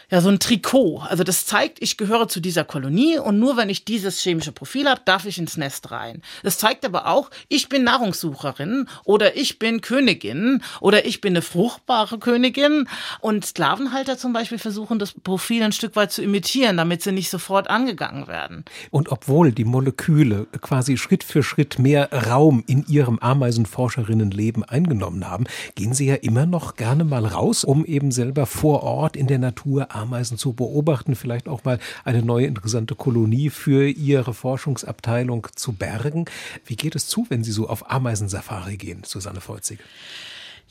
ja 0.09 0.21
so 0.21 0.29
ein 0.29 0.39
Trikot. 0.39 0.99
Also 1.07 1.23
das 1.23 1.45
zeigt, 1.45 1.81
ich 1.81 1.97
gehöre 1.97 2.27
zu 2.27 2.39
dieser 2.39 2.63
Kolonie 2.63 3.17
und 3.17 3.39
nur 3.39 3.57
wenn 3.57 3.69
ich 3.69 3.85
dieses 3.85 4.21
chemische 4.21 4.51
Profil 4.51 4.87
habe, 4.87 5.01
darf 5.05 5.25
ich 5.25 5.37
ins 5.37 5.57
Nest 5.57 5.91
rein. 5.91 6.21
Das 6.43 6.57
zeigt 6.57 6.85
aber 6.85 7.07
auch, 7.07 7.29
ich 7.47 7.69
bin 7.69 7.83
Nahrungssucherin 7.83 8.87
oder 9.03 9.35
ich 9.37 9.59
bin 9.59 9.81
Königin 9.81 10.61
oder 10.81 11.05
ich 11.05 11.21
bin 11.21 11.33
eine 11.33 11.41
fruchtbare 11.41 12.19
Königin. 12.19 12.87
Und 13.21 13.45
Sklavenhalter 13.45 14.17
zum 14.17 14.33
Beispiel 14.33 14.59
versuchen 14.59 14.99
das 14.99 15.13
Profil 15.13 15.63
ein 15.63 15.71
Stück 15.71 15.95
weit 15.95 16.11
zu 16.11 16.21
imitieren, 16.21 16.77
damit 16.77 17.01
sie 17.01 17.11
nicht 17.11 17.29
sofort 17.29 17.69
angegangen 17.69 18.27
werden. 18.27 18.65
Und 18.91 19.09
obwohl 19.09 19.51
die 19.51 19.65
Moleküle 19.65 20.47
quasi 20.61 20.97
Schritt 20.97 21.23
für 21.23 21.43
Schritt 21.43 21.79
mehr 21.79 22.11
Raum 22.11 22.63
in 22.67 22.85
ihrem 22.87 23.19
Ameisenforscherinnenleben 23.19 24.63
eingenommen 24.63 25.29
haben, 25.29 25.45
gehen 25.75 25.93
sie 25.93 26.07
ja 26.07 26.15
immer 26.15 26.45
noch 26.45 26.75
gerne 26.75 27.03
mal 27.03 27.25
raus, 27.25 27.63
um 27.63 27.85
eben 27.85 28.11
selber 28.11 28.45
vor 28.45 28.83
Ort 28.83 29.15
in 29.15 29.27
der 29.27 29.39
Natur 29.39 29.94
Ameisen 29.95 30.37
zu 30.37 30.53
beobachten, 30.53 31.15
vielleicht 31.15 31.47
auch 31.47 31.63
mal 31.63 31.79
eine 32.03 32.21
neue 32.21 32.45
interessante 32.45 32.95
Kolonie 32.95 33.49
für 33.49 33.87
Ihre 33.87 34.33
Forschungsabteilung 34.33 35.47
zu 35.55 35.73
bergen. 35.73 36.25
Wie 36.65 36.75
geht 36.75 36.95
es 36.95 37.07
zu, 37.07 37.25
wenn 37.29 37.43
Sie 37.43 37.51
so 37.51 37.67
auf 37.69 37.89
Ameisensafari 37.89 38.77
gehen, 38.77 39.03
Susanne 39.05 39.41
Volzig? 39.41 39.79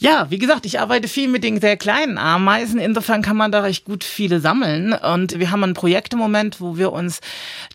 Ja, 0.04 0.26
wie 0.28 0.36
gesagt, 0.36 0.66
ich 0.66 0.80
arbeite 0.80 1.08
viel 1.08 1.28
mit 1.28 1.44
den 1.44 1.62
sehr 1.62 1.78
kleinen 1.78 2.18
Ameisen. 2.18 2.78
Insofern 2.78 3.22
kann 3.22 3.38
man 3.38 3.50
da 3.50 3.60
recht 3.60 3.86
gut 3.86 4.04
viele 4.04 4.38
sammeln. 4.38 4.92
Und 4.92 5.38
wir 5.38 5.50
haben 5.50 5.64
ein 5.64 5.72
Projekt 5.72 6.12
im 6.12 6.18
Moment, 6.18 6.60
wo 6.60 6.76
wir 6.76 6.92
uns 6.92 7.22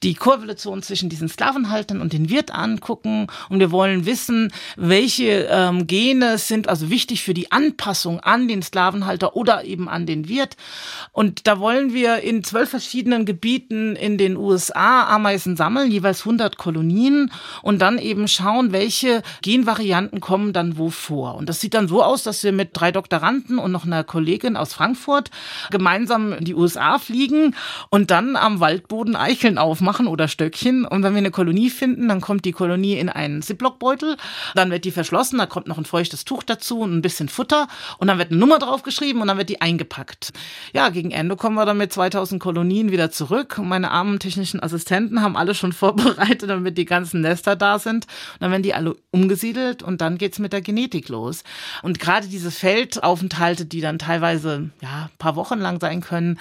die 0.04 0.14
Korrelation 0.14 0.84
zwischen 0.84 1.10
diesen 1.10 1.28
Sklavenhaltern 1.28 2.02
und 2.02 2.14
den 2.14 2.30
Wirt 2.30 2.54
angucken. 2.54 3.26
Und 3.50 3.62
wir 3.62 3.72
wollen 3.72 4.06
wissen, 4.06 4.54
welche 4.78 5.48
ähm, 5.50 5.88
Gene 5.88 6.38
sind 6.38 6.70
also 6.70 6.92
wichtig 6.92 7.24
für 7.24 7.34
die 7.34 7.52
Anpassung 7.52 8.20
an 8.20 8.48
den 8.48 8.62
Sklavenhalter 8.62 9.36
oder 9.36 9.64
eben 9.64 9.90
an 9.90 10.06
den 10.06 10.30
Wirt. 10.30 10.56
Und 11.12 11.48
da 11.48 11.60
wollen 11.60 11.96
wir 11.96 12.20
in 12.20 12.44
zwölf 12.44 12.70
verschiedenen 12.70 13.26
Gebieten 13.26 13.96
in 13.96 14.20
den 14.20 14.38
USA 14.38 15.08
Ameisen 15.08 15.58
sammeln, 15.58 15.90
jeweils 15.90 16.20
100 16.20 16.58
Kolonien 16.58 17.32
und 17.64 17.80
dann 17.82 17.98
eben 17.98 18.28
schauen, 18.28 18.72
welche 18.72 19.24
Genvarianten 19.42 20.20
kommen 20.20 20.54
dann 20.54 20.78
wo 20.78 20.92
vor. 20.92 21.34
Und 21.34 21.50
das 21.50 21.60
sieht 21.60 21.74
dann 21.74 21.88
so 21.88 22.04
aus, 22.04 22.19
dass 22.24 22.44
wir 22.44 22.52
mit 22.52 22.70
drei 22.74 22.92
Doktoranden 22.92 23.60
und 23.60 23.72
noch 23.72 23.86
einer 23.86 24.04
Kollegin 24.04 24.56
aus 24.56 24.74
Frankfurt 24.74 25.32
gemeinsam 25.72 26.34
in 26.34 26.46
die 26.46 26.56
USA 26.56 27.00
fliegen 27.00 27.56
und 27.90 28.12
dann 28.12 28.36
am 28.36 28.60
Waldboden 28.60 29.16
Eicheln 29.16 29.58
aufmachen 29.58 30.08
oder 30.08 30.28
Stöckchen. 30.28 30.86
Und 30.86 31.04
wenn 31.04 31.14
wir 31.14 31.20
eine 31.20 31.32
Kolonie 31.32 31.70
finden, 31.70 32.08
dann 32.08 32.22
kommt 32.22 32.46
die 32.46 32.52
Kolonie 32.52 32.98
in 32.98 33.10
einen 33.10 33.42
Ziplockbeutel, 33.42 34.18
dann 34.56 34.72
wird 34.72 34.86
die 34.86 34.92
verschlossen, 34.92 35.38
da 35.38 35.46
kommt 35.46 35.68
noch 35.68 35.78
ein 35.78 35.86
feuchtes 35.86 36.26
Tuch 36.26 36.44
dazu 36.44 36.80
und 36.80 36.96
ein 36.96 37.02
bisschen 37.02 37.30
Futter 37.30 37.68
und 37.98 38.08
dann 38.08 38.18
wird 38.18 38.32
eine 38.32 38.40
Nummer 38.40 38.60
draufgeschrieben 38.60 39.22
und 39.22 39.28
dann 39.28 39.38
wird 39.38 39.50
die 39.50 39.62
eingepackt. 39.62 40.32
Ja, 40.74 40.90
gegen 40.90 41.12
Ende 41.12 41.36
kommen 41.36 41.56
wir 41.56 41.66
dann 41.66 41.78
mit 41.78 41.94
2000 41.94 42.42
Kolonien 42.42 42.92
wieder 42.92 43.12
zurück 43.12 43.58
und 43.58 43.68
meine 43.68 43.92
armen 43.92 44.20
technischen 44.20 44.62
Assistenten 44.62 45.22
haben 45.22 45.38
alle 45.38 45.56
schon 45.56 45.74
vorbereitet, 45.80 46.50
damit 46.50 46.78
die 46.78 46.86
ganzen 46.86 47.22
Nester 47.22 47.56
da 47.56 47.80
sind. 47.80 48.06
Und 48.34 48.42
dann 48.42 48.52
werden 48.52 48.64
die 48.64 48.74
alle 48.74 48.96
umgesiedelt 49.12 49.84
und 49.84 50.02
dann 50.02 50.18
geht's 50.18 50.40
mit 50.40 50.54
der 50.54 50.62
Genetik 50.62 51.10
los. 51.10 51.44
Und 51.82 51.99
gerade 52.00 52.28
diese 52.28 52.52
Feldaufenthalte, 52.52 53.66
die 53.66 53.82
dann 53.82 54.00
teilweise 54.00 54.70
ja 54.82 55.10
paar 55.20 55.36
Wochen 55.36 55.60
lang 55.60 55.80
sein 55.80 56.02
können, 56.02 56.40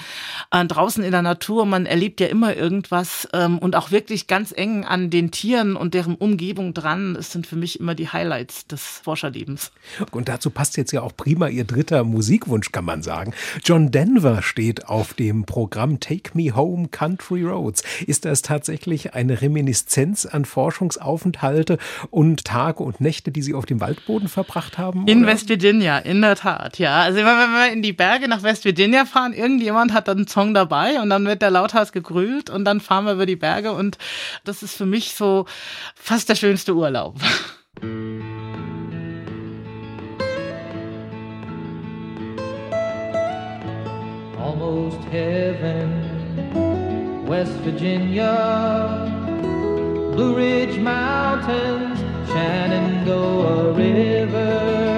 äh, 0.50 0.64
draußen 0.64 1.02
in 1.04 1.10
der 1.10 1.22
Natur, 1.22 1.66
man 1.66 1.86
erlebt 1.86 2.20
ja 2.20 2.28
immer 2.28 2.56
irgendwas 2.56 3.28
ähm, 3.32 3.58
und 3.58 3.76
auch 3.76 3.90
wirklich 3.90 4.26
ganz 4.26 4.52
eng 4.56 4.84
an 4.84 5.10
den 5.10 5.30
Tieren 5.30 5.76
und 5.76 5.94
deren 5.94 6.14
Umgebung 6.14 6.74
dran. 6.74 7.14
Das 7.14 7.32
sind 7.32 7.46
für 7.46 7.56
mich 7.56 7.80
immer 7.80 7.94
die 7.94 8.08
Highlights 8.08 8.66
des 8.66 8.82
Forscherlebens. 9.02 9.72
Und 10.12 10.28
dazu 10.28 10.50
passt 10.50 10.76
jetzt 10.76 10.92
ja 10.92 11.02
auch 11.02 11.14
prima 11.16 11.48
Ihr 11.48 11.64
dritter 11.64 12.04
Musikwunsch, 12.04 12.72
kann 12.72 12.84
man 12.84 13.02
sagen. 13.02 13.34
John 13.64 13.90
Denver 13.90 14.42
steht 14.42 14.86
auf 14.86 15.14
dem 15.14 15.44
Programm 15.44 16.00
Take 16.00 16.30
Me 16.34 16.54
Home 16.54 16.88
Country 16.88 17.42
Roads. 17.42 17.82
Ist 18.06 18.24
das 18.24 18.42
tatsächlich 18.42 19.14
eine 19.14 19.40
Reminiszenz 19.42 20.24
an 20.24 20.44
Forschungsaufenthalte 20.44 21.78
und 22.10 22.44
Tage 22.44 22.82
und 22.82 23.00
Nächte, 23.00 23.32
die 23.32 23.42
Sie 23.42 23.54
auf 23.54 23.66
dem 23.66 23.80
Waldboden 23.80 24.28
verbracht 24.28 24.78
haben? 24.78 25.06
In 25.06 25.18
oder? 25.18 25.32
West 25.32 25.47
Virginia, 25.48 25.98
in 25.98 26.20
der 26.20 26.36
Tat, 26.36 26.78
ja. 26.78 27.00
Also 27.00 27.20
immer 27.20 27.38
wenn 27.38 27.50
wir 27.50 27.72
in 27.72 27.82
die 27.82 27.92
Berge 27.92 28.28
nach 28.28 28.42
West 28.42 28.64
Virginia 28.64 29.04
fahren, 29.04 29.32
irgendjemand 29.32 29.92
hat 29.92 30.08
dann 30.08 30.18
einen 30.18 30.28
Song 30.28 30.54
dabei 30.54 31.00
und 31.00 31.10
dann 31.10 31.26
wird 31.26 31.42
der 31.42 31.50
lauthals 31.50 31.92
gegrült 31.92 32.50
und 32.50 32.64
dann 32.64 32.80
fahren 32.80 33.04
wir 33.04 33.12
über 33.12 33.26
die 33.26 33.36
Berge 33.36 33.72
und 33.72 33.98
das 34.44 34.62
ist 34.62 34.76
für 34.76 34.86
mich 34.86 35.14
so 35.14 35.46
fast 35.94 36.28
der 36.28 36.34
schönste 36.34 36.74
Urlaub. 36.74 37.16
almost 44.48 45.02
heaven. 45.10 45.88
West 47.28 47.52
Virginia, 47.64 49.04
Blue 50.14 50.34
Ridge 50.34 50.78
Mountains, 50.80 51.98
Shenandoah 52.30 53.76
River. 53.76 54.97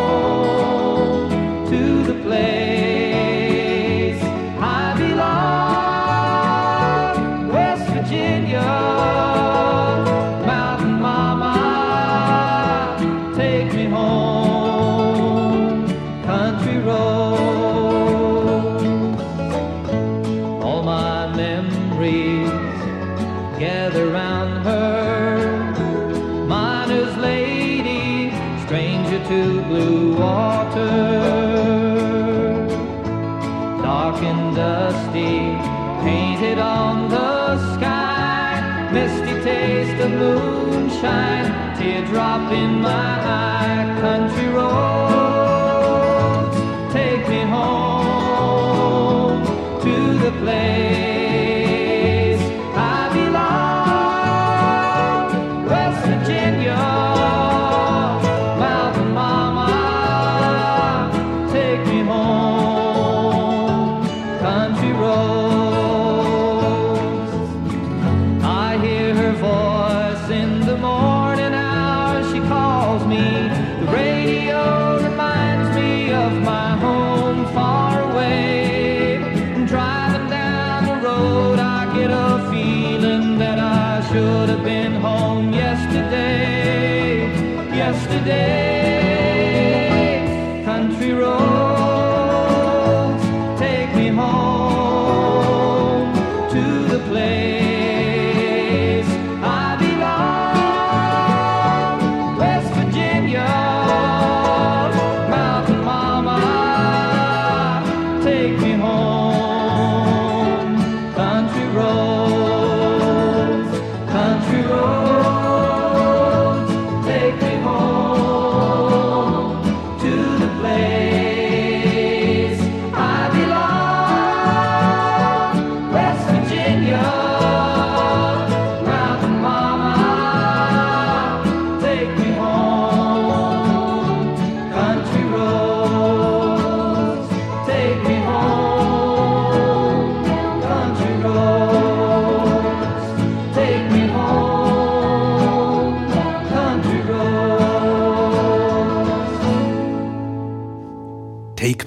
dark 34.11 34.23
and 34.23 34.55
dusty, 34.55 35.57
painted 36.03 36.59
on 36.59 37.09
the 37.09 37.57
sky. 37.75 38.89
Misty 38.91 39.41
taste 39.41 40.01
of 40.01 40.11
moonshine, 40.11 41.77
teardrop 41.77 42.51
in 42.51 42.81
my 42.81 42.89
eye. 42.89 43.97
Country 44.01 44.47
roads, 44.47 46.57
take 46.93 47.29
me 47.29 47.43
home 47.43 49.45
to 49.81 50.19
the 50.19 50.31
place 50.39 51.10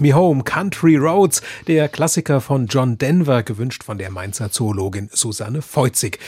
Me 0.05 0.13
Home, 0.13 0.45
Country 0.45 0.97
Roads, 0.97 1.41
der 1.67 1.89
Klassiker 1.89 2.43
von 2.43 2.67
John 2.67 2.99
Denver, 2.99 3.43
gewünscht 3.43 3.85
von 3.85 3.97
der 3.97 4.11
Mainzer 4.11 4.51
Zoologin 4.51 5.09
Susanne 5.11 5.63
Feuzig. 5.63 6.19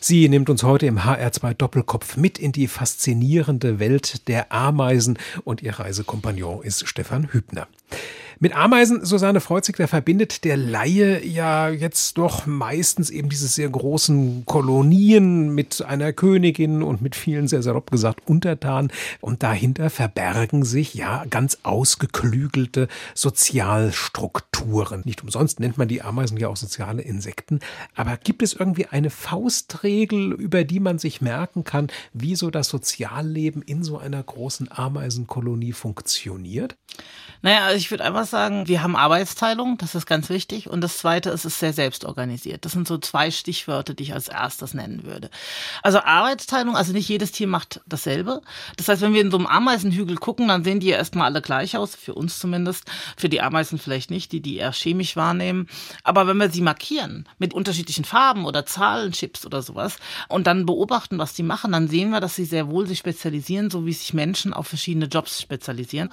Sie 0.00 0.26
nimmt 0.30 0.48
uns 0.48 0.62
heute 0.62 0.86
im 0.86 1.00
HR2 1.00 1.52
Doppelkopf 1.52 2.16
mit 2.16 2.38
in 2.38 2.52
die 2.52 2.66
faszinierende 2.66 3.78
Welt 3.78 4.26
der 4.28 4.52
Ameisen 4.52 5.18
und 5.44 5.62
ihr 5.62 5.78
Reisekompagnon 5.78 6.62
ist 6.62 6.88
Stefan 6.88 7.30
Hübner. 7.30 7.68
Mit 8.38 8.54
Ameisen, 8.54 9.02
Susanne 9.02 9.40
Freuzig, 9.40 9.78
da 9.78 9.86
verbindet 9.86 10.44
der 10.44 10.58
Laie 10.58 11.24
ja 11.24 11.70
jetzt 11.70 12.18
doch 12.18 12.44
meistens 12.44 13.08
eben 13.08 13.30
diese 13.30 13.48
sehr 13.48 13.70
großen 13.70 14.44
Kolonien 14.44 15.54
mit 15.54 15.80
einer 15.80 16.12
Königin 16.12 16.82
und 16.82 17.00
mit 17.00 17.16
vielen, 17.16 17.48
sehr 17.48 17.62
salopp 17.62 17.90
gesagt, 17.90 18.28
Untertanen. 18.28 18.92
Und 19.22 19.42
dahinter 19.42 19.88
verbergen 19.88 20.66
sich 20.66 20.92
ja 20.92 21.24
ganz 21.30 21.60
ausgeklügelte 21.62 22.88
Sozialstrukturen. 23.14 25.00
Nicht 25.06 25.22
umsonst 25.22 25.58
nennt 25.58 25.78
man 25.78 25.88
die 25.88 26.02
Ameisen 26.02 26.36
ja 26.36 26.48
auch 26.48 26.58
soziale 26.58 27.00
Insekten. 27.00 27.60
Aber 27.94 28.18
gibt 28.18 28.42
es 28.42 28.52
irgendwie 28.52 28.84
eine 28.84 29.08
Faustregel, 29.08 30.34
über 30.34 30.64
die 30.64 30.80
man 30.80 30.98
sich 30.98 31.22
merken 31.22 31.64
kann, 31.64 31.88
wie 32.12 32.36
so 32.36 32.50
das 32.50 32.68
Sozialleben 32.68 33.62
in 33.62 33.82
so 33.82 33.96
einer 33.96 34.22
großen 34.22 34.70
Ameisenkolonie 34.70 35.72
funktioniert? 35.72 36.76
Naja, 37.42 37.66
also 37.66 37.76
ich 37.76 37.90
würde 37.90 38.04
sagen, 38.30 38.68
wir 38.68 38.82
haben 38.82 38.96
Arbeitsteilung, 38.96 39.78
das 39.78 39.94
ist 39.94 40.06
ganz 40.06 40.28
wichtig. 40.28 40.68
Und 40.68 40.80
das 40.80 40.98
Zweite 40.98 41.30
ist, 41.30 41.44
es 41.44 41.54
ist 41.54 41.60
sehr 41.60 41.72
selbstorganisiert. 41.72 42.64
Das 42.64 42.72
sind 42.72 42.86
so 42.86 42.98
zwei 42.98 43.30
Stichwörter, 43.30 43.94
die 43.94 44.04
ich 44.04 44.14
als 44.14 44.28
erstes 44.28 44.74
nennen 44.74 45.04
würde. 45.04 45.30
Also 45.82 46.00
Arbeitsteilung, 46.00 46.76
also 46.76 46.92
nicht 46.92 47.08
jedes 47.08 47.32
Tier 47.32 47.46
macht 47.46 47.80
dasselbe. 47.86 48.42
Das 48.76 48.88
heißt, 48.88 49.02
wenn 49.02 49.14
wir 49.14 49.20
in 49.20 49.30
so 49.30 49.38
einem 49.38 49.46
Ameisenhügel 49.46 50.16
gucken, 50.16 50.48
dann 50.48 50.64
sehen 50.64 50.80
die 50.80 50.88
ja 50.88 50.96
erstmal 50.96 51.26
alle 51.26 51.42
gleich 51.42 51.76
aus, 51.76 51.94
für 51.94 52.14
uns 52.14 52.38
zumindest. 52.38 52.84
Für 53.16 53.28
die 53.28 53.40
Ameisen 53.40 53.78
vielleicht 53.78 54.10
nicht, 54.10 54.32
die 54.32 54.40
die 54.40 54.56
eher 54.56 54.72
chemisch 54.72 55.16
wahrnehmen. 55.16 55.68
Aber 56.02 56.26
wenn 56.26 56.36
wir 56.36 56.50
sie 56.50 56.60
markieren 56.60 57.28
mit 57.38 57.54
unterschiedlichen 57.54 58.04
Farben 58.04 58.44
oder 58.44 58.66
Zahlenchips 58.66 59.46
oder 59.46 59.62
sowas 59.62 59.96
und 60.28 60.46
dann 60.46 60.66
beobachten, 60.66 61.18
was 61.18 61.34
die 61.34 61.42
machen, 61.42 61.72
dann 61.72 61.88
sehen 61.88 62.10
wir, 62.10 62.20
dass 62.20 62.36
sie 62.36 62.44
sehr 62.44 62.68
wohl 62.68 62.86
sich 62.86 62.98
spezialisieren, 62.98 63.70
so 63.70 63.86
wie 63.86 63.92
sich 63.92 64.14
Menschen 64.14 64.52
auf 64.52 64.68
verschiedene 64.68 65.06
Jobs 65.06 65.40
spezialisieren. 65.40 66.10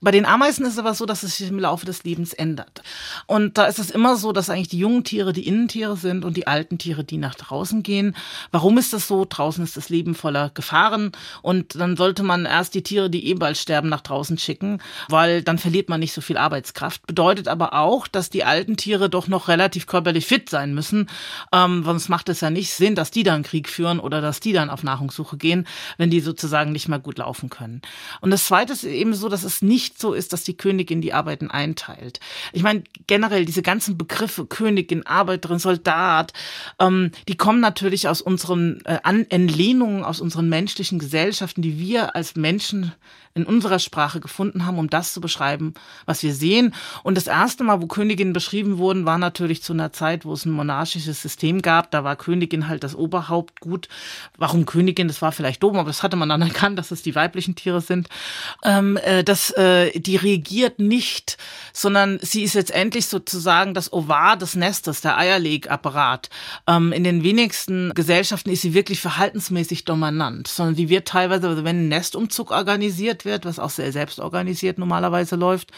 Bei 0.00 0.10
den 0.10 0.26
Ameisen 0.26 0.64
ist 0.66 0.74
es 0.74 0.78
aber 0.78 0.94
so, 0.94 1.06
dass 1.06 1.22
es 1.22 1.36
sich 1.36 1.50
im 1.54 1.60
Laufe 1.60 1.86
des 1.86 2.04
Lebens 2.04 2.32
ändert. 2.32 2.82
Und 3.26 3.56
da 3.58 3.66
ist 3.66 3.78
es 3.78 3.90
immer 3.90 4.16
so, 4.16 4.32
dass 4.32 4.50
eigentlich 4.50 4.68
die 4.68 4.78
jungen 4.78 5.04
Tiere 5.04 5.32
die 5.32 5.46
Innentiere 5.46 5.96
sind 5.96 6.24
und 6.24 6.36
die 6.36 6.46
alten 6.46 6.78
Tiere 6.78 7.04
die 7.04 7.16
nach 7.16 7.34
draußen 7.34 7.82
gehen. 7.82 8.16
Warum 8.50 8.76
ist 8.78 8.92
das 8.92 9.06
so? 9.08 9.24
Draußen 9.28 9.62
ist 9.62 9.76
das 9.76 9.88
Leben 9.88 10.14
voller 10.14 10.50
Gefahren 10.50 11.12
und 11.42 11.76
dann 11.76 11.96
sollte 11.96 12.22
man 12.22 12.44
erst 12.44 12.74
die 12.74 12.82
Tiere, 12.82 13.08
die 13.08 13.28
eh 13.28 13.34
bald 13.34 13.56
sterben, 13.56 13.88
nach 13.88 14.00
draußen 14.00 14.38
schicken, 14.38 14.80
weil 15.08 15.42
dann 15.42 15.58
verliert 15.58 15.88
man 15.88 16.00
nicht 16.00 16.12
so 16.12 16.20
viel 16.20 16.36
Arbeitskraft. 16.36 17.06
Bedeutet 17.06 17.48
aber 17.48 17.74
auch, 17.74 18.08
dass 18.08 18.30
die 18.30 18.44
alten 18.44 18.76
Tiere 18.76 19.08
doch 19.08 19.28
noch 19.28 19.48
relativ 19.48 19.86
körperlich 19.86 20.26
fit 20.26 20.50
sein 20.50 20.74
müssen. 20.74 21.08
Ähm, 21.52 21.84
sonst 21.84 22.08
macht 22.08 22.28
es 22.28 22.40
ja 22.40 22.50
nicht 22.50 22.72
Sinn, 22.72 22.94
dass 22.94 23.10
die 23.10 23.22
dann 23.22 23.42
Krieg 23.42 23.68
führen 23.68 24.00
oder 24.00 24.20
dass 24.20 24.40
die 24.40 24.52
dann 24.52 24.70
auf 24.70 24.82
Nahrungssuche 24.82 25.36
gehen, 25.36 25.66
wenn 25.98 26.10
die 26.10 26.20
sozusagen 26.20 26.72
nicht 26.72 26.88
mehr 26.88 26.98
gut 26.98 27.18
laufen 27.18 27.50
können. 27.50 27.82
Und 28.20 28.30
das 28.30 28.46
Zweite 28.46 28.72
ist 28.72 28.84
eben 28.84 29.14
so, 29.14 29.28
dass 29.28 29.44
es 29.44 29.62
nicht 29.62 30.00
so 30.00 30.12
ist, 30.12 30.32
dass 30.32 30.44
die 30.44 30.56
Königin 30.56 31.00
die 31.00 31.12
Arbeiten 31.44 31.50
einteilt. 31.50 32.20
Ich 32.52 32.62
meine, 32.62 32.84
generell 33.06 33.44
diese 33.44 33.62
ganzen 33.62 33.96
Begriffe 33.96 34.46
Königin, 34.46 35.06
Arbeiterin, 35.06 35.58
Soldat, 35.58 36.32
ähm, 36.78 37.10
die 37.28 37.36
kommen 37.36 37.60
natürlich 37.60 38.08
aus 38.08 38.20
unseren 38.20 38.80
äh, 38.84 38.98
Entlehnungen, 39.04 40.04
aus 40.04 40.20
unseren 40.20 40.48
menschlichen 40.48 40.98
Gesellschaften, 40.98 41.62
die 41.62 41.78
wir 41.78 42.14
als 42.14 42.36
Menschen 42.36 42.92
in 43.34 43.46
unserer 43.46 43.80
Sprache 43.80 44.20
gefunden 44.20 44.64
haben, 44.64 44.78
um 44.78 44.88
das 44.88 45.12
zu 45.12 45.20
beschreiben, 45.20 45.74
was 46.06 46.22
wir 46.22 46.32
sehen. 46.32 46.72
Und 47.02 47.16
das 47.16 47.26
erste 47.26 47.64
Mal, 47.64 47.82
wo 47.82 47.88
Königinnen 47.88 48.32
beschrieben 48.32 48.78
wurden, 48.78 49.06
war 49.06 49.18
natürlich 49.18 49.60
zu 49.60 49.72
einer 49.72 49.92
Zeit, 49.92 50.24
wo 50.24 50.32
es 50.32 50.44
ein 50.44 50.52
monarchisches 50.52 51.20
System 51.20 51.60
gab. 51.60 51.90
Da 51.90 52.04
war 52.04 52.14
Königin 52.14 52.68
halt 52.68 52.84
das 52.84 52.94
Oberhaupt 52.94 53.58
gut. 53.58 53.88
Warum 54.38 54.66
Königin? 54.66 55.08
Das 55.08 55.20
war 55.20 55.32
vielleicht 55.32 55.64
dumm, 55.64 55.76
aber 55.76 55.88
das 55.88 56.04
hatte 56.04 56.16
man 56.16 56.28
dann 56.28 56.42
erkannt, 56.42 56.78
dass 56.78 56.92
es 56.92 57.02
die 57.02 57.16
weiblichen 57.16 57.56
Tiere 57.56 57.80
sind. 57.80 58.08
Ähm, 58.62 58.96
äh, 58.98 59.24
das, 59.24 59.50
äh, 59.50 59.98
die 59.98 60.16
regiert 60.16 60.78
nicht, 60.78 61.36
sondern 61.72 62.20
sie 62.22 62.44
ist 62.44 62.54
jetzt 62.54 62.70
endlich 62.70 63.06
sozusagen 63.06 63.74
das 63.74 63.92
Ovar 63.92 64.36
des 64.36 64.54
Nestes, 64.54 65.00
der 65.00 65.18
Eierlegapparat. 65.18 66.30
Ähm, 66.68 66.92
in 66.92 67.02
den 67.02 67.24
wenigsten 67.24 67.90
Gesellschaften 67.94 68.50
ist 68.50 68.62
sie 68.62 68.74
wirklich 68.74 69.00
verhaltensmäßig 69.00 69.84
dominant, 69.84 70.46
sondern 70.46 70.76
sie 70.76 70.88
wird 70.88 71.08
teilweise, 71.08 71.48
also 71.48 71.64
wenn 71.64 71.86
ein 71.86 71.88
Nestumzug 71.88 72.52
organisiert 72.52 73.23
wird, 73.24 73.44
was 73.44 73.58
auch 73.58 73.70
sehr 73.70 73.92
selbst 73.92 74.20
organisiert 74.20 74.78
normalerweise 74.78 75.36
läuft, 75.36 75.70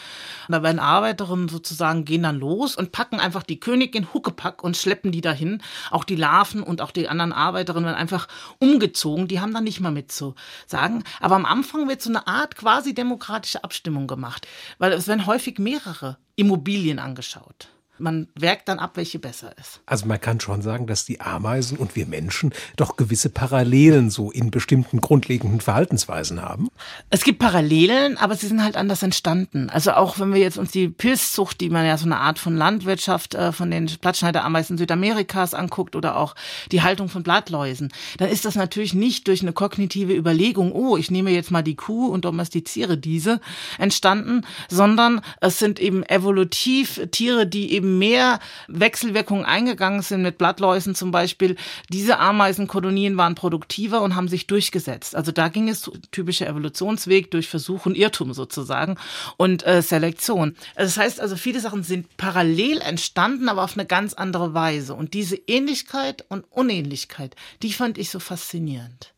da 0.47 0.63
werden 0.63 0.79
Arbeiterinnen 0.79 1.49
sozusagen 1.49 2.05
gehen 2.05 2.23
dann 2.23 2.39
los 2.39 2.75
und 2.75 2.91
packen 2.91 3.19
einfach 3.19 3.43
die 3.43 3.59
Königin 3.59 4.13
Huckepack 4.13 4.63
und 4.63 4.77
schleppen 4.77 5.11
die 5.11 5.21
dahin. 5.21 5.61
Auch 5.91 6.03
die 6.03 6.15
Larven 6.15 6.63
und 6.63 6.81
auch 6.81 6.91
die 6.91 7.07
anderen 7.07 7.33
Arbeiterinnen 7.33 7.85
werden 7.85 7.97
einfach 7.97 8.27
umgezogen, 8.59 9.27
die 9.27 9.39
haben 9.39 9.53
dann 9.53 9.63
nicht 9.63 9.79
mal 9.79 9.91
mit 9.91 10.11
zu 10.11 10.35
sagen. 10.65 11.03
Aber 11.19 11.35
am 11.35 11.45
Anfang 11.45 11.87
wird 11.87 12.01
so 12.01 12.09
eine 12.09 12.27
Art 12.27 12.55
quasi 12.55 12.93
demokratische 12.93 13.63
Abstimmung 13.63 14.07
gemacht, 14.07 14.47
weil 14.77 14.91
es 14.93 15.07
werden 15.07 15.25
häufig 15.25 15.59
mehrere 15.59 16.17
Immobilien 16.35 16.99
angeschaut. 16.99 17.69
Man 17.99 18.27
wägt 18.35 18.67
dann 18.67 18.79
ab, 18.79 18.91
welche 18.95 19.19
besser 19.19 19.57
ist. 19.57 19.81
Also 19.85 20.05
man 20.05 20.19
kann 20.19 20.39
schon 20.39 20.61
sagen, 20.61 20.87
dass 20.87 21.05
die 21.05 21.21
Ameisen 21.21 21.77
und 21.77 21.95
wir 21.95 22.05
Menschen 22.05 22.53
doch 22.75 22.97
gewisse 22.97 23.29
Parallelen 23.29 24.09
so 24.09 24.31
in 24.31 24.51
bestimmten 24.51 25.01
grundlegenden 25.01 25.61
Verhaltensweisen 25.61 26.41
haben. 26.41 26.69
Es 27.09 27.23
gibt 27.23 27.39
Parallelen, 27.39 28.17
aber 28.17 28.35
sie 28.35 28.47
sind 28.47 28.63
halt 28.63 28.77
anders 28.77 29.03
entstanden. 29.03 29.69
Also 29.69 29.91
auch 29.91 30.19
wenn 30.19 30.33
wir 30.33 30.41
jetzt 30.41 30.57
uns 30.57 30.71
die 30.71 30.89
Pilzzucht, 30.89 31.61
die 31.61 31.69
man 31.69 31.85
ja 31.85 31.97
so 31.97 32.05
eine 32.05 32.17
Art 32.17 32.39
von 32.39 32.55
Landwirtschaft 32.55 33.35
äh, 33.35 33.51
von 33.51 33.71
den 33.71 33.85
Blattschneiderameisen 33.85 34.77
Südamerikas 34.77 35.53
anguckt 35.53 35.95
oder 35.95 36.17
auch 36.17 36.35
die 36.71 36.81
Haltung 36.81 37.09
von 37.09 37.23
Blattläusen, 37.23 37.91
dann 38.17 38.29
ist 38.29 38.45
das 38.45 38.55
natürlich 38.55 38.93
nicht 38.93 39.27
durch 39.27 39.41
eine 39.41 39.53
kognitive 39.53 40.13
Überlegung, 40.13 40.71
oh, 40.71 40.97
ich 40.97 41.11
nehme 41.11 41.31
jetzt 41.31 41.51
mal 41.51 41.63
die 41.63 41.75
Kuh 41.75 42.07
und 42.07 42.25
domestiziere 42.25 42.97
diese, 42.97 43.39
entstanden, 43.77 44.45
sondern 44.69 45.21
es 45.41 45.59
sind 45.59 45.79
eben 45.79 46.03
evolutiv 46.03 47.01
Tiere, 47.11 47.47
die 47.47 47.71
eben 47.73 47.86
mehr 47.87 48.39
Wechselwirkungen 48.67 49.45
eingegangen 49.45 50.01
sind 50.01 50.21
mit 50.21 50.37
Blattläusen 50.37 50.95
zum 50.95 51.11
Beispiel. 51.11 51.55
Diese 51.89 52.19
Ameisenkolonien 52.19 53.17
waren 53.17 53.35
produktiver 53.35 54.01
und 54.01 54.15
haben 54.15 54.27
sich 54.27 54.47
durchgesetzt. 54.47 55.15
Also 55.15 55.31
da 55.31 55.47
ging 55.47 55.69
es 55.69 55.89
typischer 56.11 56.47
Evolutionsweg 56.47 57.31
durch 57.31 57.47
Versuch 57.47 57.85
und 57.85 57.95
Irrtum 57.95 58.33
sozusagen 58.33 58.97
und 59.37 59.65
äh, 59.65 59.81
Selektion. 59.81 60.55
Das 60.75 60.97
heißt 60.97 61.19
also, 61.19 61.35
viele 61.35 61.59
Sachen 61.59 61.83
sind 61.83 62.17
parallel 62.17 62.79
entstanden, 62.81 63.49
aber 63.49 63.63
auf 63.63 63.77
eine 63.77 63.85
ganz 63.85 64.13
andere 64.13 64.53
Weise. 64.53 64.93
Und 64.93 65.13
diese 65.13 65.35
Ähnlichkeit 65.35 66.25
und 66.29 66.45
Unähnlichkeit, 66.51 67.35
die 67.63 67.73
fand 67.73 67.97
ich 67.97 68.09
so 68.09 68.19
faszinierend. 68.19 69.13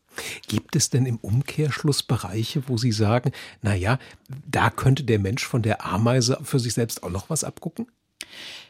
Gibt 0.48 0.76
es 0.76 0.90
denn 0.90 1.06
im 1.06 1.16
Umkehrschluss 1.16 2.02
Bereiche, 2.02 2.68
wo 2.68 2.76
Sie 2.76 2.92
sagen, 2.92 3.32
na 3.62 3.74
ja, 3.74 3.98
da 4.28 4.70
könnte 4.70 5.04
der 5.04 5.18
Mensch 5.18 5.46
von 5.46 5.62
der 5.62 5.84
Ameise 5.84 6.38
für 6.42 6.58
sich 6.58 6.74
selbst 6.74 7.02
auch 7.02 7.10
noch 7.10 7.30
was 7.30 7.44
abgucken? 7.44 7.86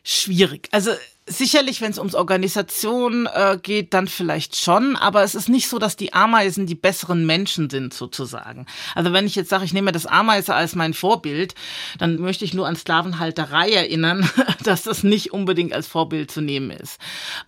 Schwierig. 0.03 0.69
Also 0.73 0.93
Sicherlich, 1.27 1.81
wenn 1.81 1.93
es 1.93 1.99
ums 1.99 2.17
Organisation 2.17 3.27
äh, 3.33 3.57
geht, 3.63 3.95
dann 3.95 4.09
vielleicht 4.09 4.57
schon, 4.57 4.97
aber 4.97 5.23
es 5.23 5.37
ist 5.37 5.49
nicht 5.49 5.69
so, 5.69 5.79
dass 5.79 5.95
die 5.95 6.13
Ameisen 6.13 6.67
die 6.67 6.75
besseren 6.75 7.25
Menschen 7.25 7.71
sind, 7.71 7.95
sozusagen. 7.95 8.67
Also 8.97 9.13
wenn 9.13 9.27
ich 9.27 9.37
jetzt 9.37 9.51
sage, 9.51 9.65
ich 9.65 9.73
nehme 9.73 9.93
das 9.93 10.07
Ameise 10.07 10.55
als 10.55 10.75
mein 10.75 10.93
Vorbild, 10.93 11.55
dann 11.99 12.17
möchte 12.17 12.45
ich 12.45 12.55
nur 12.55 12.67
an 12.67 12.75
Sklavenhalterei 12.75 13.71
erinnern, 13.71 14.29
dass 14.65 14.83
das 14.83 15.05
nicht 15.05 15.33
unbedingt 15.33 15.73
als 15.73 15.87
Vorbild 15.87 16.33
zu 16.33 16.41
nehmen 16.41 16.71
ist. 16.71 16.99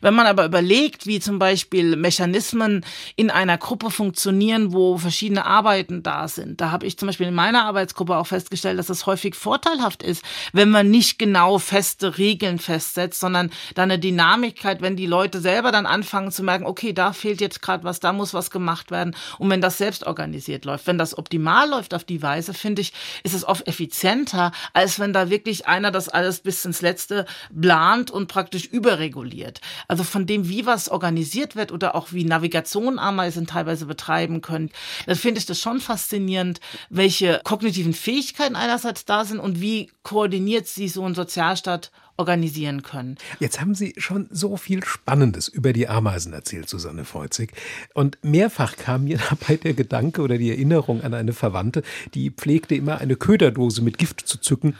Wenn 0.00 0.14
man 0.14 0.26
aber 0.26 0.44
überlegt, 0.44 1.06
wie 1.06 1.18
zum 1.18 1.40
Beispiel 1.40 1.96
Mechanismen 1.96 2.84
in 3.16 3.30
einer 3.30 3.58
Gruppe 3.58 3.90
funktionieren, 3.90 4.72
wo 4.72 4.96
verschiedene 4.98 5.44
Arbeiten 5.44 6.04
da 6.04 6.28
sind, 6.28 6.60
da 6.60 6.70
habe 6.70 6.86
ich 6.86 6.98
zum 6.98 7.06
Beispiel 7.06 7.28
in 7.28 7.34
meiner 7.34 7.64
Arbeitsgruppe 7.64 8.16
auch 8.16 8.28
festgestellt, 8.28 8.78
dass 8.78 8.90
es 8.90 9.06
häufig 9.06 9.34
vorteilhaft 9.34 10.04
ist, 10.04 10.22
wenn 10.52 10.70
man 10.70 10.90
nicht 10.90 11.18
genau 11.18 11.58
feste 11.58 12.18
Regeln 12.18 12.60
festsetzt, 12.60 13.18
sondern 13.18 13.50
dann 13.74 13.90
eine 13.90 13.98
Dynamigkeit, 13.98 14.82
wenn 14.82 14.96
die 14.96 15.06
Leute 15.06 15.40
selber 15.40 15.72
dann 15.72 15.86
anfangen 15.86 16.32
zu 16.32 16.42
merken, 16.42 16.66
okay, 16.66 16.92
da 16.92 17.12
fehlt 17.12 17.40
jetzt 17.40 17.62
gerade 17.62 17.84
was, 17.84 18.00
da 18.00 18.12
muss 18.12 18.34
was 18.34 18.50
gemacht 18.50 18.90
werden. 18.90 19.14
Und 19.38 19.50
wenn 19.50 19.60
das 19.60 19.78
selbst 19.78 20.06
organisiert 20.06 20.64
läuft, 20.64 20.86
wenn 20.86 20.98
das 20.98 21.16
optimal 21.16 21.68
läuft 21.68 21.94
auf 21.94 22.04
die 22.04 22.22
Weise, 22.22 22.54
finde 22.54 22.82
ich, 22.82 22.92
ist 23.22 23.34
es 23.34 23.44
oft 23.44 23.66
effizienter, 23.66 24.52
als 24.72 24.98
wenn 24.98 25.12
da 25.12 25.30
wirklich 25.30 25.66
einer 25.66 25.90
das 25.90 26.08
alles 26.08 26.40
bis 26.40 26.64
ins 26.64 26.82
Letzte 26.82 27.26
plant 27.58 28.10
und 28.10 28.28
praktisch 28.28 28.66
überreguliert. 28.66 29.60
Also 29.88 30.04
von 30.04 30.26
dem, 30.26 30.48
wie 30.48 30.66
was 30.66 30.88
organisiert 30.88 31.56
wird 31.56 31.72
oder 31.72 31.94
auch 31.94 32.12
wie 32.12 32.24
Navigation 32.24 32.98
Ameisen 32.98 33.46
teilweise 33.46 33.86
betreiben 33.86 34.40
können, 34.40 34.70
dann 35.06 35.16
finde 35.16 35.38
ich 35.38 35.46
das 35.46 35.60
schon 35.60 35.80
faszinierend, 35.80 36.60
welche 36.90 37.40
kognitiven 37.44 37.94
Fähigkeiten 37.94 38.56
einerseits 38.56 39.04
da 39.04 39.24
sind 39.24 39.40
und 39.40 39.60
wie 39.60 39.90
koordiniert 40.02 40.66
sie 40.66 40.88
so 40.88 41.04
ein 41.04 41.14
Sozialstaat 41.14 41.90
organisieren 42.16 42.82
können. 42.82 43.16
Jetzt 43.40 43.60
haben 43.60 43.74
Sie 43.74 43.94
schon 43.96 44.28
so 44.30 44.56
viel 44.56 44.84
Spannendes 44.84 45.48
über 45.48 45.72
die 45.72 45.88
Ameisen 45.88 46.32
erzählt, 46.32 46.68
Susanne 46.68 47.04
Feuzig. 47.04 47.52
Und 47.94 48.18
mehrfach 48.22 48.76
kam 48.76 49.04
mir 49.04 49.18
dabei 49.30 49.56
der 49.56 49.74
Gedanke 49.74 50.22
oder 50.22 50.38
die 50.38 50.50
Erinnerung 50.50 51.02
an 51.02 51.14
eine 51.14 51.32
Verwandte, 51.32 51.82
die 52.14 52.30
pflegte 52.30 52.74
immer 52.74 52.98
eine 52.98 53.16
Köderdose 53.16 53.82
mit 53.82 53.98
Gift 53.98 54.20
zu 54.26 54.38
zücken 54.38 54.76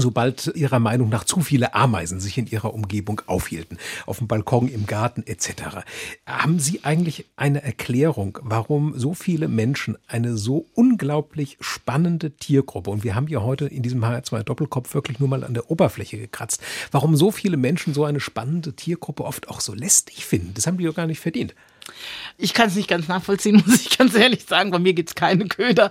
sobald 0.00 0.52
ihrer 0.54 0.78
Meinung 0.78 1.08
nach 1.08 1.24
zu 1.24 1.40
viele 1.40 1.74
Ameisen 1.74 2.20
sich 2.20 2.38
in 2.38 2.46
ihrer 2.46 2.72
Umgebung 2.72 3.20
aufhielten, 3.26 3.78
auf 4.06 4.18
dem 4.18 4.28
Balkon, 4.28 4.68
im 4.68 4.86
Garten 4.86 5.24
etc. 5.26 5.84
Haben 6.26 6.58
Sie 6.60 6.84
eigentlich 6.84 7.26
eine 7.36 7.62
Erklärung, 7.62 8.38
warum 8.42 8.98
so 8.98 9.14
viele 9.14 9.48
Menschen 9.48 9.98
eine 10.06 10.36
so 10.36 10.66
unglaublich 10.74 11.56
spannende 11.60 12.30
Tiergruppe, 12.30 12.90
und 12.90 13.04
wir 13.04 13.14
haben 13.14 13.28
ja 13.28 13.42
heute 13.42 13.66
in 13.66 13.82
diesem 13.82 14.04
HR2 14.04 14.42
Doppelkopf 14.44 14.94
wirklich 14.94 15.18
nur 15.18 15.28
mal 15.28 15.44
an 15.44 15.54
der 15.54 15.70
Oberfläche 15.70 16.18
gekratzt, 16.18 16.62
warum 16.90 17.16
so 17.16 17.30
viele 17.30 17.56
Menschen 17.56 17.94
so 17.94 18.04
eine 18.04 18.20
spannende 18.20 18.74
Tiergruppe 18.74 19.24
oft 19.24 19.48
auch 19.48 19.60
so 19.60 19.74
lästig 19.74 20.24
finden? 20.24 20.54
Das 20.54 20.66
haben 20.66 20.78
die 20.78 20.84
doch 20.84 20.94
gar 20.94 21.06
nicht 21.06 21.20
verdient. 21.20 21.54
Ich 22.40 22.54
kann 22.54 22.68
es 22.68 22.76
nicht 22.76 22.88
ganz 22.88 23.08
nachvollziehen, 23.08 23.56
muss 23.66 23.80
ich 23.80 23.98
ganz 23.98 24.14
ehrlich 24.14 24.44
sagen. 24.46 24.70
Bei 24.70 24.78
mir 24.78 24.92
gibt's 24.92 25.16
keine 25.16 25.46
Köder. 25.46 25.90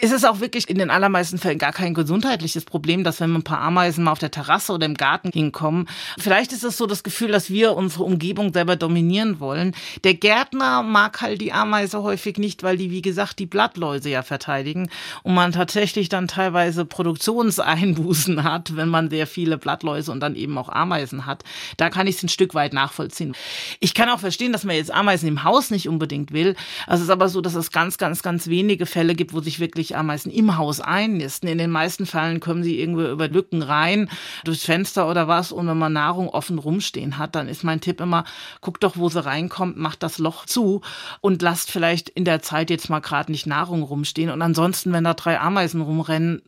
Es 0.00 0.12
ist 0.12 0.24
auch 0.24 0.38
wirklich 0.38 0.68
in 0.68 0.78
den 0.78 0.90
allermeisten 0.90 1.38
Fällen 1.38 1.58
gar 1.58 1.72
kein 1.72 1.92
gesundheitliches 1.92 2.64
Problem, 2.64 3.02
dass 3.02 3.20
wenn 3.20 3.34
ein 3.34 3.42
paar 3.42 3.60
Ameisen 3.60 4.04
mal 4.04 4.12
auf 4.12 4.20
der 4.20 4.30
Terrasse 4.30 4.72
oder 4.72 4.86
im 4.86 4.94
Garten 4.94 5.30
hinkommen. 5.32 5.88
Vielleicht 6.18 6.52
ist 6.52 6.62
es 6.62 6.76
so 6.76 6.86
das 6.86 7.02
Gefühl, 7.02 7.32
dass 7.32 7.50
wir 7.50 7.74
unsere 7.74 8.04
Umgebung 8.04 8.52
selber 8.52 8.76
dominieren 8.76 9.40
wollen. 9.40 9.74
Der 10.04 10.14
Gärtner 10.14 10.84
mag 10.84 11.20
halt 11.20 11.40
die 11.40 11.52
Ameise 11.52 12.02
häufig 12.02 12.38
nicht, 12.38 12.62
weil 12.62 12.76
die, 12.76 12.92
wie 12.92 13.02
gesagt, 13.02 13.40
die 13.40 13.46
Blattläuse 13.46 14.08
ja 14.08 14.22
verteidigen 14.22 14.90
und 15.24 15.34
man 15.34 15.50
tatsächlich 15.50 16.08
dann 16.08 16.28
teilweise 16.28 16.84
Produktionseinbußen 16.84 18.42
hat, 18.44 18.76
wenn 18.76 18.88
man 18.88 19.10
sehr 19.10 19.26
viele 19.26 19.58
Blattläuse 19.58 20.12
und 20.12 20.20
dann 20.20 20.36
eben 20.36 20.56
auch 20.58 20.68
Ameisen 20.68 21.26
hat. 21.26 21.42
Da 21.76 21.90
kann 21.90 22.06
ich 22.06 22.16
es 22.16 22.22
ein 22.22 22.28
Stück 22.28 22.54
weit 22.54 22.72
nachvollziehen. 22.72 23.34
Ich 23.80 23.94
kann 23.94 24.08
auch 24.10 24.20
verstehen, 24.20 24.52
dass 24.52 24.62
man 24.62 24.76
jetzt 24.76 24.92
Ameisen 24.92 25.28
im 25.28 25.37
Haus 25.44 25.70
nicht 25.70 25.88
unbedingt 25.88 26.32
will. 26.32 26.54
Also 26.86 27.02
es 27.02 27.08
ist 27.08 27.12
aber 27.12 27.28
so, 27.28 27.40
dass 27.40 27.54
es 27.54 27.70
ganz, 27.70 27.98
ganz, 27.98 28.22
ganz 28.22 28.48
wenige 28.48 28.86
Fälle 28.86 29.14
gibt, 29.14 29.32
wo 29.32 29.40
sich 29.40 29.60
wirklich 29.60 29.96
Ameisen 29.96 30.30
im 30.30 30.56
Haus 30.56 30.80
einnisten. 30.80 31.48
In 31.48 31.58
den 31.58 31.70
meisten 31.70 32.06
Fällen 32.06 32.40
kommen 32.40 32.62
sie 32.62 32.80
irgendwo 32.80 33.02
über 33.02 33.28
Lücken 33.28 33.62
rein, 33.62 34.08
durchs 34.44 34.64
Fenster 34.64 35.08
oder 35.08 35.28
was. 35.28 35.52
Und 35.52 35.66
wenn 35.66 35.78
man 35.78 35.92
Nahrung 35.92 36.28
offen 36.28 36.58
rumstehen 36.58 37.18
hat, 37.18 37.34
dann 37.34 37.48
ist 37.48 37.64
mein 37.64 37.80
Tipp 37.80 38.00
immer, 38.00 38.24
guckt 38.60 38.82
doch, 38.84 38.96
wo 38.96 39.08
sie 39.08 39.24
reinkommt, 39.24 39.76
macht 39.76 40.02
das 40.02 40.18
Loch 40.18 40.46
zu 40.46 40.82
und 41.20 41.42
lasst 41.42 41.70
vielleicht 41.70 42.08
in 42.08 42.24
der 42.24 42.42
Zeit 42.42 42.70
jetzt 42.70 42.90
mal 42.90 43.00
gerade 43.00 43.32
nicht 43.32 43.46
Nahrung 43.46 43.82
rumstehen. 43.82 44.30
Und 44.30 44.42
ansonsten, 44.42 44.92
wenn 44.92 45.04
da 45.04 45.14
drei 45.14 45.38
Ameisen 45.38 45.80
rumrennen, 45.80 46.42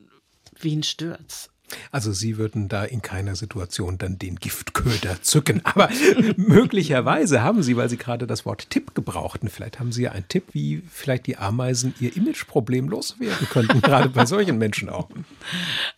wen 0.59 0.83
stört's? 0.83 1.51
Also 1.91 2.13
Sie 2.13 2.39
würden 2.39 2.69
da 2.69 2.85
in 2.85 3.03
keiner 3.03 3.37
Situation 3.37 3.99
dann 3.99 4.19
den 4.19 4.37
Giftköder 4.37 5.23
zücken. 5.23 5.61
Aber 5.65 5.89
möglicherweise 6.37 7.43
haben 7.43 7.63
Sie, 7.63 7.77
weil 7.77 7.89
Sie 7.89 7.97
gerade 7.97 8.27
das 8.27 8.45
Wort 8.47 8.71
Tipp 8.71 8.95
gebrauchten, 8.95 9.49
vielleicht 9.49 9.81
haben 9.81 9.93
Sie 9.93 10.03
ja 10.03 10.13
einen 10.13 10.29
Tipp, 10.29 10.49
wie 10.53 10.83
vielleicht 10.91 11.27
die 11.27 11.37
Ameisen 11.37 11.95
ihr 12.01 12.17
Imageproblem 12.17 12.89
loswerden 12.89 13.49
könnten, 13.49 13.81
gerade 13.83 14.09
bei 14.09 14.27
solchen 14.27 14.59
Menschen 14.59 14.89
auch. 14.89 15.09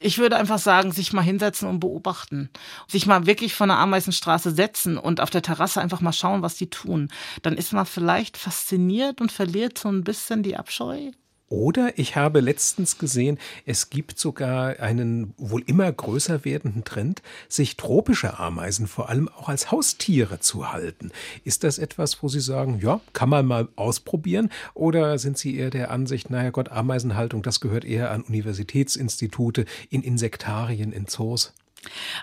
Ich 0.00 0.18
würde 0.18 0.36
einfach 0.36 0.58
sagen, 0.58 0.92
sich 0.92 1.12
mal 1.12 1.22
hinsetzen 1.22 1.68
und 1.68 1.80
beobachten. 1.80 2.50
Sich 2.88 3.06
mal 3.06 3.26
wirklich 3.26 3.54
von 3.54 3.68
der 3.68 3.78
Ameisenstraße 3.78 4.50
setzen 4.50 4.98
und 4.98 5.20
auf 5.20 5.30
der 5.30 5.42
Terrasse 5.42 5.80
einfach 5.80 6.00
mal 6.00 6.12
schauen, 6.12 6.42
was 6.42 6.56
die 6.56 6.70
tun. 6.70 7.08
Dann 7.42 7.56
ist 7.56 7.72
man 7.72 7.86
vielleicht 7.86 8.36
fasziniert 8.36 9.20
und 9.20 9.32
verliert 9.32 9.78
so 9.78 9.88
ein 9.88 10.04
bisschen 10.04 10.42
die 10.42 10.56
Abscheu. 10.56 11.12
Oder 11.52 11.98
ich 11.98 12.16
habe 12.16 12.40
letztens 12.40 12.96
gesehen, 12.96 13.36
es 13.66 13.90
gibt 13.90 14.18
sogar 14.18 14.80
einen 14.80 15.34
wohl 15.36 15.62
immer 15.66 15.92
größer 15.92 16.46
werdenden 16.46 16.82
Trend, 16.82 17.20
sich 17.46 17.76
tropische 17.76 18.38
Ameisen 18.38 18.86
vor 18.86 19.10
allem 19.10 19.28
auch 19.28 19.50
als 19.50 19.70
Haustiere 19.70 20.40
zu 20.40 20.72
halten. 20.72 21.10
Ist 21.44 21.62
das 21.62 21.76
etwas, 21.76 22.22
wo 22.22 22.28
Sie 22.28 22.40
sagen, 22.40 22.80
ja, 22.82 23.02
kann 23.12 23.28
man 23.28 23.44
mal 23.44 23.68
ausprobieren? 23.76 24.48
Oder 24.72 25.18
sind 25.18 25.36
Sie 25.36 25.54
eher 25.54 25.68
der 25.68 25.90
Ansicht, 25.90 26.30
naja 26.30 26.48
Gott, 26.48 26.70
Ameisenhaltung, 26.70 27.42
das 27.42 27.60
gehört 27.60 27.84
eher 27.84 28.12
an 28.12 28.22
Universitätsinstitute, 28.22 29.66
in 29.90 30.02
Insektarien, 30.02 30.90
in 30.90 31.06
Zoos? 31.06 31.52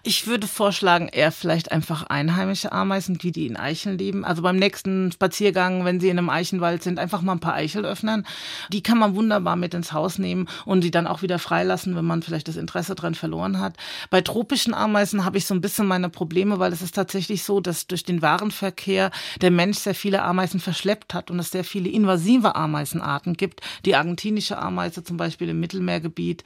Ich 0.04 0.28
würde 0.28 0.48
vorschlagen, 0.48 1.10
eher 1.10 1.32
vielleicht 1.32 1.72
einfach 1.72 2.04
einheimische 2.04 2.72
Ameisen, 2.72 3.18
die 3.18 3.32
die 3.32 3.48
in 3.48 3.58
Eicheln 3.58 3.98
leben. 3.98 4.24
Also 4.24 4.42
beim 4.42 4.56
nächsten 4.56 5.12
Spaziergang, 5.12 5.84
wenn 5.84 6.00
sie 6.00 6.10
in 6.10 6.18
einem 6.18 6.30
Eichenwald 6.30 6.82
sind, 6.82 7.00
einfach 7.00 7.22
mal 7.22 7.34
ein 7.34 7.40
paar 7.40 7.56
Eichel 7.56 7.86
öffnen. 7.86 8.26
Die 8.72 8.82
kann 8.82 8.98
man 8.98 9.16
wunderbar 9.16 9.56
mit 9.56 9.74
ins 9.74 9.92
Haus 9.92 10.18
nehmen 10.18 10.48
und 10.66 10.84
die 10.84 10.92
dann 10.92 11.08
auch 11.08 11.22
wieder 11.22 11.40
freilassen, 11.40 11.96
wenn 11.96 12.06
man 12.06 12.24
vielleicht 12.24 12.48
das 12.48 12.56
Interesse 12.56 12.96
dran 12.96 13.16
verloren 13.16 13.60
hat. 13.60 13.76
Bei 14.10 14.22
tropischen 14.22 14.74
Ameisen 14.74 15.26
habe 15.26 15.38
ich 15.38 15.46
so 15.46 15.54
ein 15.54 15.62
bisschen 15.62 15.88
meine 15.88 16.10
Probleme, 16.10 16.60
weil 16.60 16.72
es 16.72 16.82
ist 16.82 16.96
tatsächlich 16.96 17.44
so, 17.44 17.60
dass 17.60 17.88
durch 17.88 18.04
den 18.04 18.22
Warenverkehr 18.22 19.12
der 19.42 19.52
Mensch 19.52 19.80
sehr 19.80 19.96
viele 19.96 20.22
Ameisen 20.22 20.60
verschleppt 20.60 21.14
hat 21.14 21.30
und 21.30 21.40
es 21.40 21.52
sehr 21.52 21.66
viele 21.66 21.90
invasive 21.90 22.56
Ameisenarten 22.56 23.34
gibt. 23.36 23.62
Die 23.86 23.96
argentinische 23.96 24.58
Ameise 24.58 25.04
zum 25.04 25.18
Beispiel 25.18 25.50
im 25.50 25.60
Mittelmeergebiet 25.60 26.44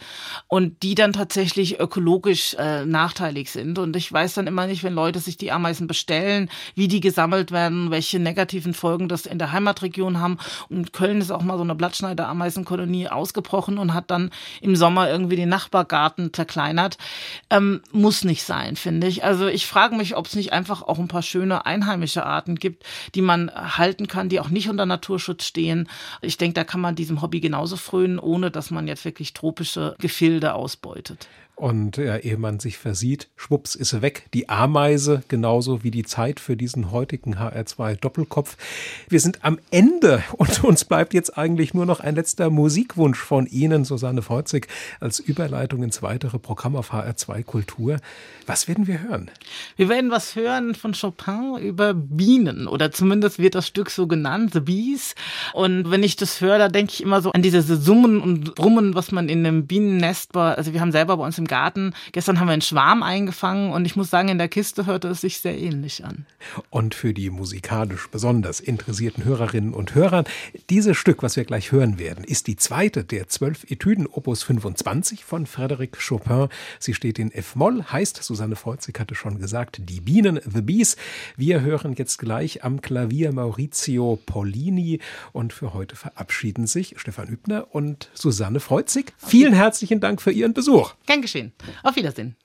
und 0.47 0.81
die 0.81 0.95
dann 0.95 1.13
tatsächlich 1.13 1.79
ökologisch 1.79 2.55
äh, 2.55 2.85
nachteilig 3.03 3.51
sind. 3.51 3.79
Und 3.79 3.97
ich 3.97 4.11
weiß 4.11 4.35
dann 4.35 4.47
immer 4.47 4.65
nicht, 4.65 4.83
wenn 4.83 4.93
Leute 4.93 5.19
sich 5.19 5.35
die 5.35 5.51
Ameisen 5.51 5.87
bestellen, 5.87 6.49
wie 6.73 6.87
die 6.87 7.01
gesammelt 7.01 7.51
werden, 7.51 7.91
welche 7.91 8.17
negativen 8.17 8.73
Folgen 8.73 9.09
das 9.09 9.25
in 9.25 9.39
der 9.39 9.51
Heimatregion 9.51 10.21
haben. 10.21 10.37
Und 10.69 10.93
Köln 10.93 11.19
ist 11.19 11.31
auch 11.31 11.41
mal 11.41 11.57
so 11.57 11.63
eine 11.63 11.75
Blattschneider-Ameisenkolonie 11.75 13.09
ausgebrochen 13.09 13.77
und 13.77 13.93
hat 13.93 14.09
dann 14.09 14.31
im 14.61 14.77
Sommer 14.77 15.09
irgendwie 15.09 15.35
den 15.35 15.49
Nachbargarten 15.49 16.31
zerkleinert. 16.33 16.97
Ähm, 17.49 17.81
muss 17.91 18.23
nicht 18.23 18.43
sein, 18.43 18.77
finde 18.77 19.07
ich. 19.07 19.25
Also 19.25 19.47
ich 19.47 19.67
frage 19.67 19.95
mich, 19.95 20.15
ob 20.15 20.27
es 20.27 20.35
nicht 20.35 20.53
einfach 20.53 20.81
auch 20.81 20.99
ein 20.99 21.09
paar 21.09 21.23
schöne 21.23 21.65
einheimische 21.65 22.25
Arten 22.25 22.55
gibt, 22.55 22.83
die 23.15 23.21
man 23.21 23.51
halten 23.53 24.07
kann, 24.07 24.29
die 24.29 24.39
auch 24.39 24.49
nicht 24.49 24.69
unter 24.69 24.85
Naturschutz 24.85 25.43
stehen. 25.43 25.89
Ich 26.21 26.37
denke, 26.37 26.53
da 26.53 26.63
kann 26.63 26.79
man 26.79 26.95
diesem 26.95 27.21
Hobby 27.21 27.41
genauso 27.41 27.75
frönen, 27.75 28.17
ohne 28.17 28.49
dass 28.49 28.71
man 28.71 28.87
jetzt 28.87 29.03
wirklich 29.03 29.33
tropische 29.33 29.95
Gefilde 29.99 30.53
ausbeutet. 30.53 31.27
Und 31.55 31.97
ja, 31.97 32.17
ehe 32.17 32.37
man 32.37 32.59
sich 32.59 32.79
versieht, 32.79 33.29
schwupps 33.35 33.75
ist 33.75 33.91
sie 33.91 34.01
weg. 34.01 34.27
Die 34.33 34.49
Ameise, 34.49 35.21
genauso 35.27 35.83
wie 35.83 35.91
die 35.91 36.03
Zeit 36.03 36.39
für 36.39 36.57
diesen 36.57 36.91
heutigen 36.91 37.35
HR2 37.35 37.95
Doppelkopf. 37.95 38.57
Wir 39.07 39.19
sind 39.19 39.45
am 39.45 39.59
Ende 39.69 40.23
und 40.37 40.63
uns 40.63 40.83
bleibt 40.83 41.13
jetzt 41.13 41.37
eigentlich 41.37 41.75
nur 41.75 41.85
noch 41.85 41.99
ein 41.99 42.15
letzter 42.15 42.49
Musikwunsch 42.49 43.19
von 43.19 43.45
Ihnen, 43.45 43.85
Susanne 43.85 44.23
Feuzig, 44.23 44.67
als 44.99 45.19
Überleitung 45.19 45.83
ins 45.83 46.01
weitere 46.01 46.39
Programm 46.39 46.75
auf 46.75 46.91
HR2 46.91 47.43
Kultur. 47.43 47.97
Was 48.47 48.67
werden 48.67 48.87
wir 48.87 49.03
hören? 49.03 49.29
Wir 49.75 49.89
werden 49.89 50.09
was 50.09 50.35
hören 50.35 50.73
von 50.73 50.93
Chopin 50.93 51.57
über 51.61 51.93
Bienen 51.93 52.67
oder 52.67 52.91
zumindest 52.91 53.37
wird 53.37 53.53
das 53.53 53.67
Stück 53.67 53.91
so 53.91 54.07
genannt, 54.07 54.53
The 54.53 54.59
Bees. 54.59 55.13
Und 55.53 55.91
wenn 55.91 56.01
ich 56.01 56.15
das 56.15 56.41
höre, 56.41 56.57
da 56.57 56.67
denke 56.67 56.93
ich 56.93 57.03
immer 57.03 57.21
so 57.21 57.31
an 57.31 57.43
diese 57.43 57.61
Summen 57.61 58.21
und 58.21 58.55
Brummen, 58.55 58.95
was 58.95 59.11
man 59.11 59.29
in 59.29 59.45
einem 59.45 59.67
Bienennest 59.67 60.33
war. 60.33 60.57
Also 60.57 60.73
wir 60.73 60.81
haben 60.81 60.91
selber 60.91 61.17
bei 61.17 61.23
uns 61.23 61.37
im 61.37 61.42
Garten. 61.47 61.93
Gestern 62.11 62.39
haben 62.39 62.47
wir 62.47 62.53
einen 62.53 62.61
Schwarm 62.61 63.03
eingefangen 63.03 63.71
und 63.71 63.85
ich 63.85 63.95
muss 63.95 64.09
sagen, 64.09 64.29
in 64.29 64.37
der 64.37 64.47
Kiste 64.47 64.85
hörte 64.85 65.09
es 65.09 65.21
sich 65.21 65.39
sehr 65.39 65.57
ähnlich 65.57 66.03
an. 66.03 66.25
Und 66.69 66.95
für 66.95 67.13
die 67.13 67.29
musikalisch 67.29 68.07
besonders 68.09 68.59
interessierten 68.59 69.23
Hörerinnen 69.23 69.73
und 69.73 69.95
Hörer, 69.95 70.23
dieses 70.69 70.97
Stück, 70.97 71.23
was 71.23 71.35
wir 71.35 71.45
gleich 71.45 71.71
hören 71.71 71.99
werden, 71.99 72.23
ist 72.23 72.47
die 72.47 72.55
zweite 72.55 73.03
der 73.03 73.27
zwölf 73.27 73.63
Etüden 73.69 74.07
Opus 74.07 74.43
25 74.43 75.23
von 75.23 75.45
Frédéric 75.45 75.97
Chopin. 76.07 76.47
Sie 76.79 76.93
steht 76.93 77.19
in 77.19 77.31
F-Moll, 77.31 77.83
heißt, 77.83 78.21
Susanne 78.23 78.55
Feuzig 78.55 78.99
hatte 78.99 79.15
schon 79.15 79.39
gesagt, 79.39 79.81
die 79.89 80.01
Bienen, 80.01 80.39
The 80.45 80.61
Bees. 80.61 80.97
Wir 81.37 81.61
hören 81.61 81.93
jetzt 81.97 82.17
gleich 82.19 82.63
am 82.63 82.81
Klavier 82.81 83.33
Maurizio 83.33 84.19
Pollini 84.25 84.99
und 85.31 85.53
für 85.53 85.73
heute 85.73 85.95
verabschieden 85.95 86.67
sich 86.67 86.95
Stefan 86.97 87.27
Hübner 87.27 87.67
und 87.73 88.09
Susanne 88.13 88.59
Freuzig. 88.59 89.13
Vielen 89.17 89.53
herzlichen 89.53 89.99
Dank 89.99 90.21
für 90.21 90.31
Ihren 90.31 90.53
Besuch. 90.53 90.93
Gern 91.05 91.21
geschehen. 91.33 91.53
Auf 91.83 91.95
Wiedersehen. 91.95 92.35